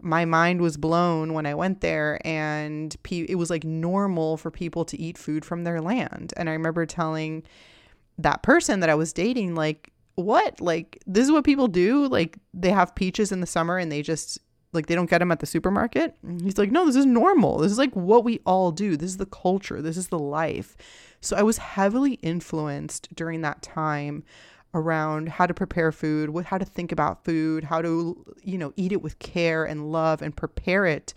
my 0.00 0.24
mind 0.24 0.60
was 0.60 0.76
blown 0.76 1.32
when 1.32 1.46
I 1.46 1.54
went 1.54 1.80
there 1.80 2.20
and 2.26 2.94
pe- 3.04 3.26
it 3.28 3.36
was 3.36 3.48
like 3.48 3.64
normal 3.64 4.36
for 4.36 4.50
people 4.50 4.84
to 4.86 5.00
eat 5.00 5.16
food 5.16 5.44
from 5.44 5.64
their 5.64 5.80
land 5.80 6.34
and 6.36 6.48
I 6.50 6.52
remember 6.52 6.86
telling 6.86 7.42
that 8.18 8.42
person 8.42 8.80
that 8.80 8.90
I 8.90 8.94
was 8.94 9.12
dating 9.12 9.54
like 9.54 9.92
what 10.16 10.60
like 10.60 11.02
this 11.06 11.24
is 11.24 11.32
what 11.32 11.44
people 11.44 11.68
do 11.68 12.06
like 12.08 12.38
they 12.52 12.70
have 12.70 12.94
peaches 12.94 13.32
in 13.32 13.40
the 13.40 13.46
summer 13.46 13.78
and 13.78 13.90
they 13.90 14.02
just 14.02 14.38
like 14.74 14.86
they 14.86 14.94
don't 14.94 15.08
get 15.08 15.18
them 15.18 15.32
at 15.32 15.38
the 15.38 15.46
supermarket. 15.46 16.16
He's 16.42 16.58
like, 16.58 16.70
no, 16.70 16.84
this 16.84 16.96
is 16.96 17.06
normal. 17.06 17.58
This 17.58 17.72
is 17.72 17.78
like 17.78 17.94
what 17.94 18.24
we 18.24 18.40
all 18.44 18.72
do. 18.72 18.96
This 18.96 19.10
is 19.10 19.16
the 19.16 19.26
culture. 19.26 19.80
This 19.80 19.96
is 19.96 20.08
the 20.08 20.18
life. 20.18 20.76
So 21.20 21.36
I 21.36 21.42
was 21.42 21.58
heavily 21.58 22.14
influenced 22.14 23.14
during 23.14 23.40
that 23.42 23.62
time 23.62 24.24
around 24.74 25.28
how 25.28 25.46
to 25.46 25.54
prepare 25.54 25.92
food, 25.92 26.30
how 26.46 26.58
to 26.58 26.64
think 26.64 26.92
about 26.92 27.24
food, 27.24 27.64
how 27.64 27.80
to 27.80 28.24
you 28.42 28.58
know 28.58 28.72
eat 28.76 28.92
it 28.92 29.02
with 29.02 29.18
care 29.18 29.64
and 29.64 29.90
love 29.90 30.20
and 30.20 30.36
prepare 30.36 30.86
it 30.86 31.14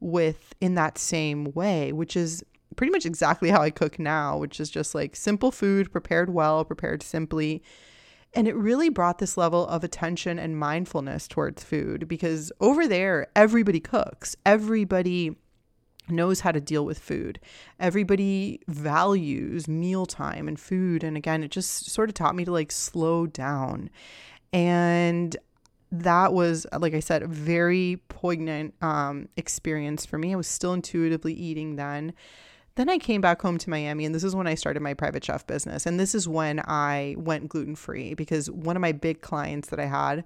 with 0.00 0.54
in 0.60 0.74
that 0.74 0.98
same 0.98 1.52
way, 1.52 1.92
which 1.92 2.16
is 2.16 2.44
pretty 2.76 2.92
much 2.92 3.06
exactly 3.06 3.50
how 3.50 3.60
I 3.60 3.70
cook 3.70 3.98
now, 3.98 4.38
which 4.38 4.60
is 4.60 4.70
just 4.70 4.94
like 4.94 5.16
simple 5.16 5.50
food 5.50 5.90
prepared 5.90 6.30
well, 6.30 6.64
prepared 6.64 7.02
simply. 7.02 7.62
And 8.34 8.46
it 8.46 8.54
really 8.54 8.90
brought 8.90 9.18
this 9.18 9.36
level 9.36 9.66
of 9.66 9.82
attention 9.82 10.38
and 10.38 10.58
mindfulness 10.58 11.26
towards 11.26 11.64
food 11.64 12.06
because 12.06 12.52
over 12.60 12.86
there, 12.86 13.28
everybody 13.34 13.80
cooks. 13.80 14.36
Everybody 14.44 15.36
knows 16.10 16.40
how 16.40 16.52
to 16.52 16.60
deal 16.60 16.84
with 16.84 16.98
food. 16.98 17.40
Everybody 17.78 18.60
values 18.68 19.68
mealtime 19.68 20.48
and 20.48 20.58
food. 20.58 21.04
And 21.04 21.16
again, 21.16 21.42
it 21.42 21.50
just 21.50 21.90
sort 21.90 22.08
of 22.08 22.14
taught 22.14 22.34
me 22.34 22.44
to 22.44 22.52
like 22.52 22.72
slow 22.72 23.26
down. 23.26 23.90
And 24.52 25.36
that 25.90 26.32
was, 26.32 26.66
like 26.78 26.94
I 26.94 27.00
said, 27.00 27.22
a 27.22 27.26
very 27.26 28.00
poignant 28.08 28.74
um, 28.82 29.28
experience 29.36 30.04
for 30.04 30.18
me. 30.18 30.32
I 30.32 30.36
was 30.36 30.46
still 30.46 30.74
intuitively 30.74 31.32
eating 31.32 31.76
then. 31.76 32.12
Then 32.74 32.88
I 32.88 32.98
came 32.98 33.20
back 33.20 33.42
home 33.42 33.58
to 33.58 33.70
Miami, 33.70 34.04
and 34.04 34.14
this 34.14 34.22
is 34.22 34.36
when 34.36 34.46
I 34.46 34.54
started 34.54 34.80
my 34.80 34.94
private 34.94 35.24
chef 35.24 35.46
business. 35.46 35.84
And 35.84 35.98
this 35.98 36.14
is 36.14 36.28
when 36.28 36.60
I 36.60 37.16
went 37.18 37.48
gluten 37.48 37.74
free 37.74 38.14
because 38.14 38.50
one 38.50 38.76
of 38.76 38.80
my 38.80 38.92
big 38.92 39.20
clients 39.20 39.70
that 39.70 39.80
I 39.80 39.86
had 39.86 40.24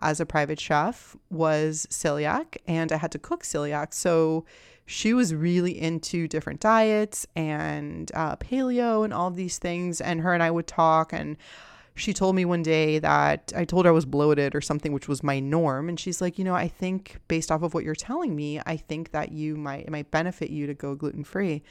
as 0.00 0.20
a 0.20 0.26
private 0.26 0.60
chef 0.60 1.16
was 1.30 1.86
celiac, 1.90 2.56
and 2.66 2.92
I 2.92 2.98
had 2.98 3.10
to 3.12 3.18
cook 3.18 3.42
celiac. 3.42 3.92
So 3.92 4.44
she 4.88 5.12
was 5.12 5.34
really 5.34 5.78
into 5.78 6.26
different 6.26 6.60
diets 6.60 7.26
and 7.36 8.10
uh, 8.14 8.36
paleo 8.36 9.04
and 9.04 9.12
all 9.12 9.30
these 9.30 9.58
things. 9.58 10.00
And 10.00 10.22
her 10.22 10.32
and 10.32 10.42
I 10.42 10.50
would 10.50 10.66
talk. 10.66 11.12
And 11.12 11.36
she 11.94 12.14
told 12.14 12.34
me 12.34 12.46
one 12.46 12.62
day 12.62 12.98
that 12.98 13.52
I 13.54 13.66
told 13.66 13.84
her 13.84 13.90
I 13.90 13.92
was 13.92 14.06
bloated 14.06 14.54
or 14.54 14.62
something, 14.62 14.94
which 14.94 15.06
was 15.06 15.22
my 15.22 15.40
norm. 15.40 15.90
And 15.90 16.00
she's 16.00 16.22
like, 16.22 16.38
you 16.38 16.44
know, 16.44 16.54
I 16.54 16.68
think 16.68 17.18
based 17.28 17.52
off 17.52 17.62
of 17.62 17.74
what 17.74 17.84
you're 17.84 17.94
telling 17.94 18.34
me, 18.34 18.62
I 18.64 18.78
think 18.78 19.10
that 19.10 19.30
you 19.30 19.56
might 19.56 19.84
it 19.84 19.90
might 19.90 20.10
benefit 20.10 20.48
you 20.48 20.66
to 20.66 20.72
go 20.72 20.94
gluten 20.94 21.22
free. 21.22 21.62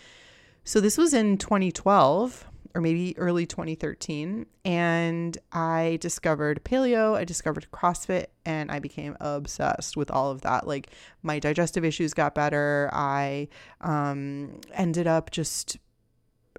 So 0.64 0.80
this 0.80 0.96
was 0.96 1.16
in 1.16 1.40
2012 1.40 2.46
or 2.74 2.82
maybe 2.82 3.18
early 3.18 3.46
2013. 3.46 4.46
And 4.66 5.38
I 5.52 5.98
discovered 6.02 6.64
paleo, 6.64 7.16
I 7.16 7.24
discovered 7.24 7.68
CrossFit, 7.72 8.28
and 8.46 8.72
I 8.72 8.80
became 8.80 9.16
obsessed 9.20 9.98
with 9.98 10.12
all 10.12 10.32
of 10.32 10.42
that. 10.42 10.68
Like 10.68 10.92
my 11.24 11.40
digestive 11.40 11.84
issues 11.86 12.14
got 12.14 12.36
better. 12.36 12.90
I 12.94 13.48
um, 13.82 14.60
ended 14.74 15.08
up 15.08 15.32
just 15.32 15.78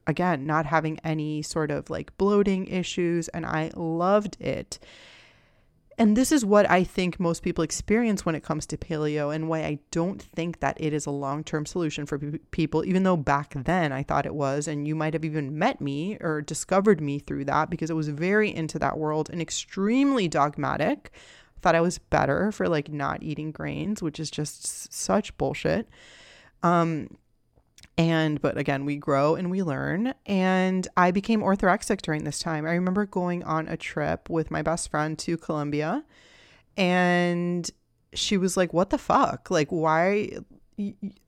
again 0.06 0.46
not 0.46 0.66
having 0.66 0.98
any 1.04 1.42
sort 1.42 1.70
of 1.70 1.90
like 1.90 2.16
bloating 2.16 2.66
issues 2.66 3.28
and 3.28 3.44
I 3.46 3.70
loved 3.76 4.40
it. 4.40 4.78
And 5.99 6.16
this 6.16 6.30
is 6.30 6.44
what 6.44 6.70
I 6.70 6.84
think 6.84 7.18
most 7.18 7.42
people 7.42 7.64
experience 7.64 8.24
when 8.24 8.36
it 8.36 8.44
comes 8.44 8.66
to 8.66 8.76
paleo, 8.76 9.34
and 9.34 9.49
why 9.49 9.64
I 9.64 9.80
don't 9.90 10.22
think 10.22 10.61
that 10.61 10.80
it 10.80 10.92
is 10.92 11.07
a 11.07 11.11
long 11.11 11.42
term 11.42 11.66
solution 11.66 12.07
for 12.07 12.18
people, 12.53 12.84
even 12.84 13.03
though 13.03 13.16
back 13.16 13.53
then 13.57 13.90
I 13.90 14.05
thought 14.05 14.24
it 14.24 14.34
was. 14.34 14.68
And 14.68 14.86
you 14.86 14.94
might 14.94 15.12
have 15.12 15.24
even 15.24 15.59
met 15.59 15.80
me 15.80 16.16
or 16.20 16.40
discovered 16.40 17.01
me 17.01 17.18
through 17.18 17.46
that 17.46 17.68
because 17.68 17.90
I 17.90 17.94
was 17.94 18.09
very 18.09 18.55
into 18.55 18.78
that 18.78 18.96
world 18.96 19.28
and 19.28 19.42
extremely 19.42 20.28
dogmatic. 20.28 21.11
Thought 21.62 21.74
I 21.74 21.80
was 21.80 21.99
better 21.99 22.53
for 22.53 22.68
like 22.68 22.92
not 22.92 23.24
eating 23.24 23.51
grains, 23.51 24.01
which 24.01 24.20
is 24.20 24.30
just 24.30 24.92
such 24.92 25.36
bullshit. 25.36 25.88
Um, 26.62 27.18
and, 27.99 28.40
but 28.40 28.57
again, 28.57 28.84
we 28.84 28.96
grow 28.96 29.34
and 29.34 29.51
we 29.51 29.64
learn. 29.64 30.14
And 30.24 30.86
I 30.96 31.11
became 31.11 31.40
orthorexic 31.40 32.01
during 32.01 32.22
this 32.22 32.38
time. 32.38 32.64
I 32.64 32.70
remember 32.70 33.05
going 33.05 33.42
on 33.42 33.66
a 33.66 33.76
trip 33.76 34.30
with 34.30 34.53
my 34.53 34.62
best 34.62 34.88
friend 34.88 35.18
to 35.18 35.36
Colombia. 35.36 36.05
And 36.76 37.68
she 38.14 38.36
was 38.36 38.57
like, 38.57 38.72
What 38.72 38.90
the 38.90 38.99
fuck? 38.99 39.51
Like, 39.51 39.70
why? 39.70 40.30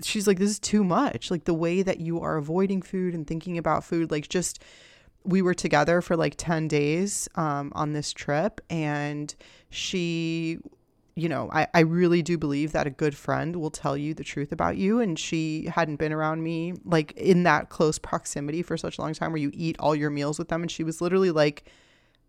She's 0.05 0.29
like, 0.29 0.39
This 0.39 0.51
is 0.51 0.59
too 0.61 0.85
much. 0.85 1.29
Like, 1.29 1.45
the 1.45 1.55
way 1.55 1.83
that 1.83 1.99
you 1.99 2.21
are 2.21 2.37
avoiding 2.37 2.83
food 2.83 3.15
and 3.15 3.27
thinking 3.27 3.59
about 3.59 3.83
food, 3.83 4.13
like, 4.13 4.29
just 4.29 4.63
we 5.25 5.43
were 5.43 5.55
together 5.55 6.01
for 6.01 6.17
like 6.17 6.35
10 6.39 6.67
days 6.69 7.29
um, 7.35 7.73
on 7.75 7.93
this 7.93 8.13
trip. 8.13 8.61
And 8.71 9.35
she 9.69 10.59
you 11.15 11.29
know, 11.29 11.51
I, 11.53 11.67
I 11.75 11.81
really 11.81 12.23
do 12.23 12.39
believe 12.39 12.73
that 12.73 12.87
a 12.87 12.91
good 12.91 13.17
friend 13.17 13.57
will 13.57 13.71
tell 13.71 13.97
you 13.97 14.15
the 14.15 14.25
truth 14.25 14.53
about 14.53 14.77
you. 14.77 15.01
And 15.01 15.19
she 15.19 15.67
hadn't 15.67 15.97
been 15.97 16.13
around 16.13 16.43
me 16.43 16.75
like 16.85 17.13
in 17.13 17.43
that 17.45 17.69
close 17.69 17.99
proximity 17.99 18.63
for 18.63 18.77
such 18.77 18.99
a 18.99 19.01
long 19.01 19.15
time 19.15 19.33
where 19.33 19.41
you 19.41 19.51
eat 19.53 19.77
all 19.79 19.95
your 19.95 20.11
meals 20.11 20.39
with 20.39 20.49
them. 20.49 20.63
And 20.63 20.71
she 20.71 20.85
was 20.85 21.01
literally 21.01 21.31
like, 21.31 21.65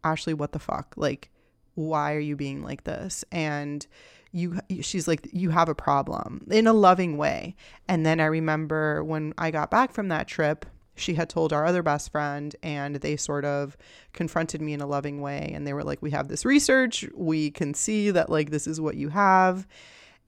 Ashley, 0.04 0.34
what 0.34 0.52
the 0.52 0.60
fuck? 0.60 0.94
Like, 0.98 1.30
why 1.76 2.14
are 2.14 2.20
you 2.20 2.36
being 2.36 2.64
like 2.64 2.84
this? 2.84 3.24
And 3.32 3.86
you, 4.32 4.60
she's 4.82 5.08
like, 5.08 5.28
you 5.32 5.50
have 5.50 5.70
a 5.70 5.76
problem 5.76 6.48
in 6.50 6.68
a 6.68 6.74
loving 6.74 7.18
way. 7.18 7.56
And 7.88 8.06
then 8.06 8.20
I 8.20 8.26
remember 8.26 9.04
when 9.04 9.34
I 9.38 9.52
got 9.52 9.70
back 9.70 9.92
from 9.94 10.08
that 10.08 10.28
trip, 10.28 10.66
she 11.02 11.16
had 11.16 11.30
told 11.30 11.52
our 11.52 11.66
other 11.66 11.84
best 11.84 12.12
friend 12.12 12.56
and 12.64 12.98
they 12.98 13.16
sort 13.16 13.46
of 13.46 13.76
confronted 14.14 14.62
me 14.62 14.74
in 14.74 14.82
a 14.82 14.88
loving 14.88 15.22
way 15.22 15.52
and 15.54 15.66
they 15.66 15.74
were 15.74 15.84
like 15.84 16.02
we 16.02 16.12
have 16.12 16.28
this 16.28 16.46
research. 16.46 17.06
We 17.16 17.52
can 17.52 17.74
see 17.74 18.12
that 18.12 18.30
like 18.30 18.52
this 18.52 18.68
is 18.68 18.80
what 18.80 18.96
you 18.96 19.10
have. 19.10 19.68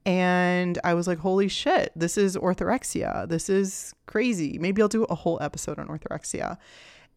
And 0.05 0.79
i 0.83 0.93
was 0.93 1.07
like 1.07 1.19
holy 1.19 1.47
shit 1.47 1.93
this 1.95 2.17
is 2.17 2.35
orthorexia. 2.35 3.27
This 3.29 3.49
is 3.49 3.93
crazy. 4.05 4.57
Maybe 4.59 4.81
i'll 4.81 4.87
do 4.87 5.03
a 5.05 5.15
whole 5.15 5.37
episode 5.41 5.79
on 5.79 5.87
orthorexia. 5.87 6.57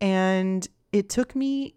And 0.01 0.67
it 0.93 1.09
took 1.09 1.35
me 1.35 1.75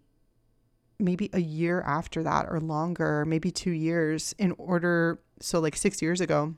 maybe 0.98 1.30
a 1.32 1.40
year 1.40 1.80
after 1.80 2.22
that 2.22 2.46
or 2.50 2.60
longer 2.60 3.24
maybe 3.24 3.50
2 3.50 3.70
years 3.70 4.34
in 4.38 4.52
order 4.58 5.18
so 5.40 5.58
like 5.58 5.74
6 5.74 6.02
years 6.02 6.20
ago 6.20 6.54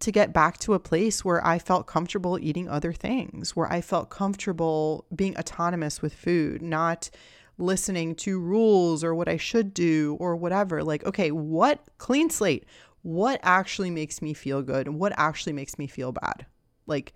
to 0.00 0.12
get 0.12 0.32
back 0.32 0.58
to 0.58 0.74
a 0.74 0.78
place 0.78 1.24
where 1.24 1.44
I 1.44 1.58
felt 1.58 1.86
comfortable 1.86 2.38
eating 2.38 2.68
other 2.68 2.92
things, 2.92 3.56
where 3.56 3.70
I 3.70 3.80
felt 3.80 4.10
comfortable 4.10 5.06
being 5.14 5.36
autonomous 5.36 6.00
with 6.00 6.14
food, 6.14 6.62
not 6.62 7.10
listening 7.58 8.14
to 8.14 8.38
rules 8.38 9.02
or 9.02 9.14
what 9.14 9.28
I 9.28 9.36
should 9.36 9.74
do 9.74 10.16
or 10.20 10.36
whatever. 10.36 10.84
Like, 10.84 11.04
okay, 11.04 11.32
what 11.32 11.80
clean 11.98 12.30
slate? 12.30 12.64
What 13.02 13.40
actually 13.42 13.90
makes 13.90 14.22
me 14.22 14.34
feel 14.34 14.62
good 14.62 14.86
and 14.86 14.98
what 14.98 15.12
actually 15.16 15.52
makes 15.52 15.78
me 15.78 15.86
feel 15.86 16.12
bad? 16.12 16.46
Like, 16.86 17.12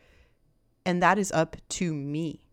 and 0.84 1.02
that 1.02 1.18
is 1.18 1.30
up 1.32 1.56
to 1.70 1.94
me. 1.94 2.48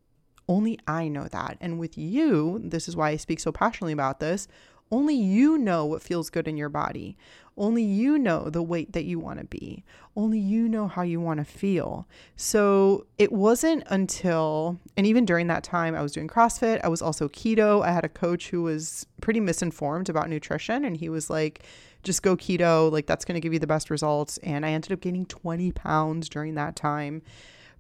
Only 0.48 0.80
I 0.88 1.08
know 1.08 1.26
that. 1.26 1.58
And 1.62 1.80
with 1.80 1.98
you, 1.98 2.60
this 2.64 2.88
is 2.88 2.96
why 2.96 3.10
I 3.10 3.18
speak 3.18 3.40
so 3.40 3.52
passionately 3.52 3.94
about 3.94 4.20
this. 4.20 4.48
Only 4.92 5.16
you 5.16 5.58
know 5.58 5.86
what 5.86 6.02
feels 6.02 6.32
good 6.32 6.48
in 6.48 6.58
your 6.58 6.70
body. 6.70 7.18
Only 7.60 7.84
you 7.84 8.18
know 8.18 8.50
the 8.50 8.64
weight 8.64 8.94
that 8.94 9.04
you 9.04 9.20
want 9.20 9.40
to 9.40 9.46
be. 9.46 9.84
Only 10.16 10.40
you 10.40 10.70
know 10.70 10.88
how 10.88 11.02
you 11.02 11.20
want 11.20 11.40
to 11.40 11.44
feel. 11.44 12.08
So 12.38 13.06
it 13.18 13.34
wasn't 13.34 13.84
until, 13.88 14.80
and 14.96 15.06
even 15.06 15.26
during 15.26 15.48
that 15.48 15.64
time, 15.64 15.94
I 15.94 16.02
was 16.02 16.14
doing 16.14 16.30
CrossFit. 16.30 16.80
I 16.84 16.88
was 16.88 17.02
also 17.02 17.28
keto. 17.28 17.84
I 17.84 17.92
had 17.92 18.06
a 18.06 18.10
coach 18.10 18.50
who 18.50 18.64
was 18.64 19.06
pretty 19.22 19.42
misinformed 19.42 20.08
about 20.08 20.30
nutrition, 20.30 20.86
and 20.86 20.96
he 20.96 21.10
was 21.10 21.30
like, 21.30 21.64
just 22.02 22.24
go 22.24 22.38
keto. 22.38 22.90
Like, 22.90 23.08
that's 23.08 23.26
going 23.26 23.36
to 23.36 23.42
give 23.42 23.54
you 23.54 23.60
the 23.60 23.68
best 23.68 23.90
results. 23.90 24.38
And 24.38 24.66
I 24.66 24.72
ended 24.72 24.94
up 24.94 25.02
gaining 25.02 25.26
20 25.26 25.74
pounds 25.74 26.30
during 26.30 26.56
that 26.56 26.78
time 26.78 27.22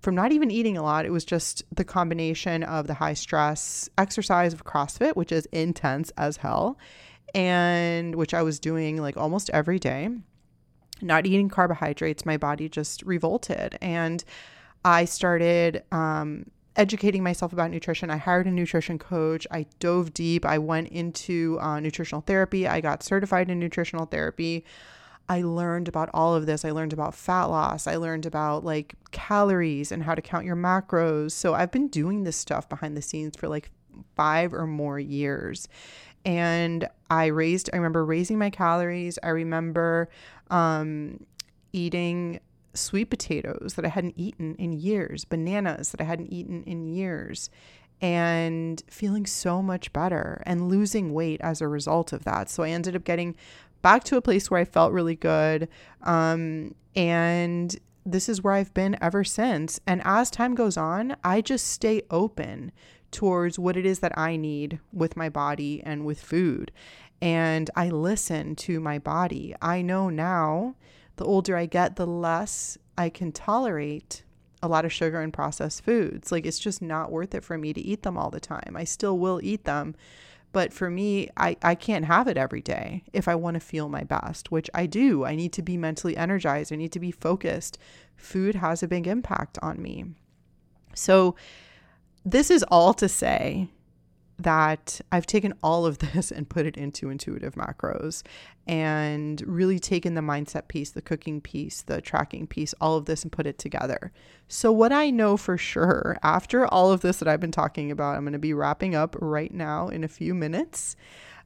from 0.02 0.16
not 0.16 0.32
even 0.32 0.50
eating 0.52 0.78
a 0.78 0.84
lot. 0.84 1.06
It 1.06 1.12
was 1.12 1.26
just 1.26 1.64
the 1.74 1.84
combination 1.84 2.64
of 2.64 2.88
the 2.88 2.96
high 2.96 3.14
stress 3.14 3.90
exercise 3.98 4.54
of 4.54 4.66
CrossFit, 4.66 5.16
which 5.16 5.32
is 5.32 5.46
intense 5.48 6.12
as 6.18 6.38
hell, 6.38 6.78
and 7.34 8.16
which 8.16 8.34
I 8.34 8.42
was 8.42 8.60
doing 8.60 8.98
like 8.98 9.18
almost 9.18 9.50
every 9.52 9.80
day. 9.80 10.10
Not 11.02 11.26
eating 11.26 11.50
carbohydrates, 11.50 12.26
my 12.26 12.38
body 12.38 12.68
just 12.68 13.04
revolted. 13.04 13.78
And 13.82 14.24
I 14.84 15.06
started 15.06 15.84
um, 15.92 16.46
educating 16.76 17.24
myself 17.24 17.54
about 17.54 17.72
nutrition. 17.72 18.10
I 18.10 18.18
hired 18.18 18.48
a 18.48 18.52
nutrition 18.52 19.00
coach. 19.00 19.48
I 19.52 19.66
dove 19.80 20.14
deep. 20.14 20.46
I 20.46 20.58
went 20.58 20.90
into 20.90 21.58
uh, 21.62 21.80
nutritional 21.80 22.22
therapy. 22.22 22.68
I 22.68 22.82
got 22.82 23.04
certified 23.04 23.50
in 23.50 23.60
nutritional 23.60 24.06
therapy. 24.06 24.66
I 25.28 25.44
learned 25.44 25.88
about 25.88 26.10
all 26.14 26.34
of 26.34 26.48
this. 26.48 26.66
I 26.66 26.72
learned 26.72 26.92
about 26.92 27.14
fat 27.14 27.46
loss. 27.46 27.86
I 27.86 27.98
learned 27.98 28.26
about 28.26 28.66
like 28.66 28.96
calories 29.12 29.92
and 29.92 30.04
how 30.04 30.16
to 30.16 30.22
count 30.22 30.44
your 30.46 30.56
macros. 30.56 31.32
So 31.32 31.54
I've 31.54 31.72
been 31.72 31.88
doing 31.88 32.24
this 32.24 32.36
stuff 32.36 32.68
behind 32.68 32.98
the 32.98 33.02
scenes 33.02 33.38
for 33.38 33.48
like 33.48 33.70
five 34.16 34.54
or 34.54 34.66
more 34.66 35.00
years. 35.00 35.68
And 36.26 36.88
I 37.10 37.28
raised, 37.28 37.70
I 37.74 37.78
remember 37.78 38.06
raising 38.06 38.38
my 38.38 38.50
calories. 38.50 39.18
I 39.24 39.30
remember 39.30 40.10
um, 40.50 41.26
eating 41.74 42.40
sweet 42.74 43.06
potatoes 43.06 43.74
that 43.76 43.86
I 43.86 43.90
hadn't 43.90 44.14
eaten 44.18 44.56
in 44.56 44.74
years, 44.74 45.26
bananas 45.26 45.92
that 45.92 46.02
I 46.02 46.04
hadn't 46.04 46.32
eaten 46.32 46.64
in 46.64 46.88
years, 46.88 47.50
and 48.02 48.82
feeling 48.88 49.26
so 49.26 49.62
much 49.62 49.92
better 49.92 50.42
and 50.46 50.70
losing 50.70 51.14
weight 51.14 51.42
as 51.42 51.62
a 51.62 51.68
result 51.68 52.14
of 52.14 52.24
that. 52.24 52.50
So 52.50 52.64
I 52.64 52.70
ended 52.70 52.96
up 52.96 53.04
getting 53.04 53.36
back 53.82 54.04
to 54.06 54.18
a 54.18 54.22
place 54.22 54.50
where 54.50 54.60
I 54.60 54.66
felt 54.66 54.94
really 54.94 55.16
good. 55.16 55.68
Um, 56.04 56.76
and 56.96 57.78
this 58.06 58.30
is 58.30 58.44
where 58.44 58.54
I've 58.54 58.74
been 58.74 58.98
ever 59.02 59.24
since. 59.24 59.80
And 59.86 60.02
as 60.06 60.32
time 60.32 60.56
goes 60.56 60.78
on, 60.78 61.16
I 61.24 61.42
just 61.42 61.68
stay 61.68 62.02
open 62.10 62.72
towards 63.12 63.60
what 63.60 63.78
it 63.78 63.86
is 63.86 64.00
that 64.00 64.18
I 64.18 64.36
need 64.36 64.80
with 64.94 65.18
my 65.18 65.30
body 65.30 65.82
and 65.84 66.06
with 66.06 66.22
food. 66.22 66.72
And 67.22 67.70
I 67.76 67.90
listen 67.90 68.56
to 68.58 68.80
my 68.80 69.00
body. 69.00 69.54
I 69.62 69.82
know 69.82 70.10
now, 70.10 70.76
the 71.18 71.26
older 71.26 71.58
I 71.58 71.66
get, 71.66 71.96
the 71.96 72.08
less 72.08 72.78
I 72.98 73.10
can 73.10 73.32
tolerate 73.32 74.24
a 74.62 74.68
lot 74.68 74.86
of 74.86 74.94
sugar 74.94 75.22
and 75.22 75.34
processed 75.34 75.84
foods. 75.84 76.32
Like 76.32 76.46
it's 76.46 76.60
just 76.60 76.82
not 76.82 77.12
worth 77.12 77.34
it 77.34 77.44
for 77.44 77.58
me 77.58 77.74
to 77.74 77.82
eat 77.82 78.04
them 78.04 78.18
all 78.18 78.30
the 78.30 78.40
time. 78.40 78.76
I 78.76 78.84
still 78.84 79.18
will 79.18 79.40
eat 79.44 79.66
them. 79.66 79.96
But 80.52 80.74
for 80.74 80.90
me, 80.90 81.30
I, 81.38 81.58
I 81.62 81.76
can't 81.76 82.06
have 82.06 82.28
it 82.28 82.38
every 82.38 82.62
day 82.62 83.04
if 83.14 83.28
I 83.28 83.36
want 83.36 83.54
to 83.54 83.60
feel 83.60 83.88
my 83.88 84.04
best, 84.04 84.52
which 84.52 84.70
I 84.74 84.88
do. 84.88 85.24
I 85.24 85.36
need 85.36 85.54
to 85.54 85.62
be 85.62 85.78
mentally 85.78 86.18
energized. 86.18 86.74
I 86.74 86.76
need 86.76 86.92
to 86.94 87.00
be 87.00 87.12
focused. 87.12 87.78
Food 88.16 88.56
has 88.56 88.82
a 88.82 88.88
big 88.88 89.06
impact 89.06 89.60
on 89.62 89.82
me. 89.82 90.06
So, 90.96 91.36
this 92.32 92.52
is 92.52 92.64
all 92.70 92.94
to 92.96 93.10
say 93.10 93.70
that 94.38 95.02
I've 95.12 95.26
taken 95.26 95.54
all 95.62 95.86
of 95.86 95.98
this 96.14 96.32
and 96.32 96.50
put 96.50 96.66
it 96.66 96.78
into 96.78 97.10
intuitive 97.10 97.56
macros 97.56 98.24
and 98.68 99.42
really 99.46 99.80
taken 99.80 100.14
the 100.14 100.22
mindset 100.22 100.68
piece, 100.68 100.92
the 100.92 101.02
cooking 101.02 101.42
piece, 101.42 101.82
the 101.82 102.02
tracking 102.02 102.48
piece, 102.48 102.74
all 102.80 102.98
of 102.98 103.06
this 103.06 103.24
and 103.24 103.32
put 103.32 103.46
it 103.46 103.58
together. 103.58 104.12
So, 104.48 104.72
what 104.72 104.92
I 104.92 105.10
know 105.10 105.38
for 105.38 105.58
sure 105.58 106.18
after 106.24 106.66
all 106.68 106.92
of 106.92 107.02
this 107.02 107.18
that 107.18 107.28
I've 107.28 107.40
been 107.40 107.52
talking 107.52 107.92
about, 107.92 108.16
I'm 108.16 108.24
going 108.24 108.34
to 108.34 108.40
be 108.40 108.54
wrapping 108.54 108.96
up 108.96 109.16
right 109.20 109.54
now 109.54 109.90
in 109.90 110.04
a 110.04 110.08
few 110.08 110.34
minutes. 110.34 110.96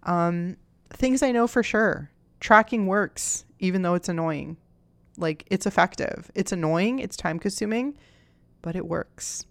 Um, 0.03 0.57
things 0.89 1.23
I 1.23 1.31
know 1.31 1.47
for 1.47 1.63
sure 1.63 2.09
tracking 2.39 2.87
works, 2.87 3.45
even 3.59 3.81
though 3.81 3.93
it's 3.93 4.09
annoying. 4.09 4.57
Like, 5.15 5.45
it's 5.49 5.65
effective. 5.65 6.29
It's 6.35 6.51
annoying, 6.51 6.99
it's 6.99 7.15
time 7.15 7.39
consuming, 7.39 7.97
but 8.61 8.75
it 8.75 8.85
works. 8.85 9.45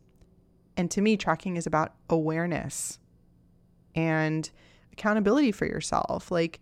And 0.77 0.91
to 0.91 1.01
me, 1.01 1.16
tracking 1.16 1.57
is 1.57 1.66
about 1.66 1.95
awareness 2.09 2.99
and 3.95 4.51
accountability 4.93 5.53
for 5.53 5.66
yourself. 5.66 6.31
Like 6.31 6.61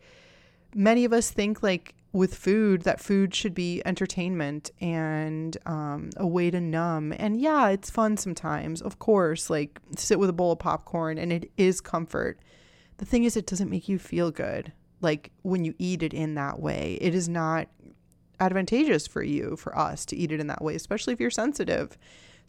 many 0.75 1.05
of 1.05 1.13
us 1.13 1.31
think 1.31 1.63
like 1.63 1.95
with 2.13 2.35
food 2.35 2.83
that 2.83 3.01
food 3.01 3.35
should 3.35 3.55
be 3.55 3.83
entertainment 3.85 4.71
and 4.81 5.57
um, 5.67 6.11
a 6.17 6.27
way 6.27 6.51
to 6.51 6.61
numb. 6.61 7.15
And 7.17 7.41
yeah, 7.41 7.69
it's 7.69 7.89
fun 7.89 8.17
sometimes, 8.17 8.83
of 8.83 8.99
course, 8.99 9.49
like 9.49 9.79
sit 9.97 10.19
with 10.19 10.29
a 10.29 10.33
bowl 10.33 10.53
of 10.53 10.59
popcorn 10.59 11.19
and 11.19 11.33
it 11.33 11.51
is 11.57 11.81
comfort. 11.81 12.41
The 12.97 13.05
thing 13.05 13.25
is, 13.25 13.37
it 13.37 13.47
doesn't 13.47 13.71
make 13.71 13.89
you 13.89 13.99
feel 13.99 14.31
good. 14.31 14.73
Like 15.01 15.31
when 15.43 15.65
you 15.65 15.75
eat 15.79 16.03
it 16.03 16.13
in 16.13 16.35
that 16.35 16.61
way, 16.61 16.99
it 17.01 17.15
is 17.15 17.29
not 17.29 17.69
advantageous 18.41 19.07
for 19.07 19.23
you, 19.23 19.57
for 19.57 19.77
us 19.79 20.05
to 20.07 20.17
eat 20.17 20.33
it 20.33 20.41
in 20.41 20.49
that 20.49 20.63
way, 20.63 20.75
especially 20.75 21.13
if 21.13 21.21
you're 21.21 21.31
sensitive, 21.31 21.97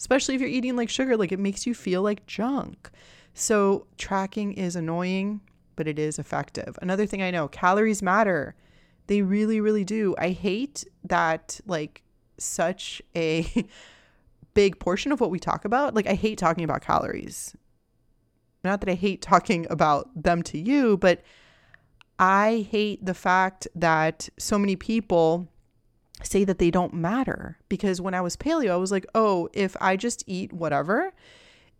especially 0.01 0.33
if 0.33 0.41
you're 0.41 0.49
eating 0.49 0.75
like 0.75 0.89
sugar, 0.89 1.15
like 1.15 1.31
it 1.31 1.39
makes 1.39 1.67
you 1.67 1.75
feel 1.75 2.01
like 2.01 2.25
junk. 2.25 2.89
So, 3.35 3.85
tracking 3.99 4.53
is 4.53 4.75
annoying, 4.75 5.41
but 5.75 5.87
it 5.87 5.99
is 5.99 6.17
effective. 6.17 6.77
Another 6.81 7.05
thing 7.05 7.21
I 7.21 7.29
know 7.29 7.47
calories 7.47 8.01
matter. 8.01 8.55
They 9.05 9.21
really, 9.21 9.61
really 9.61 9.83
do. 9.83 10.15
I 10.17 10.29
hate 10.29 10.85
that, 11.03 11.59
like, 11.67 12.01
such 12.39 13.03
a 13.15 13.45
big 14.55 14.79
portion 14.79 15.11
of 15.11 15.21
what 15.21 15.29
we 15.29 15.37
talk 15.37 15.65
about. 15.65 15.93
Like, 15.93 16.07
I 16.07 16.15
hate 16.15 16.39
talking 16.39 16.63
about 16.63 16.81
calories. 16.81 17.55
Not 18.63 18.81
that 18.81 18.89
I 18.89 18.95
hate 18.95 19.21
talking 19.21 19.67
about 19.69 20.09
them 20.15 20.41
to 20.43 20.57
you, 20.57 20.97
but 20.97 21.21
I 22.17 22.67
hate 22.71 23.05
the 23.05 23.13
fact 23.13 23.67
that 23.75 24.29
so 24.39 24.57
many 24.57 24.75
people 24.75 25.47
say 26.23 26.43
that 26.43 26.59
they 26.59 26.71
don't 26.71 26.93
matter. 26.93 27.57
Because 27.69 28.01
when 28.01 28.13
I 28.13 28.21
was 28.21 28.37
paleo, 28.37 28.71
I 28.71 28.77
was 28.77 28.91
like, 28.91 29.05
oh, 29.15 29.49
if 29.53 29.75
I 29.79 29.95
just 29.95 30.23
eat 30.27 30.53
whatever, 30.53 31.13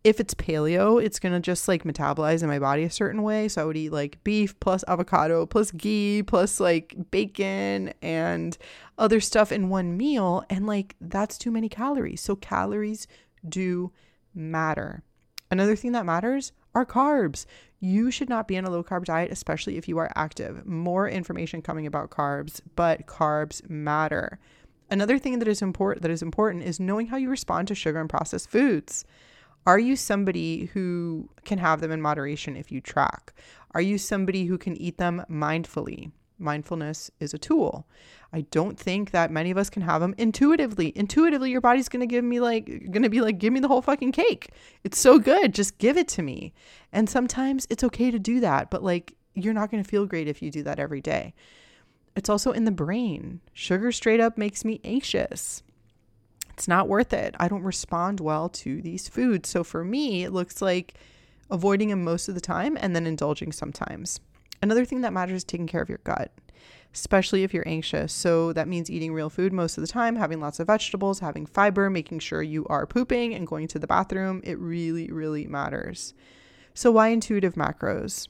if 0.04 0.18
it's 0.18 0.34
paleo, 0.34 1.02
it's 1.02 1.20
to 1.20 1.40
just 1.40 1.68
like 1.68 1.84
metabolize 1.84 2.42
in 2.42 2.48
my 2.48 2.58
body 2.58 2.82
a 2.84 2.90
certain 2.90 3.22
way. 3.22 3.48
So 3.48 3.62
I 3.62 3.64
would 3.64 3.76
eat 3.76 3.92
like 3.92 4.22
beef 4.24 4.58
plus 4.58 4.84
avocado 4.88 5.46
plus 5.46 5.70
ghee 5.70 6.22
plus 6.22 6.58
like 6.58 6.96
bacon 7.10 7.92
and 8.02 8.58
other 8.98 9.20
stuff 9.20 9.52
in 9.52 9.68
one 9.68 9.96
meal. 9.96 10.44
And 10.50 10.66
like 10.66 10.96
that's 11.00 11.38
too 11.38 11.50
many 11.50 11.68
calories. 11.68 12.20
So 12.20 12.34
calories 12.34 13.06
do 13.48 13.92
matter. 14.34 15.02
Another 15.50 15.76
thing 15.76 15.92
that 15.92 16.06
matters 16.06 16.52
are 16.74 16.86
carbs. 16.86 17.46
You 17.84 18.12
should 18.12 18.28
not 18.28 18.46
be 18.46 18.56
on 18.56 18.64
a 18.64 18.70
low 18.70 18.84
carb 18.84 19.06
diet, 19.06 19.32
especially 19.32 19.76
if 19.76 19.88
you 19.88 19.98
are 19.98 20.12
active. 20.14 20.64
More 20.64 21.08
information 21.08 21.62
coming 21.62 21.84
about 21.84 22.10
carbs, 22.10 22.60
but 22.76 23.06
carbs 23.06 23.68
matter. 23.68 24.38
Another 24.88 25.18
thing 25.18 25.40
that 25.40 25.48
is 25.48 25.62
important 25.62 26.02
that 26.02 26.10
is 26.12 26.22
important 26.22 26.62
is 26.62 26.78
knowing 26.78 27.08
how 27.08 27.16
you 27.16 27.28
respond 27.28 27.66
to 27.66 27.74
sugar 27.74 28.00
and 28.00 28.08
processed 28.08 28.48
foods. 28.48 29.04
Are 29.66 29.80
you 29.80 29.96
somebody 29.96 30.66
who 30.66 31.28
can 31.44 31.58
have 31.58 31.80
them 31.80 31.90
in 31.90 32.00
moderation 32.00 32.54
if 32.54 32.70
you 32.70 32.80
track? 32.80 33.34
Are 33.72 33.82
you 33.82 33.98
somebody 33.98 34.44
who 34.44 34.58
can 34.58 34.80
eat 34.80 34.98
them 34.98 35.24
mindfully? 35.28 36.12
Mindfulness 36.42 37.10
is 37.20 37.32
a 37.32 37.38
tool. 37.38 37.86
I 38.32 38.42
don't 38.50 38.78
think 38.78 39.10
that 39.10 39.30
many 39.30 39.50
of 39.50 39.58
us 39.58 39.70
can 39.70 39.82
have 39.82 40.00
them 40.00 40.14
intuitively. 40.18 40.92
Intuitively, 40.96 41.50
your 41.50 41.60
body's 41.60 41.88
to 42.00 42.06
give 42.06 42.24
me 42.24 42.40
like, 42.40 42.66
to 43.04 43.10
be 43.10 43.20
like, 43.20 43.38
give 43.38 43.52
me 43.52 43.60
the 43.60 43.68
whole 43.68 43.82
fucking 43.82 44.12
cake. 44.12 44.50
It's 44.84 44.98
so 44.98 45.18
good. 45.18 45.54
Just 45.54 45.78
give 45.78 45.96
it 45.96 46.08
to 46.08 46.22
me. 46.22 46.52
And 46.92 47.08
sometimes 47.08 47.66
it's 47.70 47.84
okay 47.84 48.10
to 48.10 48.18
do 48.18 48.40
that, 48.40 48.70
but 48.70 48.82
like, 48.82 49.14
you're 49.34 49.54
not 49.54 49.70
to 49.82 49.88
feel 49.88 50.06
great 50.06 50.28
if 50.28 50.42
you 50.42 50.50
do 50.50 50.62
that 50.64 50.78
every 50.78 51.00
day. 51.00 51.34
It's 52.16 52.28
also 52.28 52.52
in 52.52 52.64
the 52.64 52.70
brain. 52.70 53.40
Sugar 53.52 53.92
straight 53.92 54.20
up 54.20 54.36
makes 54.36 54.64
me 54.64 54.80
anxious 54.84 55.62
it's 56.52 56.68
not 56.68 56.88
worth 56.88 57.12
it. 57.12 57.34
I 57.40 57.48
don't 57.48 57.62
respond 57.62 58.20
well 58.20 58.48
to 58.50 58.80
these 58.82 59.08
foods. 59.08 59.48
So 59.48 59.64
for 59.64 59.84
me, 59.84 60.22
it 60.24 60.32
looks 60.32 60.62
like 60.62 60.94
avoiding 61.50 61.88
them 61.88 62.04
most 62.04 62.28
of 62.28 62.34
the 62.34 62.40
time 62.40 62.76
and 62.80 62.94
then 62.94 63.06
indulging 63.06 63.52
sometimes. 63.52 64.20
Another 64.62 64.84
thing 64.84 65.00
that 65.00 65.12
matters 65.12 65.38
is 65.38 65.44
taking 65.44 65.66
care 65.66 65.82
of 65.82 65.88
your 65.88 66.00
gut, 66.04 66.32
especially 66.94 67.42
if 67.42 67.52
you're 67.52 67.68
anxious. 67.68 68.12
So 68.12 68.52
that 68.52 68.68
means 68.68 68.88
eating 68.88 69.12
real 69.12 69.28
food 69.28 69.52
most 69.52 69.76
of 69.76 69.82
the 69.82 69.88
time, 69.88 70.14
having 70.14 70.40
lots 70.40 70.60
of 70.60 70.68
vegetables, 70.68 71.18
having 71.18 71.46
fiber, 71.46 71.90
making 71.90 72.20
sure 72.20 72.42
you 72.42 72.64
are 72.66 72.86
pooping 72.86 73.34
and 73.34 73.46
going 73.46 73.66
to 73.68 73.78
the 73.80 73.88
bathroom. 73.88 74.40
It 74.44 74.58
really, 74.58 75.10
really 75.10 75.46
matters. 75.48 76.14
So, 76.74 76.92
why 76.92 77.08
intuitive 77.08 77.54
macros? 77.54 78.28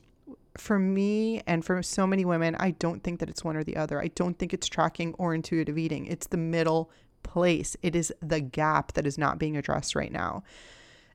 For 0.59 0.79
me 0.79 1.43
and 1.47 1.65
for 1.65 1.83
so 1.83 2.07
many 2.07 2.25
women, 2.25 2.57
I 2.59 2.73
don't 2.73 3.03
think 3.03 3.21
that 3.21 3.31
it's 3.31 3.45
one 3.45 3.57
or 3.57 3.65
the 3.65 3.77
other. 3.77 4.03
I 4.03 4.09
don't 4.09 4.39
think 4.39 4.53
it's 4.53 4.69
tracking 4.69 5.15
or 5.17 5.35
intuitive 5.35 5.79
eating. 5.79 6.07
It's 6.07 6.27
the 6.27 6.37
middle 6.37 6.91
place. 7.23 7.77
It 7.83 7.95
is 7.95 8.13
the 8.21 8.41
gap 8.41 8.93
that 8.93 9.07
is 9.07 9.17
not 9.17 9.39
being 9.39 9.57
addressed 9.57 9.95
right 9.95 10.13
now. 10.13 10.43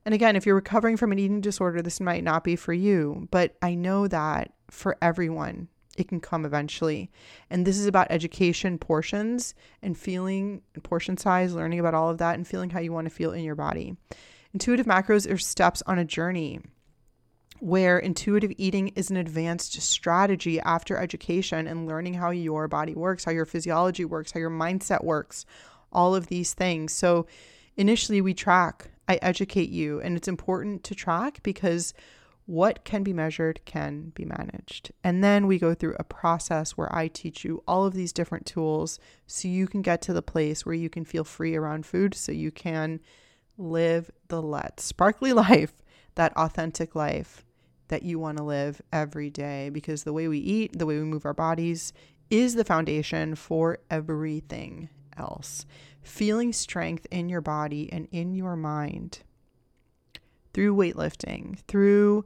And 0.08 0.14
again, 0.14 0.36
if 0.36 0.46
you're 0.46 0.54
recovering 0.54 0.96
from 0.96 1.12
an 1.12 1.18
eating 1.18 1.42
disorder, 1.42 1.82
this 1.82 2.00
might 2.00 2.24
not 2.24 2.42
be 2.42 2.56
for 2.56 2.72
you, 2.72 3.28
but 3.30 3.56
I 3.60 3.74
know 3.74 4.08
that 4.08 4.54
for 4.70 4.96
everyone, 5.02 5.68
it 5.98 6.08
can 6.08 6.18
come 6.18 6.46
eventually. 6.46 7.10
And 7.50 7.66
this 7.66 7.76
is 7.76 7.84
about 7.84 8.06
education 8.08 8.78
portions 8.78 9.54
and 9.82 9.98
feeling 9.98 10.62
portion 10.82 11.18
size, 11.18 11.52
learning 11.52 11.78
about 11.78 11.92
all 11.92 12.08
of 12.08 12.16
that, 12.16 12.36
and 12.36 12.48
feeling 12.48 12.70
how 12.70 12.80
you 12.80 12.90
want 12.90 13.04
to 13.04 13.14
feel 13.14 13.32
in 13.32 13.44
your 13.44 13.54
body. 13.54 13.98
Intuitive 14.54 14.86
macros 14.86 15.30
are 15.30 15.36
steps 15.36 15.82
on 15.86 15.98
a 15.98 16.06
journey 16.06 16.60
where 17.60 17.98
intuitive 17.98 18.52
eating 18.56 18.88
is 18.96 19.10
an 19.10 19.18
advanced 19.18 19.78
strategy 19.82 20.58
after 20.58 20.96
education 20.96 21.66
and 21.66 21.86
learning 21.86 22.14
how 22.14 22.30
your 22.30 22.66
body 22.66 22.94
works, 22.94 23.24
how 23.24 23.30
your 23.30 23.44
physiology 23.44 24.06
works, 24.06 24.32
how 24.32 24.40
your 24.40 24.48
mindset 24.48 25.04
works, 25.04 25.44
all 25.92 26.14
of 26.14 26.28
these 26.28 26.54
things. 26.54 26.94
So 26.94 27.26
initially 27.76 28.22
we 28.22 28.32
track, 28.32 28.90
I 29.08 29.18
educate 29.22 29.70
you, 29.70 30.00
and 30.00 30.16
it's 30.16 30.28
important 30.28 30.84
to 30.84 30.94
track 30.94 31.42
because 31.42 31.94
what 32.44 32.84
can 32.84 33.02
be 33.02 33.12
measured 33.12 33.60
can 33.64 34.10
be 34.14 34.24
managed. 34.24 34.90
And 35.04 35.22
then 35.22 35.46
we 35.46 35.58
go 35.58 35.74
through 35.74 35.96
a 35.98 36.04
process 36.04 36.72
where 36.72 36.94
I 36.94 37.08
teach 37.08 37.44
you 37.44 37.62
all 37.68 37.84
of 37.84 37.92
these 37.92 38.12
different 38.12 38.46
tools 38.46 38.98
so 39.26 39.48
you 39.48 39.66
can 39.66 39.82
get 39.82 40.00
to 40.02 40.14
the 40.14 40.22
place 40.22 40.64
where 40.64 40.74
you 40.74 40.88
can 40.88 41.04
feel 41.04 41.24
free 41.24 41.56
around 41.56 41.84
food 41.84 42.14
so 42.14 42.32
you 42.32 42.50
can 42.50 43.00
live 43.58 44.10
the 44.28 44.40
let 44.40 44.80
sparkly 44.80 45.32
life, 45.34 45.82
that 46.14 46.34
authentic 46.36 46.94
life 46.94 47.44
that 47.88 48.02
you 48.02 48.18
want 48.18 48.38
to 48.38 48.44
live 48.44 48.80
every 48.92 49.28
day 49.28 49.68
because 49.70 50.04
the 50.04 50.12
way 50.12 50.28
we 50.28 50.38
eat, 50.38 50.78
the 50.78 50.86
way 50.86 50.96
we 50.96 51.04
move 51.04 51.26
our 51.26 51.34
bodies 51.34 51.92
is 52.30 52.54
the 52.54 52.64
foundation 52.64 53.34
for 53.34 53.78
everything 53.90 54.88
else. 55.18 55.66
Feeling 56.08 56.54
strength 56.54 57.06
in 57.10 57.28
your 57.28 57.42
body 57.42 57.92
and 57.92 58.08
in 58.10 58.34
your 58.34 58.56
mind 58.56 59.20
through 60.54 60.74
weightlifting, 60.74 61.58
through 61.68 62.24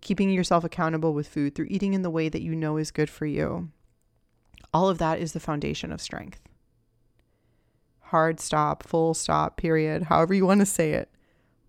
keeping 0.00 0.30
yourself 0.30 0.64
accountable 0.64 1.12
with 1.12 1.28
food, 1.28 1.54
through 1.54 1.68
eating 1.68 1.92
in 1.92 2.00
the 2.00 2.10
way 2.10 2.30
that 2.30 2.40
you 2.40 2.56
know 2.56 2.78
is 2.78 2.90
good 2.90 3.10
for 3.10 3.26
you. 3.26 3.68
All 4.72 4.88
of 4.88 4.98
that 4.98 5.20
is 5.20 5.32
the 5.32 5.38
foundation 5.38 5.92
of 5.92 6.00
strength. 6.00 6.40
Hard 8.00 8.40
stop, 8.40 8.82
full 8.82 9.12
stop, 9.12 9.58
period, 9.58 10.04
however 10.04 10.32
you 10.32 10.46
want 10.46 10.60
to 10.60 10.66
say 10.66 10.92
it. 10.94 11.10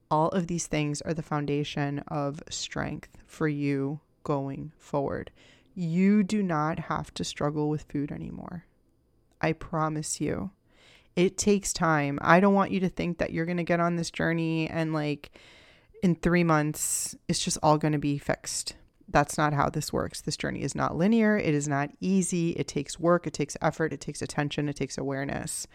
All 0.09 0.29
of 0.29 0.47
these 0.47 0.67
things 0.67 1.01
are 1.01 1.13
the 1.13 1.21
foundation 1.21 1.99
of 2.07 2.41
strength 2.49 3.17
for 3.27 3.49
you 3.49 3.99
going 4.23 4.71
forward. 4.77 5.31
You 5.75 6.23
do 6.23 6.41
not 6.41 6.79
have 6.79 7.13
to 7.15 7.25
struggle 7.25 7.69
with 7.69 7.83
food 7.83 8.09
anymore. 8.09 8.65
I 9.41 9.51
promise 9.51 10.21
you. 10.21 10.51
It 11.15 11.37
takes 11.37 11.73
time. 11.73 12.19
I 12.21 12.39
don't 12.39 12.53
want 12.53 12.71
you 12.71 12.79
to 12.81 12.89
think 12.89 13.17
that 13.17 13.31
you're 13.31 13.45
going 13.45 13.57
to 13.57 13.63
get 13.63 13.79
on 13.79 13.95
this 13.95 14.11
journey 14.11 14.69
and, 14.69 14.93
like, 14.93 15.31
in 16.01 16.15
three 16.15 16.43
months, 16.43 17.15
it's 17.27 17.43
just 17.43 17.57
all 17.61 17.77
going 17.77 17.91
to 17.91 17.99
be 17.99 18.17
fixed. 18.17 18.75
That's 19.07 19.37
not 19.37 19.53
how 19.53 19.69
this 19.69 19.91
works. 19.91 20.21
This 20.21 20.37
journey 20.37 20.61
is 20.61 20.73
not 20.73 20.95
linear. 20.95 21.37
It 21.37 21.53
is 21.53 21.67
not 21.67 21.91
easy. 21.99 22.51
It 22.51 22.67
takes 22.67 22.99
work. 22.99 23.27
It 23.27 23.33
takes 23.33 23.57
effort. 23.61 23.91
It 23.91 23.99
takes 23.99 24.21
attention. 24.21 24.69
It 24.69 24.77
takes 24.77 24.97
awareness. 24.97 25.67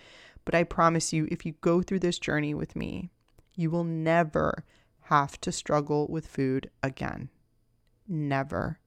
But 0.45 0.55
I 0.55 0.65
promise 0.65 1.13
you, 1.13 1.29
if 1.31 1.45
you 1.45 1.53
go 1.61 1.83
through 1.83 1.99
this 2.01 2.19
journey 2.19 2.55
with 2.55 2.75
me, 2.75 3.11
you 3.55 3.71
will 3.71 3.85
never 3.85 4.65
have 5.03 5.41
to 5.43 5.53
struggle 5.53 6.07
with 6.09 6.27
food 6.27 6.71
again. 6.83 7.29
Never. 8.09 8.79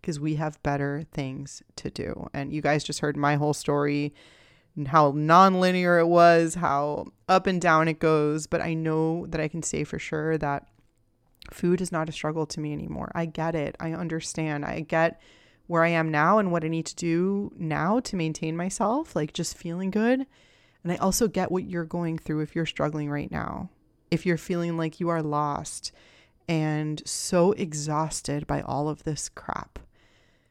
Because 0.00 0.20
we 0.20 0.36
have 0.36 0.62
better 0.62 1.02
things 1.12 1.62
to 1.76 1.90
do. 1.90 2.28
And 2.32 2.52
you 2.52 2.62
guys 2.62 2.84
just 2.84 3.00
heard 3.00 3.16
my 3.16 3.34
whole 3.34 3.52
story 3.52 4.14
and 4.76 4.88
how 4.88 5.12
non-linear 5.14 5.98
it 5.98 6.06
was, 6.06 6.54
how 6.54 7.06
up 7.28 7.46
and 7.46 7.60
down 7.60 7.88
it 7.88 7.98
goes, 7.98 8.46
but 8.46 8.60
I 8.60 8.74
know 8.74 9.26
that 9.26 9.40
I 9.40 9.48
can 9.48 9.62
say 9.62 9.84
for 9.84 9.98
sure 9.98 10.38
that 10.38 10.66
food 11.52 11.80
is 11.80 11.92
not 11.92 12.08
a 12.08 12.12
struggle 12.12 12.46
to 12.46 12.60
me 12.60 12.72
anymore. 12.72 13.10
I 13.14 13.26
get 13.26 13.54
it. 13.54 13.76
I 13.80 13.92
understand. 13.92 14.64
I 14.64 14.80
get 14.80 15.20
where 15.66 15.84
I 15.84 15.88
am 15.88 16.10
now 16.10 16.38
and 16.38 16.50
what 16.50 16.64
I 16.64 16.68
need 16.68 16.86
to 16.86 16.96
do 16.96 17.52
now 17.56 18.00
to 18.00 18.16
maintain 18.16 18.56
myself, 18.56 19.14
like 19.14 19.32
just 19.32 19.56
feeling 19.56 19.90
good. 19.90 20.26
And 20.82 20.92
I 20.92 20.96
also 20.96 21.28
get 21.28 21.52
what 21.52 21.64
you're 21.64 21.84
going 21.84 22.18
through 22.18 22.40
if 22.40 22.54
you're 22.54 22.66
struggling 22.66 23.10
right 23.10 23.30
now. 23.30 23.70
If 24.10 24.26
you're 24.26 24.38
feeling 24.38 24.76
like 24.76 24.98
you 24.98 25.08
are 25.10 25.22
lost 25.22 25.92
and 26.48 27.00
so 27.06 27.52
exhausted 27.52 28.46
by 28.46 28.62
all 28.62 28.88
of 28.88 29.04
this 29.04 29.28
crap 29.28 29.78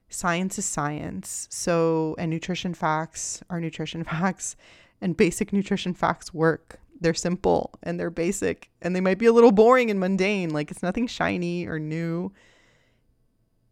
science 0.10 0.60
is 0.60 0.66
science. 0.66 1.48
So, 1.50 2.16
and 2.18 2.30
nutrition 2.30 2.74
facts 2.74 3.44
are 3.50 3.60
nutrition 3.60 4.04
facts, 4.06 4.56
and 5.02 5.16
basic 5.16 5.54
nutrition 5.54 5.94
facts 5.94 6.34
work. 6.34 6.80
They're 7.02 7.14
simple 7.14 7.72
and 7.82 7.98
they're 7.98 8.10
basic, 8.10 8.70
and 8.82 8.96
they 8.96 9.02
might 9.02 9.20
be 9.20 9.28
a 9.28 9.34
little 9.34 9.54
boring 9.54 9.90
and 9.90 10.00
mundane. 10.00 10.50
Like 10.50 10.70
it's 10.72 10.84
nothing 10.84 11.08
shiny 11.08 11.66
or 11.66 11.80
new. 11.80 12.32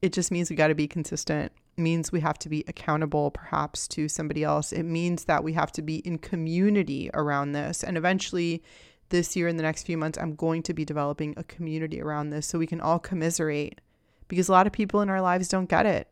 It 0.02 0.14
just 0.14 0.32
means 0.32 0.50
we 0.50 0.56
got 0.56 0.68
to 0.68 0.76
be 0.76 0.88
consistent. 0.88 1.52
It 1.78 1.82
means 1.82 2.12
we 2.12 2.22
have 2.22 2.40
to 2.40 2.50
be 2.50 2.64
accountable, 2.68 3.32
perhaps, 3.32 3.88
to 3.90 4.08
somebody 4.08 4.44
else. 4.44 4.72
It 4.72 4.84
means 4.84 5.26
that 5.26 5.44
we 5.44 5.54
have 5.54 5.72
to 5.74 5.82
be 5.82 5.98
in 5.98 6.20
community 6.20 7.10
around 7.14 7.52
this. 7.52 7.84
And 7.84 7.98
eventually, 7.98 8.64
this 9.10 9.36
year, 9.36 9.48
in 9.48 9.58
the 9.58 9.64
next 9.64 9.84
few 9.84 9.98
months, 9.98 10.18
I'm 10.18 10.36
going 10.36 10.64
to 10.64 10.74
be 10.74 10.86
developing 10.86 11.34
a 11.36 11.44
community 11.44 12.02
around 12.02 12.30
this 12.30 12.48
so 12.48 12.60
we 12.60 12.68
can 12.68 12.82
all 12.82 13.00
commiserate 13.00 13.82
because 14.28 14.50
a 14.50 14.52
lot 14.52 14.68
of 14.68 14.74
people 14.74 15.02
in 15.02 15.10
our 15.10 15.22
lives 15.22 15.48
don't 15.48 15.70
get 15.70 15.86
it. 15.86 16.12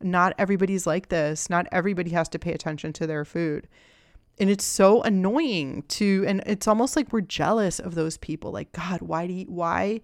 Not 0.00 0.34
everybody's 0.38 0.86
like 0.86 1.08
this. 1.08 1.48
Not 1.48 1.66
everybody 1.72 2.10
has 2.10 2.28
to 2.30 2.38
pay 2.38 2.52
attention 2.52 2.92
to 2.94 3.06
their 3.06 3.24
food. 3.24 3.68
And 4.38 4.50
it's 4.50 4.64
so 4.64 5.02
annoying 5.02 5.84
to 5.88 6.24
and 6.28 6.42
it's 6.44 6.68
almost 6.68 6.94
like 6.94 7.12
we're 7.12 7.22
jealous 7.22 7.78
of 7.78 7.94
those 7.94 8.18
people. 8.18 8.52
Like, 8.52 8.72
God, 8.72 9.00
why 9.00 9.26
do 9.26 9.32
you, 9.32 9.46
why 9.46 10.02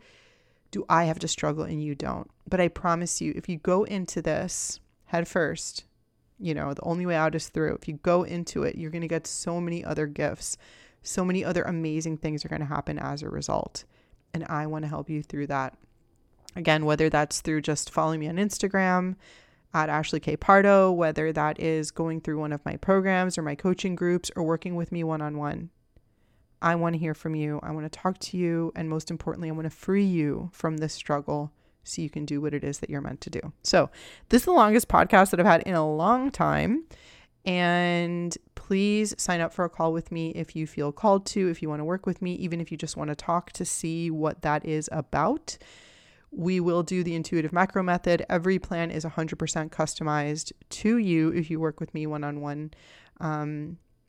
do 0.71 0.87
I 0.89 1.05
have 1.05 1.19
to 1.19 1.29
struggle 1.29 1.65
and 1.65 1.85
you 1.85 1.95
don't? 1.95 2.31
But 2.49 2.61
I 2.61 2.69
promise 2.69 3.21
you, 3.21 3.35
if 3.37 3.49
you 3.49 3.59
go 3.59 3.85
into 3.85 4.23
this 4.23 4.81
head 5.07 5.29
first, 5.29 5.85
you 6.39 6.55
know, 6.55 6.73
the 6.73 6.83
only 6.83 7.05
way 7.05 7.15
out 7.15 7.35
is 7.35 7.49
through. 7.49 7.75
If 7.75 7.87
you 7.87 7.95
go 8.03 8.23
into 8.23 8.63
it, 8.63 8.77
you're 8.77 8.91
going 8.91 9.03
to 9.03 9.09
get 9.09 9.27
so 9.27 9.61
many 9.61 9.85
other 9.85 10.07
gifts. 10.07 10.57
So 11.03 11.25
many 11.25 11.45
other 11.45 11.63
amazing 11.63 12.17
things 12.19 12.45
are 12.45 12.49
going 12.49 12.61
to 12.61 12.67
happen 12.67 12.99
as 12.99 13.23
a 13.23 13.29
result. 13.29 13.85
And 14.33 14.45
I 14.49 14.67
want 14.67 14.85
to 14.85 14.89
help 14.89 15.11
you 15.11 15.23
through 15.23 15.49
that. 15.49 15.77
Again, 16.57 16.85
whether 16.85 17.11
that's 17.11 17.41
through 17.41 17.63
just 17.63 17.91
following 17.91 18.21
me 18.21 18.29
on 18.29 18.37
Instagram, 18.37 19.17
at 19.75 19.89
Ashley 19.89 20.21
K. 20.21 20.37
Pardo, 20.37 20.91
whether 20.91 21.33
that 21.33 21.59
is 21.59 21.91
going 21.91 22.21
through 22.21 22.39
one 22.39 22.53
of 22.53 22.65
my 22.65 22.77
programs 22.77 23.39
or 23.39 23.43
my 23.43 23.55
coaching 23.55 23.95
groups 23.95 24.31
or 24.37 24.43
working 24.43 24.75
with 24.75 24.93
me 24.93 25.03
one 25.03 25.23
on 25.23 25.37
one. 25.37 25.71
I 26.61 26.77
want 26.77 26.95
to 26.95 26.99
hear 26.99 27.15
from 27.15 27.35
you. 27.35 27.59
I 27.63 27.73
want 27.73 27.91
to 27.91 27.99
talk 27.99 28.19
to 28.19 28.37
you. 28.37 28.73
And 28.77 28.89
most 28.89 29.11
importantly, 29.11 29.49
I 29.49 29.53
want 29.53 29.65
to 29.65 29.71
free 29.71 30.05
you 30.05 30.51
from 30.53 30.77
this 30.77 30.95
struggle 30.95 31.53
so 31.85 32.01
you 32.01 32.11
can 32.11 32.25
do 32.25 32.41
what 32.41 32.55
it 32.55 32.63
is 32.63 32.79
that 32.79 32.91
you're 32.91 33.01
meant 33.01 33.21
to 33.23 33.31
do. 33.31 33.53
So, 33.65 33.91
this 34.29 34.43
is 34.43 34.47
the 34.47 34.53
longest 34.53 34.89
podcast 34.89 35.31
that 35.31 35.41
I've 35.41 35.47
had 35.47 35.63
in 35.63 35.75
a 35.75 35.91
long 35.91 36.31
time. 36.31 36.85
And 37.45 38.37
please 38.55 39.15
sign 39.19 39.41
up 39.41 39.53
for 39.53 39.65
a 39.65 39.69
call 39.69 39.93
with 39.93 40.13
me 40.13 40.31
if 40.31 40.55
you 40.55 40.65
feel 40.65 40.93
called 40.93 41.27
to, 41.27 41.49
if 41.49 41.61
you 41.61 41.69
want 41.69 41.81
to 41.81 41.85
work 41.85 42.07
with 42.07 42.23
me, 42.23 42.35
even 42.35 42.61
if 42.61 42.71
you 42.71 42.79
just 42.79 42.97
want 42.97 43.09
to 43.09 43.17
talk 43.17 43.51
to 43.53 43.65
see 43.65 44.13
what 44.13 44.43
that 44.43 44.65
is 44.65 44.89
about 44.93 45.59
we 46.35 46.59
will 46.61 46.83
do 46.83 47.05
the 47.05 47.15
intuitive 47.15 47.53
macro 47.53 47.83
method. 47.83 48.25
Every 48.29 48.59
plan 48.59 48.91
is 48.91 49.05
100% 49.05 49.71
customized 49.71 50.53
to 50.71 50.97
you 50.97 51.29
if 51.31 51.51
you 51.51 51.61
work 51.61 51.79
with 51.79 51.93
me 51.93 52.07
one 52.07 52.25
on 52.25 52.41
one. 52.41 52.71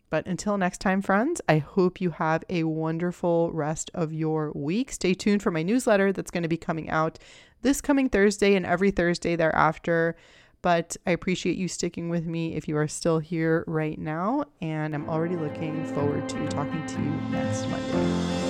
But 0.10 0.28
until 0.28 0.58
next 0.58 0.80
time, 0.80 1.02
friends, 1.02 1.42
I 1.50 1.58
hope 1.58 2.00
you 2.00 2.12
have 2.12 2.44
a 2.48 2.64
wonderful 2.66 3.52
rest 3.52 3.90
of 3.96 4.14
your 4.14 4.52
week. 4.54 4.92
Stay 4.92 5.16
tuned 5.16 5.42
for 5.42 5.50
my 5.50 5.64
newsletter 5.64 6.14
that's 6.14 6.30
going 6.32 6.44
to 6.44 6.50
be 6.50 6.58
coming 6.58 6.90
out 6.90 7.18
this 7.64 7.82
coming 7.82 8.10
Thursday 8.10 8.56
and 8.56 8.66
every 8.66 8.92
Thursday 8.92 9.36
thereafter. 9.36 10.16
But 10.62 10.96
I 11.08 11.12
appreciate 11.12 11.58
you 11.58 11.68
sticking 11.68 12.10
with 12.10 12.26
me 12.26 12.56
if 12.56 12.68
you 12.68 12.78
are 12.78 12.88
still 12.88 13.20
here 13.20 13.64
right 13.68 13.98
now. 13.98 14.46
And 14.62 14.94
I'm 14.94 15.10
already 15.10 15.36
looking 15.36 15.84
forward 15.94 16.30
to 16.30 16.48
talking 16.48 16.86
to 16.86 17.02
you 17.02 17.12
next 17.32 17.68
Monday. 17.68 18.43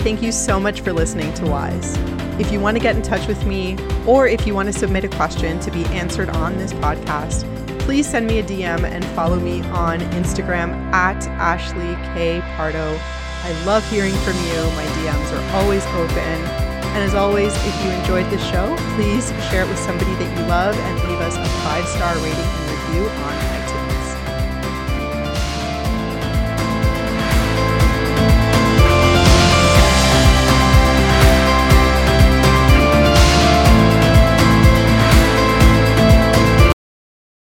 Thank 0.00 0.22
you 0.22 0.32
so 0.32 0.60
much 0.60 0.80
for 0.82 0.92
listening 0.92 1.32
to 1.34 1.46
Wise. 1.46 1.96
If 2.38 2.52
you 2.52 2.60
want 2.60 2.76
to 2.76 2.82
get 2.82 2.96
in 2.96 3.02
touch 3.02 3.26
with 3.26 3.44
me, 3.46 3.76
or 4.06 4.28
if 4.28 4.46
you 4.46 4.54
want 4.54 4.72
to 4.72 4.78
submit 4.78 5.04
a 5.04 5.08
question 5.08 5.58
to 5.60 5.70
be 5.70 5.84
answered 5.86 6.28
on 6.28 6.56
this 6.58 6.72
podcast, 6.74 7.44
please 7.80 8.08
send 8.08 8.26
me 8.26 8.38
a 8.38 8.42
DM 8.42 8.84
and 8.84 9.04
follow 9.06 9.38
me 9.40 9.62
on 9.62 10.00
Instagram 10.00 10.72
at 10.92 11.26
Ashley 11.28 11.94
K. 12.14 12.40
Pardo. 12.56 12.98
I 13.42 13.64
love 13.64 13.88
hearing 13.90 14.14
from 14.16 14.34
you. 14.36 14.58
My 14.74 14.86
DMs 14.98 15.32
are 15.32 15.56
always 15.56 15.84
open. 15.86 16.66
And 16.96 17.04
as 17.04 17.14
always, 17.14 17.54
if 17.54 17.84
you 17.84 17.90
enjoyed 17.90 18.26
this 18.30 18.42
show, 18.48 18.74
please 18.96 19.28
share 19.50 19.64
it 19.64 19.68
with 19.68 19.78
somebody 19.78 20.14
that 20.14 20.38
you 20.38 20.46
love 20.46 20.76
and 20.76 21.08
leave 21.08 21.20
us 21.20 21.36
a 21.36 21.44
five 21.62 21.86
star 21.88 22.14
rating 22.16 22.40
and 22.40 22.70
review 22.70 23.04
on 23.06 23.34
iTunes. 23.34 23.65